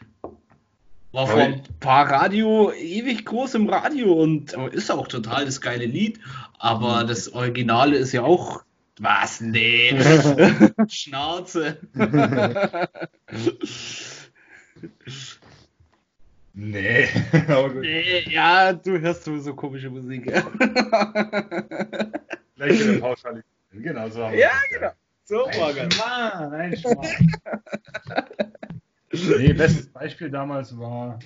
War 1.11 1.27
vor 1.27 1.41
ein 1.41 1.61
paar 1.79 2.09
Radio 2.09 2.71
ewig 2.73 3.25
groß 3.25 3.53
im 3.53 3.69
Radio 3.69 4.13
und 4.13 4.53
ist 4.71 4.89
auch 4.89 5.07
total 5.07 5.45
das 5.45 5.61
geile 5.61 5.85
Lied. 5.85 6.19
Aber 6.57 7.03
mhm. 7.03 7.07
das 7.07 7.31
Originale 7.31 7.97
ist 7.97 8.13
ja 8.13 8.23
auch 8.23 8.63
was? 8.99 9.39
Nee. 9.39 9.95
Schnauze. 10.87 11.77
nee. 16.53 17.07
nee. 17.81 18.29
Ja, 18.29 18.73
du 18.73 18.99
hörst 18.99 19.23
sowieso 19.23 19.53
komische 19.55 19.89
Musik. 19.89 20.25
Gleich 22.55 22.79
wieder 22.79 22.99
pauschalisieren. 22.99 23.43
Genau 23.71 24.09
so 24.09 24.23
haben 24.23 24.33
wir 24.33 24.39
Ja, 24.39 24.51
genau. 24.71 24.91
So 25.25 25.45
ganz. 25.45 25.95
Schmarrn, 25.95 26.53
ein 26.53 26.75
Nee, 29.13 29.53
bestes 29.53 29.87
Beispiel 29.87 30.29
damals 30.29 30.77
war. 30.77 31.19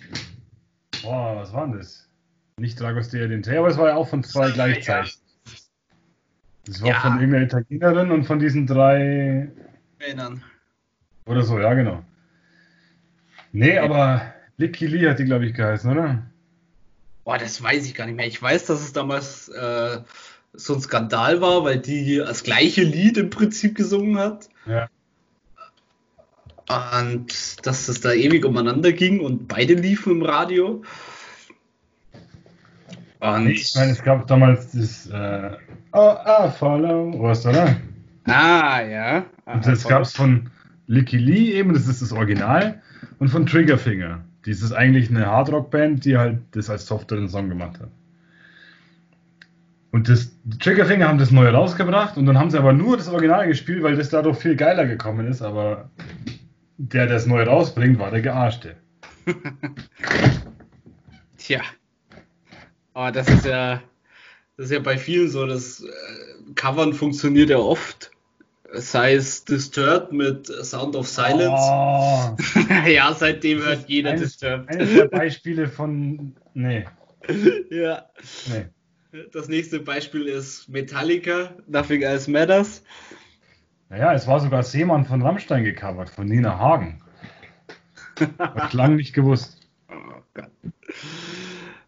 Boah, 1.01 1.38
was 1.38 1.53
war 1.53 1.67
denn 1.67 1.78
das? 1.78 2.09
Nicht 2.57 2.80
Dragos 2.80 3.09
DLNT, 3.09 3.49
aber 3.49 3.67
es 3.67 3.78
war 3.78 3.89
ja 3.89 3.95
auch 3.95 4.07
von 4.07 4.23
zwei 4.23 4.51
gleichzeitig. 4.51 5.17
Das 6.65 6.82
war 6.82 6.89
ja. 6.89 6.99
von 6.99 7.19
irgendeiner 7.19 7.45
Italienerin 7.45 8.11
und 8.11 8.25
von 8.25 8.39
diesen 8.39 8.67
drei 8.67 9.49
Männern. 9.99 10.43
Oder 11.25 11.43
so, 11.43 11.59
ja, 11.59 11.73
genau. 11.73 12.03
Nee, 13.53 13.75
ja. 13.75 13.84
aber 13.84 14.34
Licky 14.58 14.88
Lee 14.88 15.10
hat 15.10 15.20
die, 15.20 15.26
glaube 15.26 15.45
ich, 15.45 15.53
geheißen, 15.53 15.91
oder? 15.91 16.24
Boah, 17.24 17.38
das 17.38 17.62
weiß 17.62 17.86
ich 17.86 17.93
gar 17.93 18.05
nicht 18.05 18.16
mehr. 18.16 18.28
Ich 18.28 18.41
weiß, 18.41 18.66
dass 18.66 18.82
es 18.82 18.93
damals 18.93 19.49
äh, 19.49 19.99
so 20.53 20.74
ein 20.74 20.82
Skandal 20.82 21.41
war, 21.41 21.64
weil 21.64 21.80
die 21.80 22.18
das 22.18 22.43
gleiche 22.43 22.84
Lied 22.84 23.18
im 23.18 23.30
Prinzip 23.30 23.76
gesungen 23.76 24.18
hat. 24.18 24.49
Ja. 24.66 24.89
Und 26.70 27.66
dass 27.66 27.88
es 27.88 28.01
da 28.01 28.12
ewig 28.12 28.45
umeinander 28.45 28.91
ging 28.91 29.20
und 29.20 29.47
beide 29.47 29.76
liefen 29.76 30.14
im 30.14 30.22
Radio. 30.24 30.84
Und 33.20 33.47
ich 33.47 33.74
meine, 33.76 33.91
es 33.91 34.03
gab 34.03 34.28
damals 34.28 34.72
das 34.72 35.08
äh, 35.08 35.51
Oh, 35.93 36.16
ah, 36.26 36.51
Follow, 36.51 37.14
was, 37.22 37.45
oder? 37.45 37.78
Ah, 38.26 38.82
ja. 38.82 39.26
Ah, 39.45 39.53
und 39.53 39.66
das 39.66 39.88
gab 39.88 40.01
es 40.01 40.14
von 40.14 40.49
Licky 40.86 41.18
Lee 41.18 41.53
eben, 41.53 41.74
das 41.74 41.88
ist 41.88 42.01
das 42.01 42.12
Original, 42.12 42.82
und 43.20 43.30
von 43.30 43.45
Triggerfinger. 43.45 44.24
Die 44.48 44.52
ist 44.52 44.72
eigentlich 44.72 45.10
eine 45.10 45.26
Hardrock-Band, 45.26 46.06
die 46.06 46.18
halt 46.18 46.39
das 46.52 46.70
als 46.70 46.86
Software 46.86 47.18
den 47.18 47.28
Song 47.28 47.50
gemacht 47.50 47.82
hat. 47.82 47.89
Und 49.91 50.08
das 50.08 50.32
Triggerfinger 50.62 51.06
haben 51.06 51.18
das 51.18 51.32
neu 51.32 51.50
rausgebracht 51.50 52.16
und 52.16 52.26
dann 52.28 52.39
haben 52.39 52.50
sie 52.50 52.58
aber 52.58 52.72
nur 52.72 52.95
das 52.95 53.10
Original 53.10 53.45
gespielt, 53.45 53.84
weil 53.84 53.98
das 53.98 54.10
dadurch 54.10 54.38
viel 54.38 54.56
geiler 54.56 54.86
gekommen 54.86 55.28
ist, 55.28 55.41
aber 55.41 55.89
der, 56.78 57.08
der 57.08 57.18
es 57.18 57.26
neu 57.26 57.43
rausbringt, 57.43 58.00
war 58.00 58.10
der 58.10 58.22
Gearschte. 58.22 58.78
Tja. 61.38 61.60
Aber 62.93 63.12
das 63.12 63.28
ist 63.28 63.45
ja, 63.45 63.82
das 64.56 64.68
ist 64.68 64.72
ja 64.72 64.80
bei 64.80 64.98
vielen 64.98 65.28
so, 65.28 65.45
das 65.45 65.82
äh, 65.82 66.54
Covern 66.56 66.93
funktioniert 66.93 67.50
ja 67.50 67.58
oft. 67.58 68.12
Sei 68.74 69.13
es 69.13 69.45
Disturbed 69.45 70.11
mit 70.11 70.47
Sound 70.47 70.95
of 70.95 71.07
Silence. 71.07 71.55
Oh. 71.55 72.36
ja, 72.88 73.13
seitdem 73.13 73.59
hört 73.59 73.88
jeder 73.88 74.11
eines, 74.11 74.32
Disturbed. 74.32 74.70
Eines 74.70 74.93
der 74.93 75.05
Beispiele 75.05 75.68
von. 75.68 76.36
Nee. 76.53 76.86
ja. 77.70 78.05
Nee. 78.49 78.65
Das 79.32 79.47
nächste 79.47 79.80
Beispiel 79.80 80.28
ist 80.28 80.68
Metallica, 80.68 81.55
Nothing 81.68 82.01
Else 82.01 82.30
Matters. 82.30 82.84
Naja, 83.89 84.13
es 84.13 84.28
war 84.28 84.39
sogar 84.41 84.63
Seemann 84.63 85.05
von 85.05 85.22
Rammstein 85.22 85.63
gecovert, 85.63 86.09
von 86.09 86.28
Nina 86.28 86.59
Hagen. 86.59 87.01
Hat 88.38 88.74
lang 88.74 88.97
nicht 88.97 89.13
gewusst. 89.13 89.61
Oh 89.89 90.22
Gott. 90.34 90.51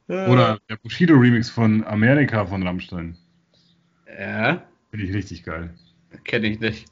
Oder 0.08 0.60
der 0.70 0.78
Bushido-Remix 0.78 1.50
von 1.50 1.84
Amerika 1.84 2.46
von 2.46 2.66
Rammstein. 2.66 3.18
Ja. 4.18 4.64
Finde 4.90 5.06
ich 5.06 5.14
richtig 5.14 5.44
geil. 5.44 5.72
Kenne 6.24 6.48
ich 6.48 6.60
nicht. 6.60 6.86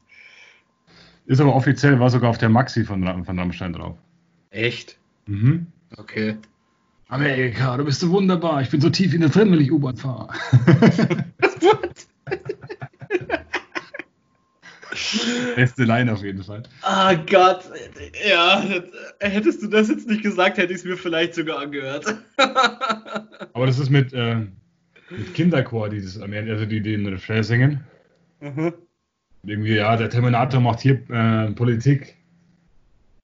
Ist 1.26 1.42
aber 1.42 1.56
offiziell, 1.56 2.00
war 2.00 2.10
sogar 2.10 2.30
auf 2.30 2.38
der 2.38 2.50
Maxi 2.50 2.86
von, 2.86 3.26
von 3.26 3.40
Rammstein 3.40 3.74
drauf. 3.74 3.98
Echt? 4.50 4.98
Mhm. 5.26 5.68
Okay. 5.98 6.38
Amerika, 7.10 7.78
du 7.78 7.86
bist 7.86 8.00
so 8.00 8.10
wunderbar. 8.10 8.62
Ich 8.62 8.70
bin 8.70 8.82
so 8.82 8.90
tief 8.90 9.14
in 9.14 9.22
der 9.22 9.30
drin, 9.30 9.52
wenn 9.52 9.62
ich 9.62 9.72
U-Bahn 9.72 9.98
fahre. 9.98 10.30
Beste 15.56 15.84
Line 15.84 16.12
auf 16.12 16.24
jeden 16.24 16.44
Fall. 16.44 16.64
Ah 16.82 17.14
oh 17.14 17.18
Gott, 17.30 17.64
ja, 18.28 18.64
hättest 19.20 19.64
du 19.64 19.68
das 19.68 19.90
jetzt 19.90 20.08
nicht 20.08 20.24
gesagt, 20.24 20.58
hätte 20.58 20.74
ich 20.74 20.80
es 20.80 20.86
mir 20.86 20.98
vielleicht 20.98 21.34
sogar 21.36 21.60
angehört. 21.60 22.06
Aber 22.38 23.66
das 23.66 23.80
ist 23.80 23.90
mit, 23.90 24.14
äh, 24.14 24.36
mit 25.10 25.34
Kinderchor, 25.34 25.90
dieses, 25.90 26.20
also 26.20 26.66
die, 26.66 26.82
die 26.82 26.92
den 26.92 27.08
Refrain 27.08 27.44
singen. 27.44 27.84
Mhm. 28.40 28.74
Irgendwie, 29.44 29.76
ja, 29.76 29.96
der 29.96 30.10
Terminator 30.10 30.60
macht 30.60 30.82
hier 30.82 31.02
äh, 31.10 31.52
Politik. 31.52 32.16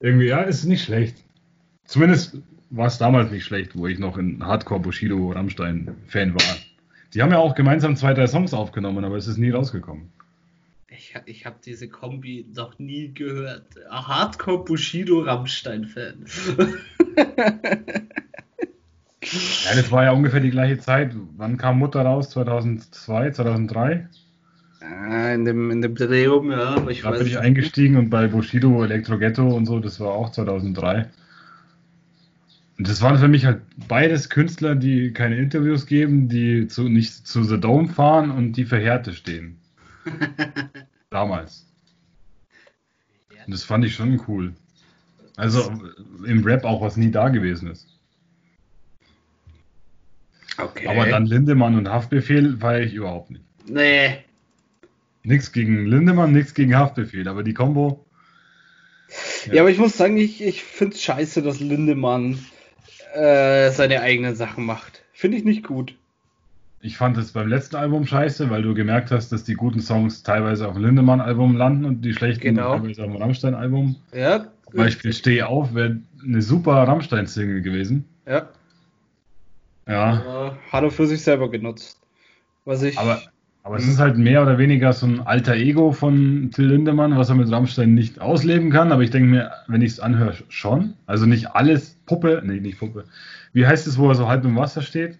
Irgendwie, 0.00 0.26
ja, 0.26 0.40
ist 0.42 0.64
nicht 0.64 0.84
schlecht. 0.84 1.16
Zumindest 1.84 2.38
war 2.70 2.86
es 2.86 2.98
damals 2.98 3.30
nicht 3.30 3.44
schlecht, 3.44 3.76
wo 3.76 3.86
ich 3.86 3.98
noch 3.98 4.18
in 4.18 4.44
Hardcore 4.44 4.80
Bushido 4.80 5.30
Rammstein 5.30 5.96
Fan 6.06 6.34
war. 6.34 6.56
Die 7.12 7.22
haben 7.22 7.30
ja 7.30 7.38
auch 7.38 7.54
gemeinsam 7.54 7.94
zwei, 7.96 8.12
drei 8.14 8.26
Songs 8.26 8.52
aufgenommen, 8.52 9.04
aber 9.04 9.16
es 9.16 9.28
ist 9.28 9.36
nie 9.36 9.50
rausgekommen. 9.50 10.10
Ich, 10.88 11.14
ich 11.26 11.46
habe 11.46 11.56
diese 11.64 11.88
Kombi 11.88 12.46
noch 12.54 12.78
nie 12.78 13.12
gehört. 13.12 13.66
Hardcore 13.90 14.64
Bushido 14.64 15.20
Rammstein 15.20 15.84
Fan. 15.86 16.26
ja, 19.22 19.74
das 19.74 19.90
war 19.90 20.04
ja 20.04 20.12
ungefähr 20.12 20.40
die 20.40 20.50
gleiche 20.50 20.78
Zeit. 20.78 21.14
Wann 21.36 21.56
kam 21.56 21.78
Mutter 21.78 22.02
raus? 22.02 22.30
2002, 22.30 23.30
2003? 23.32 24.08
In 25.34 25.44
dem, 25.44 25.70
in 25.70 25.82
dem 25.82 25.94
Drehum, 25.94 26.50
ja. 26.50 26.88
Ich 26.88 27.02
da 27.02 27.10
bin 27.12 27.26
ich 27.26 27.38
eingestiegen 27.38 27.96
und 27.96 28.10
bei 28.10 28.26
Bushido, 28.26 28.82
Electro 28.84 29.18
Ghetto 29.18 29.48
und 29.48 29.66
so, 29.66 29.80
das 29.80 30.00
war 30.00 30.12
auch 30.12 30.30
2003. 30.30 31.10
Und 32.76 32.88
das 32.88 33.00
waren 33.02 33.18
für 33.18 33.28
mich 33.28 33.44
halt 33.44 33.62
beides 33.88 34.30
Künstler, 34.30 34.74
die 34.74 35.12
keine 35.12 35.36
Interviews 35.36 35.86
geben, 35.86 36.28
die 36.28 36.66
zu, 36.66 36.88
nicht 36.88 37.26
zu 37.26 37.44
The 37.44 37.60
Dome 37.60 37.88
fahren 37.88 38.30
und 38.30 38.52
die 38.54 38.64
für 38.64 38.78
Härte 38.78 39.12
stehen. 39.12 39.58
Damals. 41.10 41.66
Und 43.46 43.52
das 43.52 43.62
fand 43.62 43.84
ich 43.84 43.94
schon 43.94 44.20
cool. 44.26 44.54
Also 45.36 45.72
im 46.24 46.44
Rap 46.44 46.64
auch, 46.64 46.80
was 46.80 46.96
nie 46.96 47.10
da 47.10 47.28
gewesen 47.28 47.70
ist. 47.70 47.88
Okay. 50.58 50.86
Aber 50.86 51.06
dann 51.06 51.26
Lindemann 51.26 51.76
und 51.76 51.88
Haftbefehl 51.88 52.56
feiere 52.58 52.82
ich 52.82 52.94
überhaupt 52.94 53.30
nicht. 53.30 53.44
Nee. 53.66 54.24
Nichts 55.24 55.52
gegen 55.52 55.86
Lindemann, 55.86 56.32
nichts 56.32 56.54
gegen 56.54 56.76
Haftbefehl, 56.76 57.26
aber 57.28 57.42
die 57.42 57.54
Combo. 57.54 58.04
Ja, 59.46 59.54
ja 59.54 59.62
aber 59.62 59.70
ich 59.70 59.78
muss 59.78 59.96
sagen, 59.96 60.16
ich, 60.18 60.42
ich 60.42 60.62
finde 60.62 60.94
es 60.94 61.02
scheiße, 61.02 61.42
dass 61.42 61.60
Lindemann 61.60 62.38
äh, 63.14 63.70
seine 63.70 64.00
eigenen 64.00 64.36
Sachen 64.36 64.66
macht. 64.66 65.02
Finde 65.12 65.38
ich 65.38 65.44
nicht 65.44 65.64
gut. 65.64 65.96
Ich 66.80 66.98
fand 66.98 67.16
es 67.16 67.32
beim 67.32 67.48
letzten 67.48 67.76
Album 67.76 68.06
scheiße, 68.06 68.50
weil 68.50 68.60
du 68.60 68.74
gemerkt 68.74 69.10
hast, 69.10 69.32
dass 69.32 69.44
die 69.44 69.54
guten 69.54 69.80
Songs 69.80 70.22
teilweise 70.22 70.68
auf 70.68 70.74
dem 70.74 70.84
Lindemann-Album 70.84 71.56
landen 71.56 71.86
und 71.86 72.02
die 72.02 72.12
schlechten 72.12 72.42
genau. 72.42 72.76
teilweise 72.76 73.04
auf 73.04 73.10
dem 73.10 73.16
Rammstein-Album. 73.16 73.96
Ja. 74.12 74.48
Zum 74.66 74.76
Beispiel 74.76 75.14
Steh 75.14 75.42
auf 75.42 75.74
wäre 75.74 76.00
eine 76.22 76.42
super 76.42 76.74
Rammstein-Single 76.74 77.62
gewesen. 77.62 78.04
Ja. 78.26 78.50
Ja. 79.88 80.22
Aber 80.26 80.58
hat 80.70 80.84
er 80.84 80.90
für 80.90 81.06
sich 81.06 81.22
selber 81.22 81.50
genutzt. 81.50 82.00
Was 82.66 82.82
ich. 82.82 82.98
Aber, 82.98 83.22
aber 83.64 83.76
es 83.76 83.86
ist 83.86 83.98
halt 83.98 84.18
mehr 84.18 84.42
oder 84.42 84.58
weniger 84.58 84.92
so 84.92 85.06
ein 85.06 85.20
alter 85.20 85.54
Ego 85.54 85.90
von 85.92 86.50
Till 86.54 86.66
Lindemann, 86.66 87.16
was 87.16 87.30
er 87.30 87.34
mit 87.34 87.50
Rammstein 87.50 87.94
nicht 87.94 88.20
ausleben 88.20 88.70
kann. 88.70 88.92
Aber 88.92 89.00
ich 89.00 89.10
denke 89.10 89.30
mir, 89.30 89.52
wenn 89.68 89.80
ich 89.80 89.92
es 89.92 90.00
anhöre, 90.00 90.34
schon. 90.50 90.92
Also 91.06 91.24
nicht 91.24 91.56
alles 91.56 91.98
Puppe, 92.04 92.42
nee, 92.44 92.60
nicht 92.60 92.78
Puppe. 92.78 93.06
Wie 93.54 93.66
heißt 93.66 93.86
es, 93.86 93.96
wo 93.96 94.10
er 94.10 94.16
so 94.16 94.28
halb 94.28 94.44
im 94.44 94.54
Wasser 94.56 94.82
steht? 94.82 95.18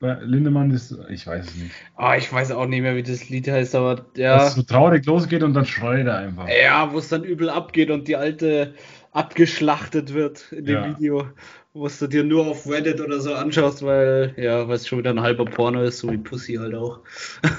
Bei 0.00 0.14
Lindemann 0.22 0.70
ist, 0.70 0.96
ich 1.10 1.26
weiß 1.26 1.44
es 1.46 1.56
nicht. 1.56 1.72
Ah, 1.94 2.12
oh, 2.12 2.14
ich 2.16 2.32
weiß 2.32 2.52
auch 2.52 2.66
nicht 2.66 2.80
mehr, 2.80 2.96
wie 2.96 3.02
das 3.02 3.28
Lied 3.28 3.46
heißt, 3.46 3.74
aber 3.74 4.06
ja. 4.16 4.38
Dass 4.38 4.48
es 4.48 4.54
so 4.54 4.62
traurig 4.62 5.04
losgeht 5.04 5.42
und 5.42 5.52
dann 5.52 5.66
schreit 5.66 6.06
er 6.06 6.16
einfach. 6.16 6.48
Ja, 6.48 6.90
wo 6.90 6.98
es 6.98 7.10
dann 7.10 7.22
übel 7.22 7.50
abgeht 7.50 7.90
und 7.90 8.08
die 8.08 8.16
alte 8.16 8.72
abgeschlachtet 9.12 10.14
wird 10.14 10.50
in 10.52 10.64
dem 10.64 10.74
ja. 10.74 10.88
Video, 10.88 11.26
wo 11.74 11.88
du 11.88 12.06
dir 12.06 12.24
nur 12.24 12.46
auf 12.46 12.68
Reddit 12.68 13.00
oder 13.00 13.20
so 13.20 13.34
anschaust, 13.34 13.82
weil, 13.82 14.34
ja, 14.36 14.68
weil 14.68 14.76
es 14.76 14.86
schon 14.86 14.98
wieder 14.98 15.10
ein 15.10 15.20
halber 15.20 15.44
Porno 15.44 15.82
ist, 15.82 15.98
so 15.98 16.10
wie 16.10 16.18
Pussy 16.18 16.54
halt 16.54 16.74
auch. 16.74 17.00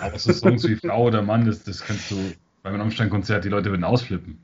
Aber 0.02 0.20
so 0.20 0.32
Songs 0.32 0.68
wie 0.68 0.76
Frau 0.76 1.06
oder 1.06 1.22
Mann, 1.22 1.46
das, 1.46 1.64
das 1.64 1.84
kannst 1.84 2.12
du 2.12 2.16
beim 2.62 2.76
Rammstein-Konzert, 2.76 3.44
die 3.44 3.50
Leute 3.50 3.70
würden 3.70 3.84
ausflippen. 3.84 4.38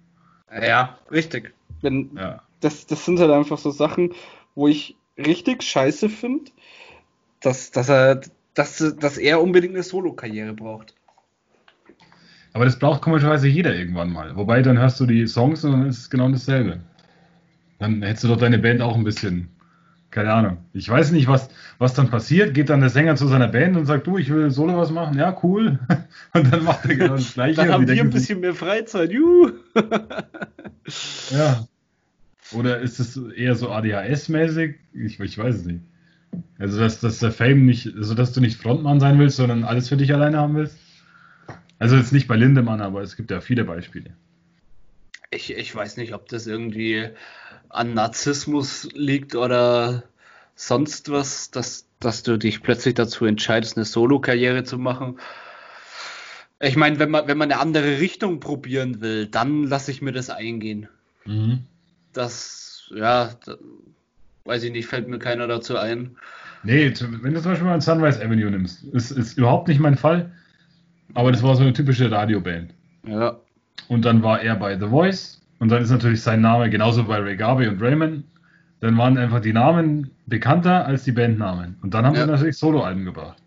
Ja, 0.51 0.97
richtig. 1.11 1.53
Wenn, 1.81 2.09
ja 2.17 2.41
das, 2.59 2.85
das 2.85 3.05
sind 3.05 3.19
halt 3.19 3.31
einfach 3.31 3.57
so 3.57 3.71
Sachen, 3.71 4.13
wo 4.55 4.67
ich 4.67 4.95
richtig 5.17 5.63
scheiße 5.63 6.09
finde, 6.09 6.51
dass, 7.41 7.71
dass, 7.71 7.89
er, 7.89 8.21
dass, 8.53 8.95
dass 8.99 9.17
er 9.17 9.41
unbedingt 9.41 9.73
eine 9.73 9.83
Solo-Karriere 9.83 10.53
braucht. 10.53 10.93
Aber 12.53 12.65
das 12.65 12.79
braucht 12.79 13.01
komischerweise 13.01 13.47
jeder 13.47 13.75
irgendwann 13.75 14.11
mal. 14.11 14.35
Wobei 14.35 14.61
dann 14.61 14.79
hörst 14.79 14.99
du 14.99 15.05
die 15.05 15.27
Songs 15.27 15.63
und 15.63 15.71
dann 15.71 15.87
ist 15.87 15.99
es 15.99 16.09
genau 16.09 16.29
dasselbe. 16.29 16.81
Dann 17.77 18.01
hättest 18.01 18.23
du 18.23 18.27
doch 18.29 18.37
deine 18.37 18.59
Band 18.59 18.81
auch 18.81 18.95
ein 18.95 19.03
bisschen. 19.03 19.49
Keine 20.11 20.33
Ahnung. 20.33 20.57
Ich 20.73 20.89
weiß 20.89 21.11
nicht, 21.11 21.27
was, 21.27 21.49
was 21.77 21.93
dann 21.93 22.09
passiert. 22.09 22.55
Geht 22.55 22.69
dann 22.69 22.79
der 22.79 22.89
Sänger 22.89 23.15
zu 23.15 23.27
seiner 23.27 23.47
Band 23.47 23.77
und 23.77 23.85
sagt, 23.85 24.07
du, 24.07 24.17
ich 24.17 24.29
will 24.29 24.49
solo 24.49 24.77
was 24.77 24.89
machen. 24.89 25.17
Ja, 25.17 25.37
cool. 25.43 25.79
Und 26.33 26.51
dann 26.51 26.63
macht 26.63 26.85
er 26.85 26.95
genau 26.95 27.15
das 27.15 27.33
Gleiche. 27.33 27.57
dann 27.57 27.71
haben 27.71 27.87
wir 27.87 28.01
ein 28.01 28.09
bisschen 28.09 28.39
mehr 28.39 28.55
Freizeit. 28.55 29.11
Juhu. 29.11 29.51
ja. 31.29 31.67
Oder 32.53 32.79
ist 32.79 32.99
es 32.99 33.17
eher 33.17 33.53
so 33.53 33.69
ADHS-mäßig? 33.69 34.75
Ich, 34.93 35.19
ich 35.19 35.37
weiß 35.37 35.57
es 35.57 35.65
nicht. 35.65 35.81
Also, 36.57 36.79
dass, 36.79 36.99
dass 36.99 37.19
der 37.19 37.31
Fame 37.31 37.65
nicht, 37.65 37.95
also 37.95 38.15
dass 38.15 38.33
du 38.33 38.41
nicht 38.41 38.59
Frontmann 38.59 38.99
sein 38.99 39.19
willst, 39.19 39.37
sondern 39.37 39.63
alles 39.63 39.89
für 39.89 39.97
dich 39.97 40.13
alleine 40.13 40.37
haben 40.37 40.55
willst? 40.55 40.77
Also 41.77 41.95
jetzt 41.95 42.11
nicht 42.11 42.27
bei 42.27 42.35
Lindemann, 42.35 42.81
aber 42.81 43.01
es 43.01 43.15
gibt 43.15 43.31
ja 43.31 43.41
viele 43.41 43.63
Beispiele. 43.63 44.11
Ich, 45.31 45.55
ich 45.55 45.75
weiß 45.75 45.97
nicht, 45.97 46.13
ob 46.13 46.27
das 46.27 46.47
irgendwie 46.47 47.09
an 47.69 47.93
Narzissmus 47.93 48.89
liegt 48.93 49.35
oder 49.35 50.03
sonst 50.55 51.11
was, 51.11 51.51
dass, 51.51 51.87
dass 51.99 52.23
du 52.23 52.37
dich 52.37 52.61
plötzlich 52.63 52.95
dazu 52.95 53.25
entscheidest, 53.25 53.77
eine 53.77 53.85
Solo-Karriere 53.85 54.63
zu 54.63 54.77
machen. 54.77 55.19
Ich 56.59 56.75
meine, 56.75 56.99
wenn 56.99 57.11
man, 57.11 57.27
wenn 57.27 57.37
man 57.37 57.51
eine 57.51 57.61
andere 57.61 57.99
Richtung 57.99 58.39
probieren 58.39 59.01
will, 59.01 59.27
dann 59.27 59.63
lasse 59.63 59.91
ich 59.91 60.01
mir 60.01 60.11
das 60.11 60.29
eingehen. 60.29 60.89
Mhm. 61.25 61.59
Das, 62.11 62.91
ja, 62.93 63.29
da, 63.45 63.55
weiß 64.45 64.63
ich 64.63 64.71
nicht, 64.71 64.87
fällt 64.87 65.07
mir 65.07 65.19
keiner 65.19 65.47
dazu 65.47 65.77
ein. 65.77 66.17
Nee, 66.63 66.91
wenn 66.99 67.33
du 67.33 67.41
zum 67.41 67.51
Beispiel 67.51 67.67
mal 67.67 67.79
Sunrise 67.79 68.19
Avenue 68.21 68.51
nimmst, 68.51 68.83
ist, 68.83 69.11
ist 69.11 69.37
überhaupt 69.37 69.67
nicht 69.67 69.79
mein 69.79 69.95
Fall. 69.95 70.31
Aber 71.13 71.31
das 71.31 71.41
war 71.41 71.55
so 71.55 71.61
eine 71.61 71.73
typische 71.73 72.11
Radioband. 72.11 72.73
Ja. 73.05 73.39
Und 73.89 74.05
dann 74.05 74.23
war 74.23 74.41
er 74.41 74.55
bei 74.55 74.79
The 74.79 74.87
Voice. 74.87 75.41
Und 75.59 75.69
dann 75.69 75.81
ist 75.81 75.89
natürlich 75.89 76.21
sein 76.21 76.39
Name 76.39 76.69
genauso 76.69 77.03
bei 77.03 77.17
Ray 77.17 77.35
Garvey 77.35 77.67
und 77.67 77.81
Raymond. 77.81 78.23
Dann 78.79 78.97
waren 78.97 79.17
einfach 79.17 79.41
die 79.41 79.51
Namen 79.51 80.11
bekannter 80.25 80.85
als 80.85 81.03
die 81.03 81.11
Bandnamen. 81.11 81.77
Und 81.81 81.93
dann 81.93 82.05
haben 82.05 82.15
ja. 82.15 82.21
sie 82.21 82.31
natürlich 82.31 82.57
Soloalben 82.57 83.03
gebracht. 83.03 83.41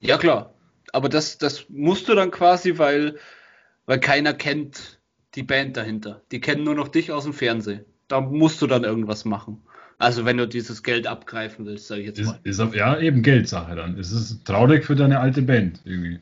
Ja, 0.00 0.16
klar. 0.16 0.52
Aber 0.92 1.08
das, 1.08 1.38
das 1.38 1.66
musst 1.68 2.08
du 2.08 2.14
dann 2.14 2.30
quasi, 2.30 2.78
weil, 2.78 3.16
weil 3.86 3.98
keiner 3.98 4.32
kennt 4.32 5.00
die 5.34 5.42
Band 5.42 5.76
dahinter. 5.76 6.22
Die 6.30 6.40
kennen 6.40 6.62
nur 6.62 6.74
noch 6.74 6.88
dich 6.88 7.10
aus 7.10 7.24
dem 7.24 7.32
Fernsehen. 7.32 7.84
Da 8.06 8.20
musst 8.20 8.62
du 8.62 8.68
dann 8.68 8.84
irgendwas 8.84 9.24
machen. 9.24 9.62
Also 9.98 10.24
wenn 10.24 10.36
du 10.36 10.46
dieses 10.46 10.82
Geld 10.82 11.06
abgreifen 11.06 11.64
willst, 11.66 11.88
sage 11.88 12.02
ich 12.02 12.06
jetzt 12.08 12.22
mal. 12.22 12.38
Ist, 12.44 12.60
ist, 12.60 12.74
ja, 12.74 12.98
eben 12.98 13.22
Geldsache 13.22 13.74
dann. 13.74 13.98
Es 13.98 14.12
ist 14.12 14.44
traurig 14.44 14.84
für 14.84 14.94
deine 14.94 15.20
alte 15.20 15.42
Band 15.42 15.80
irgendwie. 15.84 16.20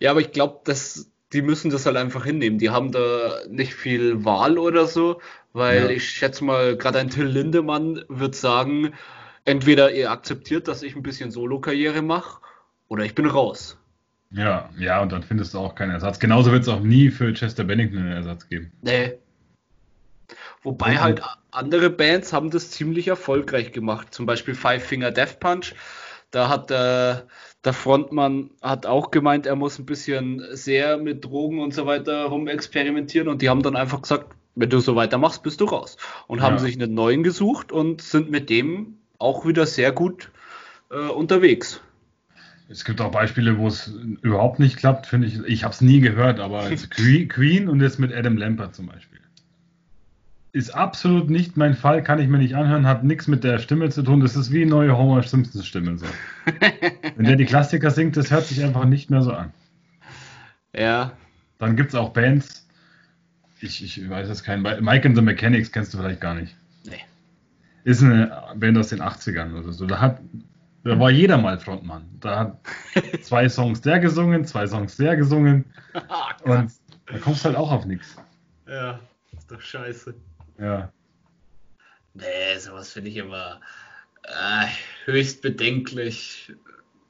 Ja, 0.00 0.10
aber 0.10 0.20
ich 0.20 0.32
glaube, 0.32 0.60
dass 0.64 1.10
die 1.34 1.42
müssen 1.42 1.70
das 1.70 1.84
halt 1.84 1.96
einfach 1.96 2.24
hinnehmen. 2.24 2.58
Die 2.58 2.70
haben 2.70 2.92
da 2.92 3.40
nicht 3.48 3.74
viel 3.74 4.24
Wahl 4.24 4.56
oder 4.56 4.86
so, 4.86 5.20
weil 5.52 5.84
ja. 5.84 5.90
ich 5.90 6.08
schätze 6.08 6.44
mal, 6.44 6.76
gerade 6.76 7.00
ein 7.00 7.10
Till 7.10 7.26
Lindemann 7.26 8.04
wird 8.08 8.36
sagen, 8.36 8.94
entweder 9.44 9.92
ihr 9.92 10.10
akzeptiert, 10.10 10.68
dass 10.68 10.82
ich 10.82 10.96
ein 10.96 11.02
bisschen 11.02 11.30
Solo-Karriere 11.30 12.02
mache, 12.02 12.40
oder 12.88 13.04
ich 13.04 13.14
bin 13.14 13.26
raus. 13.26 13.76
Ja, 14.30 14.70
ja, 14.78 15.02
und 15.02 15.12
dann 15.12 15.22
findest 15.22 15.54
du 15.54 15.58
auch 15.58 15.74
keinen 15.74 15.90
Ersatz. 15.90 16.18
Genauso 16.18 16.52
wird 16.52 16.62
es 16.62 16.68
auch 16.68 16.80
nie 16.80 17.10
für 17.10 17.32
Chester 17.32 17.64
Bennington 17.64 17.98
einen 17.98 18.12
Ersatz 18.12 18.48
geben. 18.48 18.72
Nee. 18.82 19.14
Wobei 20.62 20.98
halt 20.98 21.22
andere 21.50 21.90
Bands 21.90 22.32
haben 22.32 22.50
das 22.50 22.70
ziemlich 22.70 23.08
erfolgreich 23.08 23.72
gemacht. 23.72 24.14
Zum 24.14 24.26
Beispiel 24.26 24.54
Five 24.54 24.84
Finger 24.84 25.10
Death 25.10 25.38
Punch. 25.40 25.74
Da 26.34 26.48
hat 26.48 26.70
der, 26.70 27.28
der 27.64 27.72
Frontmann 27.72 28.50
hat 28.60 28.86
auch 28.86 29.12
gemeint, 29.12 29.46
er 29.46 29.54
muss 29.54 29.78
ein 29.78 29.86
bisschen 29.86 30.42
sehr 30.50 30.98
mit 30.98 31.24
Drogen 31.24 31.60
und 31.60 31.72
so 31.72 31.86
weiter 31.86 32.24
rumexperimentieren 32.24 33.28
und 33.28 33.40
die 33.40 33.48
haben 33.48 33.62
dann 33.62 33.76
einfach 33.76 34.02
gesagt, 34.02 34.34
wenn 34.56 34.68
du 34.68 34.80
so 34.80 34.96
weitermachst, 34.96 35.44
bist 35.44 35.60
du 35.60 35.66
raus. 35.66 35.96
Und 36.26 36.38
ja. 36.38 36.44
haben 36.44 36.58
sich 36.58 36.74
einen 36.74 36.94
neuen 36.94 37.22
gesucht 37.22 37.70
und 37.70 38.02
sind 38.02 38.30
mit 38.30 38.50
dem 38.50 38.98
auch 39.18 39.46
wieder 39.46 39.64
sehr 39.64 39.92
gut 39.92 40.30
äh, 40.90 40.96
unterwegs. 40.96 41.80
Es 42.68 42.84
gibt 42.84 43.00
auch 43.00 43.10
Beispiele, 43.10 43.58
wo 43.58 43.68
es 43.68 43.92
überhaupt 44.22 44.58
nicht 44.58 44.76
klappt, 44.76 45.06
finde 45.06 45.28
ich. 45.28 45.38
Ich 45.44 45.62
habe 45.62 45.72
es 45.72 45.80
nie 45.80 46.00
gehört, 46.00 46.40
aber 46.40 46.68
Queen 47.28 47.68
und 47.68 47.80
jetzt 47.80 48.00
mit 48.00 48.12
Adam 48.12 48.36
Lampert 48.36 48.74
zum 48.74 48.86
Beispiel 48.86 49.20
ist 50.54 50.70
absolut 50.70 51.30
nicht 51.30 51.56
mein 51.56 51.74
Fall, 51.74 52.00
kann 52.04 52.20
ich 52.20 52.28
mir 52.28 52.38
nicht 52.38 52.54
anhören, 52.54 52.86
hat 52.86 53.02
nichts 53.02 53.26
mit 53.26 53.42
der 53.42 53.58
Stimme 53.58 53.90
zu 53.90 54.04
tun. 54.04 54.20
Das 54.20 54.36
ist 54.36 54.52
wie 54.52 54.64
neue 54.64 54.96
Homer 54.96 55.20
Simpsons 55.24 55.66
Stimme. 55.66 55.98
So. 55.98 56.06
Wenn 57.16 57.26
der 57.26 57.34
die 57.34 57.44
Klassiker 57.44 57.90
singt, 57.90 58.16
das 58.16 58.30
hört 58.30 58.44
sich 58.44 58.62
einfach 58.62 58.84
nicht 58.84 59.10
mehr 59.10 59.22
so 59.22 59.32
an. 59.32 59.52
Ja. 60.72 61.10
Dann 61.58 61.74
gibt 61.74 61.88
es 61.88 61.96
auch 61.96 62.10
Bands, 62.10 62.68
ich, 63.60 63.82
ich 63.82 64.08
weiß 64.08 64.28
jetzt 64.28 64.44
keinen, 64.44 64.62
Mike 64.62 65.08
and 65.08 65.16
the 65.16 65.22
Mechanics 65.22 65.72
kennst 65.72 65.92
du 65.92 65.98
vielleicht 65.98 66.20
gar 66.20 66.34
nicht. 66.34 66.54
Nee. 66.84 67.00
Ist 67.82 68.04
eine 68.04 68.54
Band 68.54 68.78
aus 68.78 68.90
den 68.90 69.02
80ern 69.02 69.58
oder 69.58 69.72
so. 69.72 69.86
Da 69.86 70.00
hat, 70.00 70.20
da 70.84 71.00
war 71.00 71.10
jeder 71.10 71.36
mal 71.36 71.58
Frontmann. 71.58 72.04
Da 72.20 72.38
hat 72.38 72.60
zwei 73.22 73.48
Songs 73.48 73.80
der 73.80 73.98
gesungen, 73.98 74.44
zwei 74.44 74.68
Songs 74.68 74.96
der 74.98 75.16
gesungen. 75.16 75.64
und 76.44 76.70
da 77.06 77.18
kommst 77.18 77.44
du 77.44 77.48
halt 77.48 77.56
auch 77.56 77.72
auf 77.72 77.86
nichts. 77.86 78.14
Ja, 78.68 79.00
ist 79.36 79.50
doch 79.50 79.60
scheiße. 79.60 80.14
Ja. 80.58 80.92
Nee, 82.14 82.58
sowas 82.58 82.92
finde 82.92 83.10
ich 83.10 83.16
immer 83.16 83.60
äh, 84.22 84.66
höchst 85.04 85.42
bedenklich. 85.42 86.52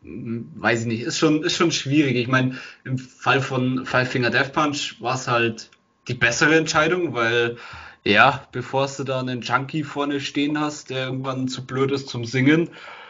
Hm, 0.03 0.51
weiß 0.57 0.83
ich 0.83 0.87
nicht, 0.87 1.03
ist 1.03 1.19
schon, 1.19 1.43
ist 1.43 1.57
schon 1.57 1.73
schwierig. 1.73 2.17
Ich 2.17 2.29
meine, 2.29 2.59
im 2.85 2.99
Fall 2.99 3.41
von 3.41 3.85
Five 3.87 4.11
Finger 4.11 4.31
Death 4.31 4.53
Punch 4.53 5.01
war 5.01 5.15
es 5.15 5.29
halt 5.29 5.71
die 6.09 6.15
bessere 6.15 6.57
Entscheidung, 6.57 7.15
weil 7.15 7.57
ja, 8.05 8.47
bevor 8.53 8.87
du 8.87 9.05
da 9.05 9.21
einen 9.21 9.41
Junkie 9.41 9.83
vorne 9.83 10.21
stehen 10.21 10.61
hast, 10.61 10.91
der 10.91 11.07
irgendwann 11.07 11.49
zu 11.49 11.67
blöd 11.67 11.91
ist 11.91 12.09
zum 12.09 12.27
Singen, 12.27 12.69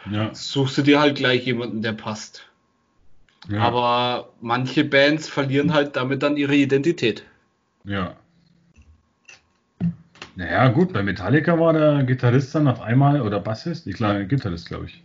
ja. 0.09 0.33
suchst 0.33 0.77
du 0.77 0.81
dir 0.83 1.01
halt 1.01 1.17
gleich 1.17 1.45
jemanden, 1.45 1.81
der 1.81 1.91
passt. 1.91 2.43
Ja. 3.49 3.61
Aber 3.61 4.29
manche 4.41 4.85
Bands 4.85 5.27
verlieren 5.27 5.73
halt 5.73 5.95
damit 5.95 6.23
dann 6.23 6.37
ihre 6.37 6.55
Identität. 6.55 7.23
Ja. 7.83 8.15
Naja, 10.35 10.67
gut, 10.67 10.91
bei 10.91 11.01
Metallica 11.01 11.57
war 11.59 11.73
der 11.73 12.03
Gitarrist 12.03 12.53
dann 12.53 12.67
auf 12.67 12.81
einmal, 12.81 13.21
oder 13.21 13.39
Bassist, 13.39 13.87
ich 13.87 13.95
glaube, 13.95 14.25
Gitarrist, 14.25 14.67
glaube 14.67 14.85
ich, 14.85 15.03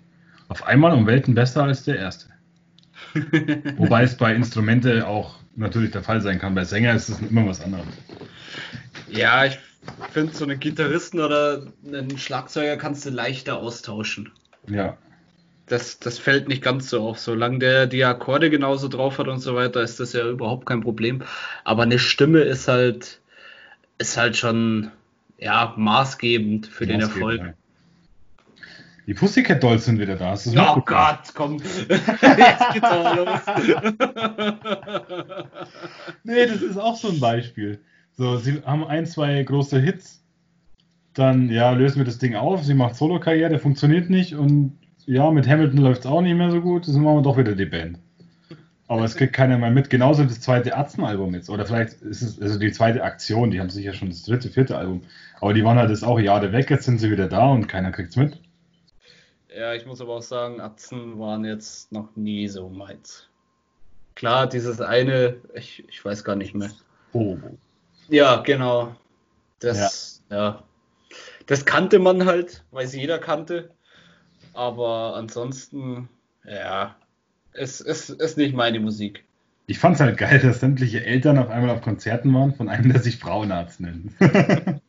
auf 0.49 0.67
einmal 0.67 0.93
um 0.93 1.07
Welten 1.07 1.35
besser 1.35 1.63
als 1.65 1.85
der 1.85 1.99
erste. 1.99 2.27
Wobei 3.77 4.03
es 4.03 4.17
bei 4.17 4.35
Instrumente 4.35 5.07
auch 5.07 5.37
natürlich 5.55 5.93
der 5.93 6.03
Fall 6.03 6.21
sein 6.21 6.39
kann. 6.39 6.55
Bei 6.55 6.65
Sänger 6.65 6.95
ist 6.95 7.09
es 7.09 7.21
immer 7.21 7.47
was 7.47 7.61
anderes. 7.61 7.87
Ja, 9.09 9.45
ich 9.45 9.59
finde, 10.13 10.35
so 10.35 10.45
einen 10.45 10.59
Gitarristen 10.59 11.21
oder 11.21 11.63
einen 11.87 12.19
Schlagzeuger 12.19 12.77
kannst 12.77 13.07
du 13.07 13.11
leichter 13.11 13.59
austauschen. 13.59 14.33
Ja. 14.69 14.97
Das, 15.67 16.01
das 16.01 16.19
fällt 16.19 16.49
nicht 16.49 16.63
ganz 16.63 16.91
so 16.91 17.01
auf. 17.03 17.21
Solange 17.21 17.61
der 17.61 17.87
die 17.87 18.05
Akkorde 18.05 18.51
genauso 18.51 18.89
drauf 18.89 19.19
hat 19.19 19.29
und 19.29 19.39
so 19.39 19.55
weiter, 19.55 19.81
ist 19.83 20.01
das 20.01 20.13
ja 20.13 20.29
überhaupt 20.29 20.67
kein 20.67 20.81
Problem. 20.81 21.23
Aber 21.63 21.85
eine 21.85 22.01
Stimme 22.01 22.41
ist 22.41 22.67
halt, 22.67 23.21
ist 23.99 24.17
halt 24.17 24.37
schon 24.37 24.91
ja, 25.41 25.75
maßgebend 25.77 26.67
für 26.67 26.85
maßgebend, 26.85 26.93
den 26.93 27.01
Erfolg. 27.01 27.41
Ja. 27.41 27.55
Die 29.07 29.15
Pussycat 29.15 29.63
Dolls 29.63 29.87
sind 29.87 29.99
wieder 29.99 30.17
da. 30.17 30.37
oh 30.77 30.83
Gott, 30.83 31.33
komm. 31.35 31.57
Jetzt 31.59 31.87
geht's 32.73 32.85
aber 32.85 33.17
los. 33.17 33.41
nee, 36.23 36.47
das 36.47 36.61
ist 36.63 36.77
auch 36.77 36.97
so 36.97 37.09
ein 37.09 37.19
Beispiel. 37.19 37.81
So, 38.13 38.37
sie 38.37 38.63
haben 38.65 38.87
ein, 38.87 39.07
zwei 39.07 39.43
große 39.43 39.81
Hits. 39.81 40.23
Dann, 41.15 41.49
ja, 41.49 41.73
lösen 41.73 41.99
wir 41.99 42.05
das 42.05 42.19
Ding 42.19 42.37
auf. 42.37 42.63
Sie 42.63 42.75
macht 42.75 42.95
Solo-Karriere, 42.95 43.59
funktioniert 43.59 44.11
nicht. 44.11 44.37
Und 44.37 44.79
ja, 45.07 45.29
mit 45.31 45.49
Hamilton 45.49 45.81
läuft 45.81 46.03
es 46.03 46.07
auch 46.07 46.21
nicht 46.21 46.37
mehr 46.37 46.53
so 46.53 46.61
gut. 46.61 46.87
Dann 46.87 47.03
machen 47.03 47.17
wir 47.17 47.23
doch 47.23 47.37
wieder 47.37 47.57
die 47.57 47.67
Band. 47.67 47.99
Aber 48.91 49.05
es 49.05 49.15
kriegt 49.15 49.35
keiner 49.35 49.57
mehr 49.57 49.71
mit. 49.71 49.89
Genauso 49.89 50.25
das 50.25 50.41
zweite 50.41 50.77
Atzenalbum 50.77 51.33
jetzt. 51.33 51.49
Oder 51.49 51.65
vielleicht 51.65 52.03
ist 52.03 52.23
es 52.23 52.43
also 52.43 52.59
die 52.59 52.73
zweite 52.73 53.05
Aktion. 53.05 53.53
Die 53.53 53.61
haben 53.61 53.71
sicher 53.71 53.93
schon 53.93 54.09
das 54.09 54.25
dritte, 54.25 54.49
vierte 54.49 54.77
Album. 54.77 55.03
Aber 55.41 55.55
die 55.55 55.63
waren 55.63 55.79
halt 55.79 55.91
jetzt 55.91 56.03
auch 56.03 56.19
Jahre 56.19 56.53
weg. 56.53 56.69
Jetzt 56.71 56.87
sind 56.87 56.99
sie 56.99 57.09
wieder 57.09 57.29
da 57.29 57.53
und 57.53 57.69
keiner 57.69 57.93
kriegt 57.93 58.11
es 58.11 58.17
mit. 58.17 58.41
Ja, 59.57 59.75
ich 59.75 59.87
muss 59.87 60.01
aber 60.01 60.17
auch 60.17 60.23
sagen, 60.23 60.61
Atzen 60.61 61.21
waren 61.21 61.45
jetzt 61.45 61.93
noch 61.93 62.17
nie 62.17 62.49
so 62.49 62.69
meins. 62.69 63.29
Klar, 64.17 64.49
dieses 64.49 64.81
eine, 64.81 65.37
ich, 65.55 65.89
ich 65.89 66.05
weiß 66.05 66.25
gar 66.25 66.35
nicht 66.35 66.57
mehr. 66.57 66.73
Oh. 67.13 67.37
Ja, 68.09 68.39
genau. 68.39 68.97
Das, 69.61 70.21
ja. 70.31 70.37
ja. 70.37 70.63
Das 71.47 71.65
kannte 71.65 72.01
man 72.01 72.27
halt, 72.27 72.65
weil 72.73 72.87
es 72.87 72.95
jeder 72.97 73.21
kannte. 73.21 73.71
Aber 74.53 75.15
ansonsten, 75.15 76.09
ja, 76.45 76.97
es 77.53 77.81
ist, 77.81 78.11
ist 78.11 78.37
nicht 78.37 78.55
meine 78.55 78.81
Musik. 78.81 79.25
Ich 79.67 79.79
fand 79.79 79.95
es 79.95 80.01
halt 80.01 80.19
geil, 80.19 80.41
dass 80.41 80.61
sämtliche 80.61 81.05
Eltern 81.05 81.39
auf 81.39 81.49
einmal 81.49 81.71
auf 81.71 81.81
Konzerten 81.81 82.35
waren 82.35 82.55
von 82.55 82.69
einem, 82.69 82.93
der 82.93 83.01
sich 83.01 83.19
Frauenarzt 83.19 83.81
nennt. 83.81 84.13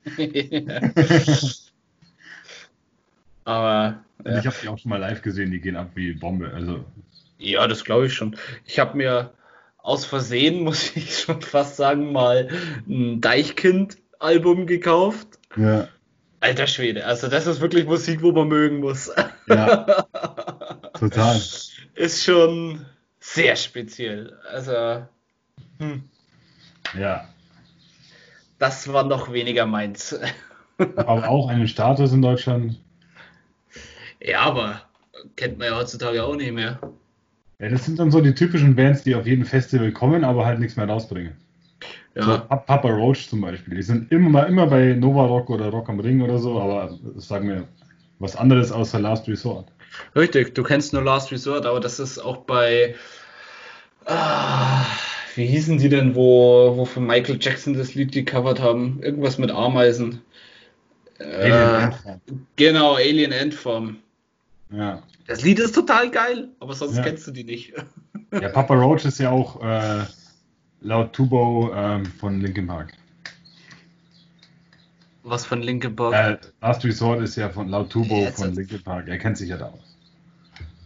Aber. 3.44 4.04
Ja. 4.24 4.38
Ich 4.38 4.46
habe 4.46 4.56
die 4.62 4.68
auch 4.68 4.78
schon 4.78 4.90
mal 4.90 4.98
live 4.98 5.24
gesehen, 5.24 5.50
die 5.50 5.60
gehen 5.60 5.76
ab 5.76 5.94
wie 5.96 6.14
Bombe. 6.14 6.52
Also. 6.54 6.86
Ja, 7.40 7.68
das 7.68 7.84
glaube 7.84 8.06
ich 8.06 8.14
schon. 8.14 8.38
Ich 8.66 8.78
habe 8.78 8.96
mir 8.96 9.34
aus 9.80 10.06
Versehen, 10.06 10.60
muss 10.64 10.96
ich 10.96 11.18
schon 11.18 11.42
fast 11.42 11.76
sagen, 11.76 12.12
mal 12.12 12.50
ein 12.88 13.20
Deichkind-Album 13.20 14.68
gekauft. 14.68 15.28
Ja. 15.58 15.88
Alter 16.40 16.68
Schwede, 16.68 17.06
also 17.06 17.30
das 17.30 17.48
ist 17.48 17.62
wirklich 17.62 17.86
Musik, 17.86 18.22
wo 18.22 18.32
man 18.32 18.48
mögen 18.48 18.80
muss. 18.80 19.12
Ja. 19.48 20.06
Total 20.94 21.42
ist 22.02 22.24
schon 22.24 22.86
sehr 23.20 23.56
speziell. 23.56 24.38
Also, 24.52 25.06
hm. 25.78 26.04
ja. 26.98 27.26
Das 28.58 28.92
war 28.92 29.04
noch 29.04 29.32
weniger 29.32 29.66
meins. 29.66 30.20
aber 30.78 31.30
auch 31.30 31.48
einen 31.48 31.68
Status 31.68 32.12
in 32.12 32.22
Deutschland. 32.22 32.80
Ja, 34.20 34.42
aber 34.42 34.82
kennt 35.36 35.60
man 35.60 35.68
ja 35.68 35.76
heutzutage 35.76 36.24
auch 36.24 36.36
nicht 36.36 36.52
mehr. 36.52 36.80
Ja, 37.60 37.70
das 37.70 37.86
sind 37.86 38.00
dann 38.00 38.10
so 38.10 38.22
die 38.22 38.34
typischen 38.34 38.76
Bands, 38.76 39.04
die 39.04 39.14
auf 39.14 39.28
jedem 39.28 39.46
Festival 39.46 39.92
kommen, 39.92 40.24
aber 40.24 40.46
halt 40.46 40.60
nichts 40.60 40.78
mehr 40.78 40.88
rausbringen. 40.88 41.34
Ja. 42.16 42.24
So 42.24 42.38
Papa 42.40 42.90
Roach 42.90 43.30
zum 43.30 43.42
Beispiel. 43.42 43.76
Die 43.76 43.84
sind 43.84 44.12
immer, 44.12 44.48
immer 44.48 44.68
bei 44.68 44.94
Nova 44.94 45.26
Rock 45.26 45.52
oder 45.52 45.70
Rock 45.70 45.90
am 45.90 46.00
Ring 46.00 46.22
oder 46.22 46.40
so, 46.40 46.60
aber 46.60 46.98
sagen 47.16 47.48
wir 47.48 47.68
was 48.18 48.36
anderes 48.36 48.72
außer 48.72 49.00
Last 49.00 49.28
Resort. 49.28 49.72
Richtig, 50.16 50.56
du 50.56 50.64
kennst 50.64 50.94
nur 50.94 51.04
Last 51.04 51.32
Resort, 51.32 51.66
aber 51.66 51.80
das 51.80 52.00
ist 52.00 52.20
auch 52.20 52.38
bei. 52.38 52.96
Ah, 54.06 54.84
wie 55.36 55.46
hießen 55.46 55.78
die 55.78 55.90
denn, 55.90 56.16
wo, 56.16 56.74
wo 56.76 56.86
von 56.86 57.06
Michael 57.06 57.38
Jackson 57.40 57.74
das 57.74 57.94
Lied 57.94 58.12
gecovert 58.12 58.60
haben? 58.60 59.00
Irgendwas 59.02 59.38
mit 59.38 59.52
Ameisen. 59.52 60.22
Alien 61.20 61.94
äh, 62.06 62.18
genau, 62.56 62.96
Alien 62.96 63.32
Endform. 63.32 63.98
Ja. 64.72 65.04
Das 65.28 65.44
Lied 65.44 65.60
ist 65.60 65.76
total 65.76 66.10
geil, 66.10 66.50
aber 66.60 66.74
sonst 66.74 66.98
ja. 66.98 67.04
kennst 67.04 67.28
du 67.28 67.32
die 67.32 67.44
nicht. 67.44 67.74
Ja, 68.32 68.50
Papa 68.50 68.74
Roach 68.74 69.06
ist 69.06 69.20
ja 69.20 69.30
auch 69.30 69.62
äh, 69.62 70.06
laut 70.82 71.14
Tubo 71.14 71.72
ähm, 71.76 72.06
von 72.06 72.42
Linkin 72.42 72.68
Park. 72.68 72.94
Was 75.24 75.46
von 75.46 75.62
Linkin 75.62 75.96
Park? 75.96 76.14
Äh, 76.14 76.38
Last 76.62 76.84
Resort 76.84 77.22
ist 77.22 77.36
ja 77.36 77.50
von 77.50 77.68
laut 77.70 77.92
Tubo 77.92 78.22
Jetzt 78.22 78.42
von 78.42 78.54
Linkin 78.54 78.82
Park. 78.82 79.08
Er 79.08 79.18
kennt 79.18 79.38
sich 79.38 79.50
ja 79.50 79.58
da 79.58 79.68
aus. 79.68 79.98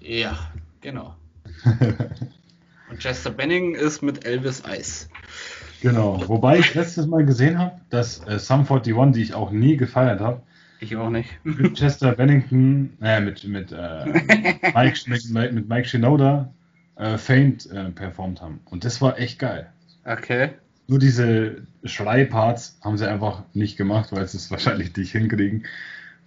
Ja, 0.02 0.38
genau. 0.82 1.16
Und 2.90 3.00
Chester 3.00 3.32
Benning 3.32 3.76
ist 3.76 4.02
mit 4.02 4.26
Elvis 4.26 4.64
Ice. 4.68 5.08
Genau, 5.82 6.22
wobei 6.28 6.60
ich 6.60 6.74
letztes 6.74 7.08
Mal 7.08 7.26
gesehen 7.26 7.58
habe, 7.60 7.80
dass 7.90 8.26
äh, 8.28 8.40
Sum 8.40 8.62
41, 8.62 9.14
die 9.14 9.22
ich 9.22 9.34
auch 9.34 9.52
nie 9.52 9.78
gefeiert 9.78 10.20
habe, 10.20 10.42
ich 10.80 10.96
auch 10.98 11.10
nicht. 11.10 11.30
Mit 11.44 11.74
Chester 11.78 12.12
Bennington, 12.12 12.98
äh, 13.02 13.20
mit, 13.20 13.44
mit, 13.46 13.72
äh, 13.72 14.06
Mike, 14.74 15.00
mit, 15.08 15.54
mit 15.54 15.70
Mike 15.70 15.88
Shinoda 15.88 16.54
äh, 16.96 17.18
Faint 17.18 17.70
äh, 17.72 17.92
performt 17.92 18.42
haben. 18.42 18.60
Und 18.66 18.86
das 18.86 19.02
war 19.02 19.18
echt 19.18 19.40
geil. 19.40 19.72
Okay. 20.04 20.52
Nur 20.88 21.00
diese 21.00 21.64
Schreiparts 21.84 22.78
haben 22.82 22.98
sie 22.98 23.10
einfach 23.10 23.44
nicht 23.54 23.78
gemacht, 23.78 24.12
weil 24.12 24.28
sie 24.28 24.38
es 24.38 24.52
wahrscheinlich 24.52 24.96
nicht 24.96 25.12
hinkriegen. 25.12 25.66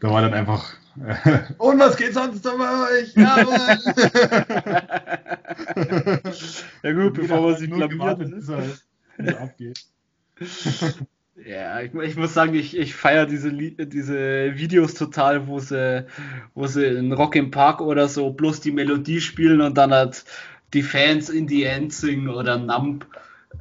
Da 0.01 0.11
war 0.11 0.23
dann 0.23 0.35
einfach. 0.35 0.75
Äh, 1.05 1.41
und 1.59 1.79
was 1.79 1.97
geht 1.97 2.15
sonst 2.15 2.43
so 2.43 2.59
bei 2.59 3.01
euch? 3.01 3.15
Ja, 3.15 3.45
gut, 6.93 7.15
bevor 7.15 7.43
man 7.43 7.57
sich 7.57 7.71
blamiert, 7.71 8.21
ist 8.21 8.49
halt, 8.49 8.85
abgeht. 9.39 9.85
Ja, 11.45 11.81
ich, 11.81 11.95
ich, 11.95 12.17
muss 12.17 12.35
sagen, 12.35 12.55
ich, 12.55 12.77
ich 12.77 12.97
feiere 12.97 13.27
diese, 13.27 13.53
diese 13.53 14.57
Videos 14.57 14.95
total, 14.95 15.47
wo 15.47 15.61
sie, 15.61 16.05
wo 16.55 16.67
sie 16.67 16.85
in 16.85 17.13
Rock 17.13 17.37
im 17.37 17.53
Park 17.53 17.81
oder 17.81 18.09
so 18.09 18.31
bloß 18.31 18.61
die 18.61 18.73
Melodie 18.73 19.21
spielen 19.21 19.61
und 19.61 19.79
dann 19.79 19.93
halt 19.93 20.25
die 20.75 20.83
Fans 20.83 21.29
in 21.29 21.47
die 21.47 21.63
End 21.63 21.93
singen 21.93 22.29
oder 22.29 22.59
Nump. 22.59 23.07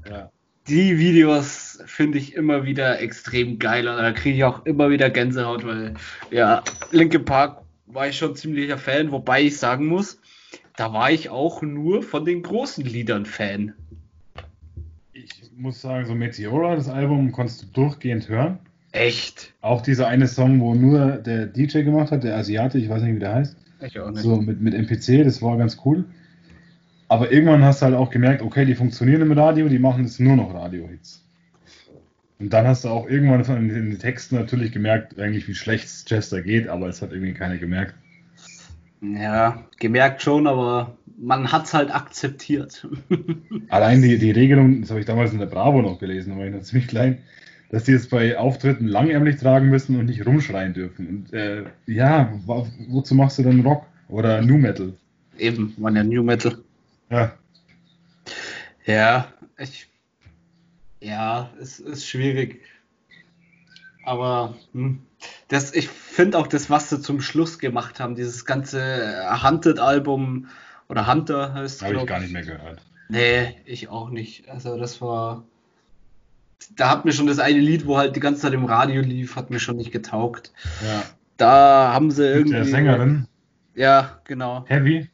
Ja. 0.09 0.31
Die 0.67 0.97
Videos 0.97 1.79
finde 1.85 2.17
ich 2.17 2.35
immer 2.35 2.65
wieder 2.65 2.99
extrem 2.99 3.57
geil 3.59 3.87
und 3.87 3.97
da 3.97 4.11
kriege 4.11 4.37
ich 4.37 4.43
auch 4.43 4.65
immer 4.65 4.89
wieder 4.89 5.09
Gänsehaut, 5.09 5.65
weil 5.65 5.93
ja, 6.31 6.63
Linkin 6.91 7.23
Park 7.23 7.61
war 7.85 8.07
ich 8.07 8.17
schon 8.17 8.35
ziemlicher 8.35 8.77
Fan, 8.77 9.11
wobei 9.11 9.43
ich 9.43 9.57
sagen 9.57 9.87
muss, 9.87 10.19
da 10.75 10.91
war 10.93 11.09
ich 11.11 11.29
auch 11.29 11.61
nur 11.61 12.03
von 12.03 12.25
den 12.25 12.43
großen 12.43 12.83
Liedern 12.83 13.25
Fan 13.25 13.73
muss 15.57 15.81
sagen, 15.81 16.05
so 16.05 16.15
Meteora, 16.15 16.75
das 16.75 16.87
Album, 16.87 17.31
konntest 17.31 17.63
du 17.63 17.65
durchgehend 17.67 18.29
hören. 18.29 18.59
Echt? 18.91 19.53
Auch 19.61 19.81
dieser 19.81 20.07
eine 20.07 20.27
Song, 20.27 20.59
wo 20.61 20.73
nur 20.73 21.17
der 21.17 21.47
DJ 21.47 21.83
gemacht 21.83 22.11
hat, 22.11 22.23
der 22.23 22.37
Asiate, 22.37 22.77
ich 22.77 22.89
weiß 22.89 23.03
nicht, 23.03 23.15
wie 23.15 23.19
der 23.19 23.33
heißt. 23.33 23.57
Ich 23.81 23.99
auch 23.99 24.11
nicht. 24.11 24.21
So 24.21 24.37
mit, 24.37 24.61
mit 24.61 24.73
MPC, 24.73 25.23
das 25.23 25.41
war 25.41 25.57
ganz 25.57 25.77
cool. 25.85 26.05
Aber 27.09 27.31
irgendwann 27.31 27.63
hast 27.63 27.81
du 27.81 27.85
halt 27.85 27.95
auch 27.95 28.09
gemerkt, 28.09 28.41
okay, 28.41 28.65
die 28.65 28.75
funktionieren 28.75 29.21
im 29.21 29.31
Radio, 29.31 29.69
die 29.69 29.79
machen 29.79 30.03
jetzt 30.03 30.19
nur 30.19 30.35
noch 30.35 30.53
Radio-Hits. 30.53 31.23
Und 32.39 32.53
dann 32.53 32.67
hast 32.67 32.83
du 32.83 32.89
auch 32.89 33.09
irgendwann 33.09 33.43
in 33.57 33.69
den 33.69 33.99
Texten 33.99 34.35
natürlich 34.35 34.71
gemerkt, 34.71 35.19
eigentlich 35.19 35.47
wie 35.47 35.55
schlecht 35.55 35.87
Chester 36.05 36.41
geht, 36.41 36.67
aber 36.67 36.87
es 36.87 37.01
hat 37.01 37.11
irgendwie 37.11 37.33
keiner 37.33 37.57
gemerkt. 37.57 37.95
Ja, 39.01 39.63
gemerkt 39.79 40.21
schon, 40.21 40.47
aber 40.47 40.97
man 41.17 41.51
hat 41.51 41.65
es 41.65 41.73
halt 41.73 41.93
akzeptiert. 41.93 42.87
Allein 43.69 44.01
die, 44.01 44.17
die 44.17 44.31
Regelung, 44.31 44.81
das 44.81 44.91
habe 44.91 44.99
ich 44.99 45.05
damals 45.05 45.33
in 45.33 45.39
der 45.39 45.45
Bravo 45.47 45.81
noch 45.81 45.99
gelesen, 45.99 46.31
da 46.31 46.37
war 46.37 46.45
ich 46.45 46.53
noch 46.53 46.61
ziemlich 46.61 46.87
klein, 46.87 47.19
dass 47.69 47.85
die 47.85 47.91
jetzt 47.91 48.09
bei 48.09 48.37
Auftritten 48.37 48.87
langärmlich 48.87 49.37
tragen 49.37 49.69
müssen 49.69 49.99
und 49.99 50.05
nicht 50.05 50.25
rumschreien 50.25 50.73
dürfen. 50.73 51.07
Und 51.07 51.33
äh, 51.33 51.63
ja, 51.85 52.31
wo, 52.45 52.67
wozu 52.89 53.15
machst 53.15 53.39
du 53.39 53.43
dann 53.43 53.61
Rock 53.61 53.85
oder 54.09 54.41
New 54.41 54.57
Metal? 54.57 54.93
Eben, 55.37 55.73
man 55.77 55.95
ja 55.95 56.03
New 56.03 56.23
Metal. 56.23 56.57
Ja. 57.09 57.33
Ja, 58.85 59.33
ich. 59.57 59.87
Ja, 60.99 61.51
es 61.59 61.79
ist 61.79 62.07
schwierig. 62.07 62.61
Aber 64.03 64.55
hm, 64.73 65.01
das, 65.47 65.73
ich 65.73 65.89
finde 65.89 66.37
auch 66.37 66.47
das, 66.47 66.69
was 66.69 66.89
sie 66.89 67.01
zum 67.01 67.21
Schluss 67.21 67.59
gemacht 67.59 67.99
haben, 67.99 68.15
dieses 68.15 68.45
ganze 68.45 69.27
Hunted-Album 69.43 70.47
oder 70.89 71.07
Hunter 71.07 71.53
heißt 71.53 71.83
Habe 71.83 71.95
ich 71.95 72.05
gar 72.05 72.19
nicht 72.19 72.31
mehr 72.31 72.43
gehört. 72.43 72.81
Nee, 73.09 73.55
ich 73.65 73.89
auch 73.89 74.09
nicht. 74.09 74.49
Also 74.49 74.77
das 74.77 75.01
war. 75.01 75.43
Da 76.75 76.89
hat 76.89 77.05
mir 77.05 77.11
schon 77.11 77.27
das 77.27 77.39
eine 77.39 77.59
Lied, 77.59 77.85
wo 77.85 77.97
halt 77.97 78.15
die 78.15 78.19
ganze 78.19 78.41
Zeit 78.41 78.53
im 78.53 78.65
Radio 78.65 79.01
lief, 79.01 79.35
hat 79.35 79.49
mir 79.49 79.59
schon 79.59 79.77
nicht 79.77 79.91
getaugt. 79.91 80.51
Ja. 80.83 81.03
Da 81.37 81.91
haben 81.93 82.09
sie 82.09 82.25
irgendwie. 82.25 82.53
Der 82.53 82.65
Sängerin? 82.65 83.27
Ja, 83.75 84.21
genau. 84.23 84.65
Heavy? 84.67 85.09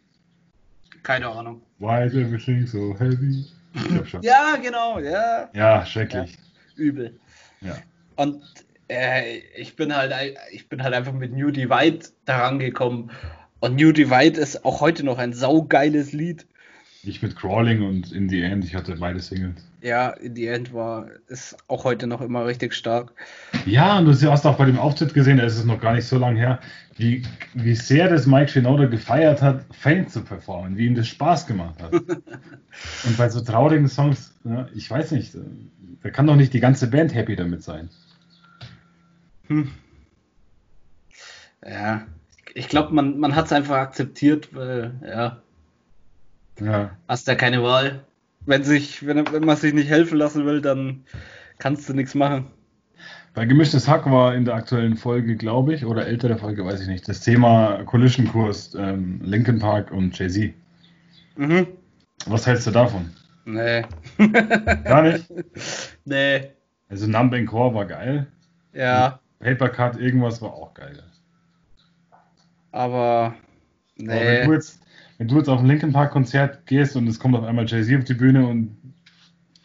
Keine 1.04 1.28
Ahnung. 1.28 1.62
Why 1.80 2.06
is 2.06 2.14
everything 2.16 2.66
so 2.66 2.98
heavy? 2.98 3.46
ja, 4.22 4.56
genau, 4.62 5.00
ja. 5.00 5.50
Ja, 5.54 5.86
schrecklich. 5.86 6.32
Ja, 6.32 6.84
übel. 6.84 7.20
Ja. 7.62 7.78
Und 8.16 8.42
äh, 8.88 9.40
ich 9.58 9.76
bin 9.76 9.96
halt 9.96 10.14
ich 10.52 10.70
bin 10.70 10.84
halt 10.84 10.94
einfach 10.94 11.14
mit 11.14 11.34
New 11.34 11.52
Divide 11.52 12.00
daran 12.26 12.60
gekommen 12.60 13.12
und 13.60 13.76
New 13.76 13.92
Divide 13.92 14.40
ist 14.40 14.66
auch 14.66 14.82
heute 14.82 15.06
noch 15.06 15.18
ein 15.18 15.34
saugeiles 15.34 16.12
Lied. 16.12 16.46
Ich 17.04 17.22
mit 17.22 17.36
Crawling 17.36 17.82
und 17.82 18.12
In 18.12 18.30
the 18.30 18.42
End, 18.42 18.64
ich 18.66 18.76
hatte 18.76 18.96
beide 18.96 19.20
Singles. 19.20 19.56
Ja, 19.84 20.12
In 20.12 20.34
the 20.34 20.48
End 20.48 20.74
war, 20.74 21.08
ist 21.28 21.58
auch 21.68 21.84
heute 21.84 22.08
noch 22.08 22.22
immer 22.22 22.46
richtig 22.46 22.74
stark. 22.74 23.12
Ja, 23.66 23.98
und 23.98 24.06
du 24.06 24.32
hast 24.32 24.46
auch 24.46 24.56
bei 24.56 24.64
dem 24.64 24.80
Auftritt 24.80 25.14
gesehen, 25.14 25.38
da 25.38 25.44
ist 25.44 25.58
es 25.58 25.66
noch 25.66 25.82
gar 25.82 25.94
nicht 25.94 26.08
so 26.08 26.18
lange 26.18 26.40
her, 26.40 26.60
wie, 26.96 27.24
wie 27.54 27.76
sehr 27.76 28.10
das 28.10 28.26
Mike 28.26 28.50
Shinoda 28.50 28.86
gefeiert 28.86 29.42
hat, 29.42 29.66
Faint 29.76 30.10
zu 30.10 30.24
performen, 30.24 30.78
wie 30.78 30.86
ihm 30.86 30.96
das 30.96 31.10
Spaß 31.10 31.48
gemacht 31.48 31.84
hat. 31.84 31.92
und 31.94 33.18
bei 33.18 33.28
so 33.28 33.42
traurigen 33.42 33.90
Songs, 33.90 34.34
ja, 34.46 34.68
ich 34.74 34.90
weiß 34.90 35.12
nicht, 35.12 35.36
da 36.02 36.10
kann 36.12 36.28
doch 36.28 36.38
nicht 36.38 36.54
die 36.54 36.62
ganze 36.62 36.90
Band 36.90 37.14
happy 37.14 37.36
damit 37.36 37.62
sein. 37.62 37.90
Hm. 39.48 39.70
Ja, 41.68 42.04
ich 42.54 42.70
glaube, 42.70 42.94
man, 42.94 43.20
man 43.20 43.36
hat 43.36 43.48
es 43.48 43.52
einfach 43.52 43.76
akzeptiert, 43.76 44.56
weil, 44.56 44.94
ja. 45.06 45.42
Ja. 46.62 46.92
Hast 47.10 47.28
ja 47.28 47.36
keine 47.36 47.62
Wahl. 47.64 48.06
Wenn, 48.46 48.64
sich, 48.64 49.06
wenn, 49.06 49.32
wenn 49.32 49.46
man 49.46 49.58
sich 49.58 49.74
nicht 49.74 49.90
helfen 49.90 50.18
lassen 50.18 50.46
will, 50.46 50.62
dann 50.62 51.06
kannst 51.60 51.88
du 51.88 51.94
nichts 51.94 52.16
machen. 52.16 52.48
Bei 53.34 53.46
Gemischtes 53.46 53.88
Hack 53.88 54.06
war 54.06 54.36
in 54.36 54.46
der 54.46 54.54
aktuellen 54.54 54.96
Folge, 54.96 55.36
glaube 55.36 55.74
ich, 55.74 55.86
oder 55.86 56.06
ältere 56.06 56.38
Folge, 56.38 56.66
weiß 56.66 56.82
ich 56.82 56.88
nicht, 56.88 57.08
das 57.08 57.22
Thema 57.22 57.84
Collision 57.86 58.28
Kurs, 58.28 58.76
ähm, 58.76 59.20
Linkin 59.24 59.60
Park 59.60 59.92
und 59.92 60.18
Jay-Z. 60.18 60.54
Mhm. 61.36 61.68
Was 62.28 62.46
hältst 62.46 62.68
du 62.68 62.72
davon? 62.72 63.10
Nee. 63.46 63.84
Gar 64.84 65.02
nicht? 65.02 65.34
Nee. 66.06 66.50
Also 66.90 67.08
Numbing 67.08 67.48
Core 67.48 67.74
war 67.74 67.86
geil. 67.86 68.28
Ja. 68.74 69.20
Papercut, 69.40 70.00
irgendwas 70.00 70.42
war 70.42 70.54
auch 70.54 70.74
geil. 70.74 71.04
Aber, 72.72 73.34
nee. 73.98 74.12
Aber 74.12 74.22
wenn, 74.22 74.48
du 74.48 74.54
jetzt, 74.54 74.80
wenn 75.18 75.28
du 75.28 75.38
jetzt 75.38 75.50
auf 75.50 75.60
ein 75.60 75.68
Linkin 75.68 75.94
Park 75.94 76.12
Konzert 76.12 76.66
gehst 76.66 76.96
und 76.96 77.08
es 77.08 77.20
kommt 77.20 77.36
auf 77.36 77.44
einmal 77.44 77.66
Jay-Z 77.68 78.00
auf 78.00 78.04
die 78.04 78.14
Bühne 78.14 78.48
und 78.48 78.78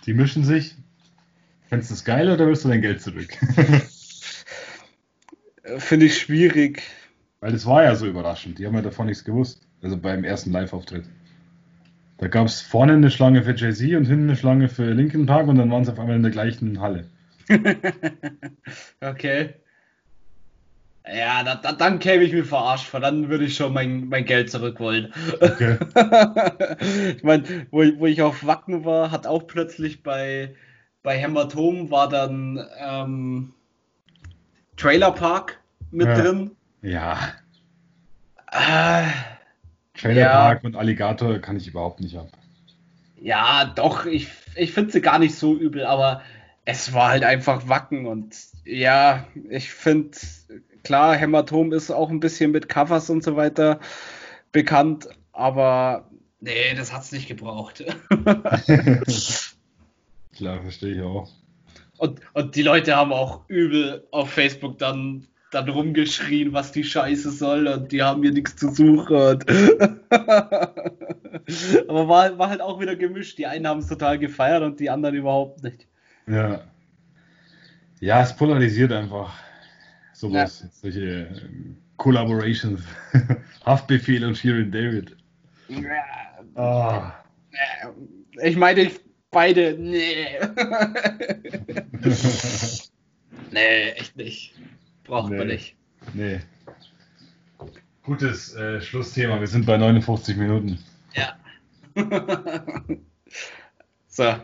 die 0.07 0.15
mischen 0.15 0.45
sich, 0.45 0.75
findest 1.69 1.91
du 1.91 1.95
das 1.95 2.05
geil 2.05 2.31
oder 2.31 2.47
willst 2.47 2.65
du 2.65 2.69
dein 2.69 2.83
Geld 2.83 3.01
zurück? 3.01 3.29
Finde 5.79 6.07
ich 6.07 6.19
schwierig. 6.19 6.83
Weil 7.41 7.55
es 7.55 7.67
war 7.67 7.85
ja 7.85 7.95
so 7.95 8.07
überraschend. 8.07 8.59
Die 8.59 8.67
haben 8.67 8.75
ja 8.75 8.83
davon 8.83 9.07
nichts 9.07 9.25
gewusst. 9.25 9.61
Also 9.83 9.97
beim 9.97 10.25
ersten 10.25 10.51
Live-Auftritt. 10.51 11.05
Da 12.19 12.27
gab 12.27 12.47
es 12.47 12.61
vorne 12.61 12.95
eine 12.95 13.11
Schlange 13.11 13.43
für 13.45 13.55
Jay-Z 13.55 13.95
und 13.95 14.07
hinten 14.07 14.25
eine 14.25 14.37
Schlange 14.37 14.69
für 14.69 14.93
Linkin 14.93 15.27
Park 15.27 15.47
und 15.47 15.57
dann 15.57 15.71
waren 15.71 15.85
sie 15.85 15.93
auf 15.93 16.01
einmal 16.01 16.17
in 16.17 16.23
der 16.23 16.33
gleichen 16.33 16.81
Halle. 16.81 17.07
okay. 19.01 19.55
Ja, 21.15 21.43
da, 21.43 21.55
da, 21.55 21.73
dann 21.73 21.99
käme 21.99 22.25
ich 22.25 22.33
mir 22.33 22.45
verarscht 22.45 22.87
vor, 22.87 23.01
dann 23.01 23.29
würde 23.29 23.45
ich 23.45 23.57
schon 23.57 23.73
mein, 23.73 24.09
mein 24.09 24.25
Geld 24.25 24.51
zurück 24.51 24.79
wollen. 24.81 25.13
Okay. 25.41 25.79
ich 27.17 27.23
meine, 27.23 27.67
wo, 27.71 27.83
wo 27.99 28.07
ich 28.07 28.21
auf 28.21 28.45
Wacken 28.47 28.85
war, 28.85 29.11
hat 29.11 29.27
auch 29.27 29.47
plötzlich 29.47 30.03
bei, 30.03 30.55
bei 31.03 31.17
Hämatom 31.17 31.91
war 31.91 32.09
dann 32.09 32.65
ähm, 32.79 33.55
Trailer 34.77 35.13
Park 35.13 35.59
mit 35.91 36.09
ja. 36.09 36.15
drin. 36.15 36.51
Ja. 36.83 37.19
Äh, 38.51 39.07
Trailer 39.95 40.21
ja. 40.21 40.33
Park 40.33 40.65
und 40.65 40.77
Alligator 40.77 41.39
kann 41.39 41.57
ich 41.57 41.69
überhaupt 41.69 42.01
nicht 42.01 42.17
ab. 42.17 42.29
Ja, 43.21 43.65
doch, 43.65 44.07
ich, 44.07 44.29
ich 44.55 44.73
finde 44.73 44.93
sie 44.93 45.01
gar 45.01 45.19
nicht 45.19 45.35
so 45.35 45.57
übel, 45.57 45.85
aber 45.85 46.23
es 46.65 46.93
war 46.93 47.09
halt 47.09 47.25
einfach 47.25 47.69
Wacken 47.69 48.07
und 48.07 48.37
ja, 48.65 49.27
ich 49.49 49.71
finde 49.71 50.17
Klar, 50.85 51.17
Hämatom 51.17 51.73
ist 51.73 51.91
auch 51.91 52.11
ein 52.11 52.21
bisschen 52.21 52.51
mit 52.51 52.69
Covers 52.69 53.11
und 53.11 53.23
so 53.23 53.37
weiter 53.37 53.81
bekannt, 54.53 55.09
aber 55.33 56.09
nee, 56.41 56.75
das 56.77 56.93
hat 56.93 57.03
es 57.03 57.13
nicht 57.13 57.29
gebraucht. 57.29 57.85
Klar, 60.35 60.63
verstehe 60.63 60.95
ich 60.95 61.03
auch. 61.03 61.29
Und, 61.99 62.21
und 62.33 62.55
die 62.55 62.63
Leute 62.63 62.97
haben 62.97 63.13
auch 63.13 63.49
übel 63.49 64.07
auf 64.13 64.31
Facebook 64.31 64.79
dann, 64.79 65.27
dann 65.51 65.69
rumgeschrien, 65.69 66.53
was 66.53 66.71
die 66.73 66.85
Scheiße 66.85 67.31
soll 67.33 67.67
und 67.67 67.91
die 67.93 68.03
haben 68.03 68.23
hier 68.23 68.33
nichts 68.33 68.57
zu 68.57 68.73
suchen. 68.73 69.09
Aber 71.89 72.09
war, 72.09 72.39
war 72.39 72.51
halt 72.51 72.61
auch 72.61 72.79
wieder 72.81 72.95
gemischt. 72.95 73.39
Die 73.39 73.47
einen 73.47 73.67
haben 73.67 73.81
es 73.81 73.89
total 73.89 74.19
gefeiert 74.19 74.63
und 74.63 74.79
die 74.81 74.91
anderen 74.91 75.17
überhaupt 75.17 75.63
nicht. 75.63 75.89
Ja. 76.27 76.61
Ja, 78.01 78.23
es 78.23 78.37
polarisiert 78.37 78.93
einfach 78.93 79.35
sowas. 80.19 80.61
Ja. 80.63 80.69
Solche 80.73 81.01
ähm, 81.01 81.77
Collaborations. 81.97 82.81
Haftbefehl 83.67 84.25
und 84.25 84.37
Shirin 84.37 84.71
David. 84.71 85.17
Ja. 85.69 86.43
Oh. 86.55 87.03
Ich 88.43 88.57
meine, 88.57 88.91
beide. 89.31 89.77
Nee. 89.79 90.39
nee, 93.53 93.91
echt 93.91 94.17
nicht. 94.17 94.55
Braucht 95.05 95.31
nee. 95.31 95.39
man 95.39 95.47
nicht. 95.49 95.77
Nee. 96.15 96.41
Gutes 98.03 98.55
äh, 98.55 98.81
Schlussthema. 98.81 99.39
Wir 99.39 99.47
sind 99.47 99.67
bei 99.67 99.77
59 99.77 100.37
Minuten. 100.37 100.79
Ja. 101.15 101.37
so. 104.07 104.37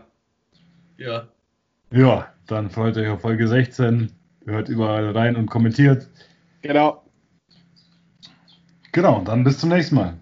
Ja. 0.98 1.28
Ja, 1.90 2.34
dann 2.46 2.70
freut 2.70 2.96
euch 2.96 3.08
auf 3.08 3.20
Folge 3.22 3.48
16. 3.48 4.12
Hört 4.46 4.68
überall 4.68 5.10
rein 5.10 5.36
und 5.36 5.46
kommentiert. 5.46 6.08
Genau. 6.62 7.04
Genau, 8.92 9.22
dann 9.22 9.44
bis 9.44 9.58
zum 9.58 9.70
nächsten 9.70 9.96
Mal. 9.96 10.18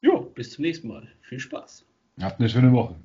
Jo, 0.00 0.30
bis 0.34 0.52
zum 0.52 0.62
nächsten 0.62 0.88
Mal. 0.88 1.08
Viel 1.22 1.40
Spaß. 1.40 1.84
Habt 2.20 2.40
eine 2.40 2.48
schöne 2.48 2.72
Woche. 2.72 2.96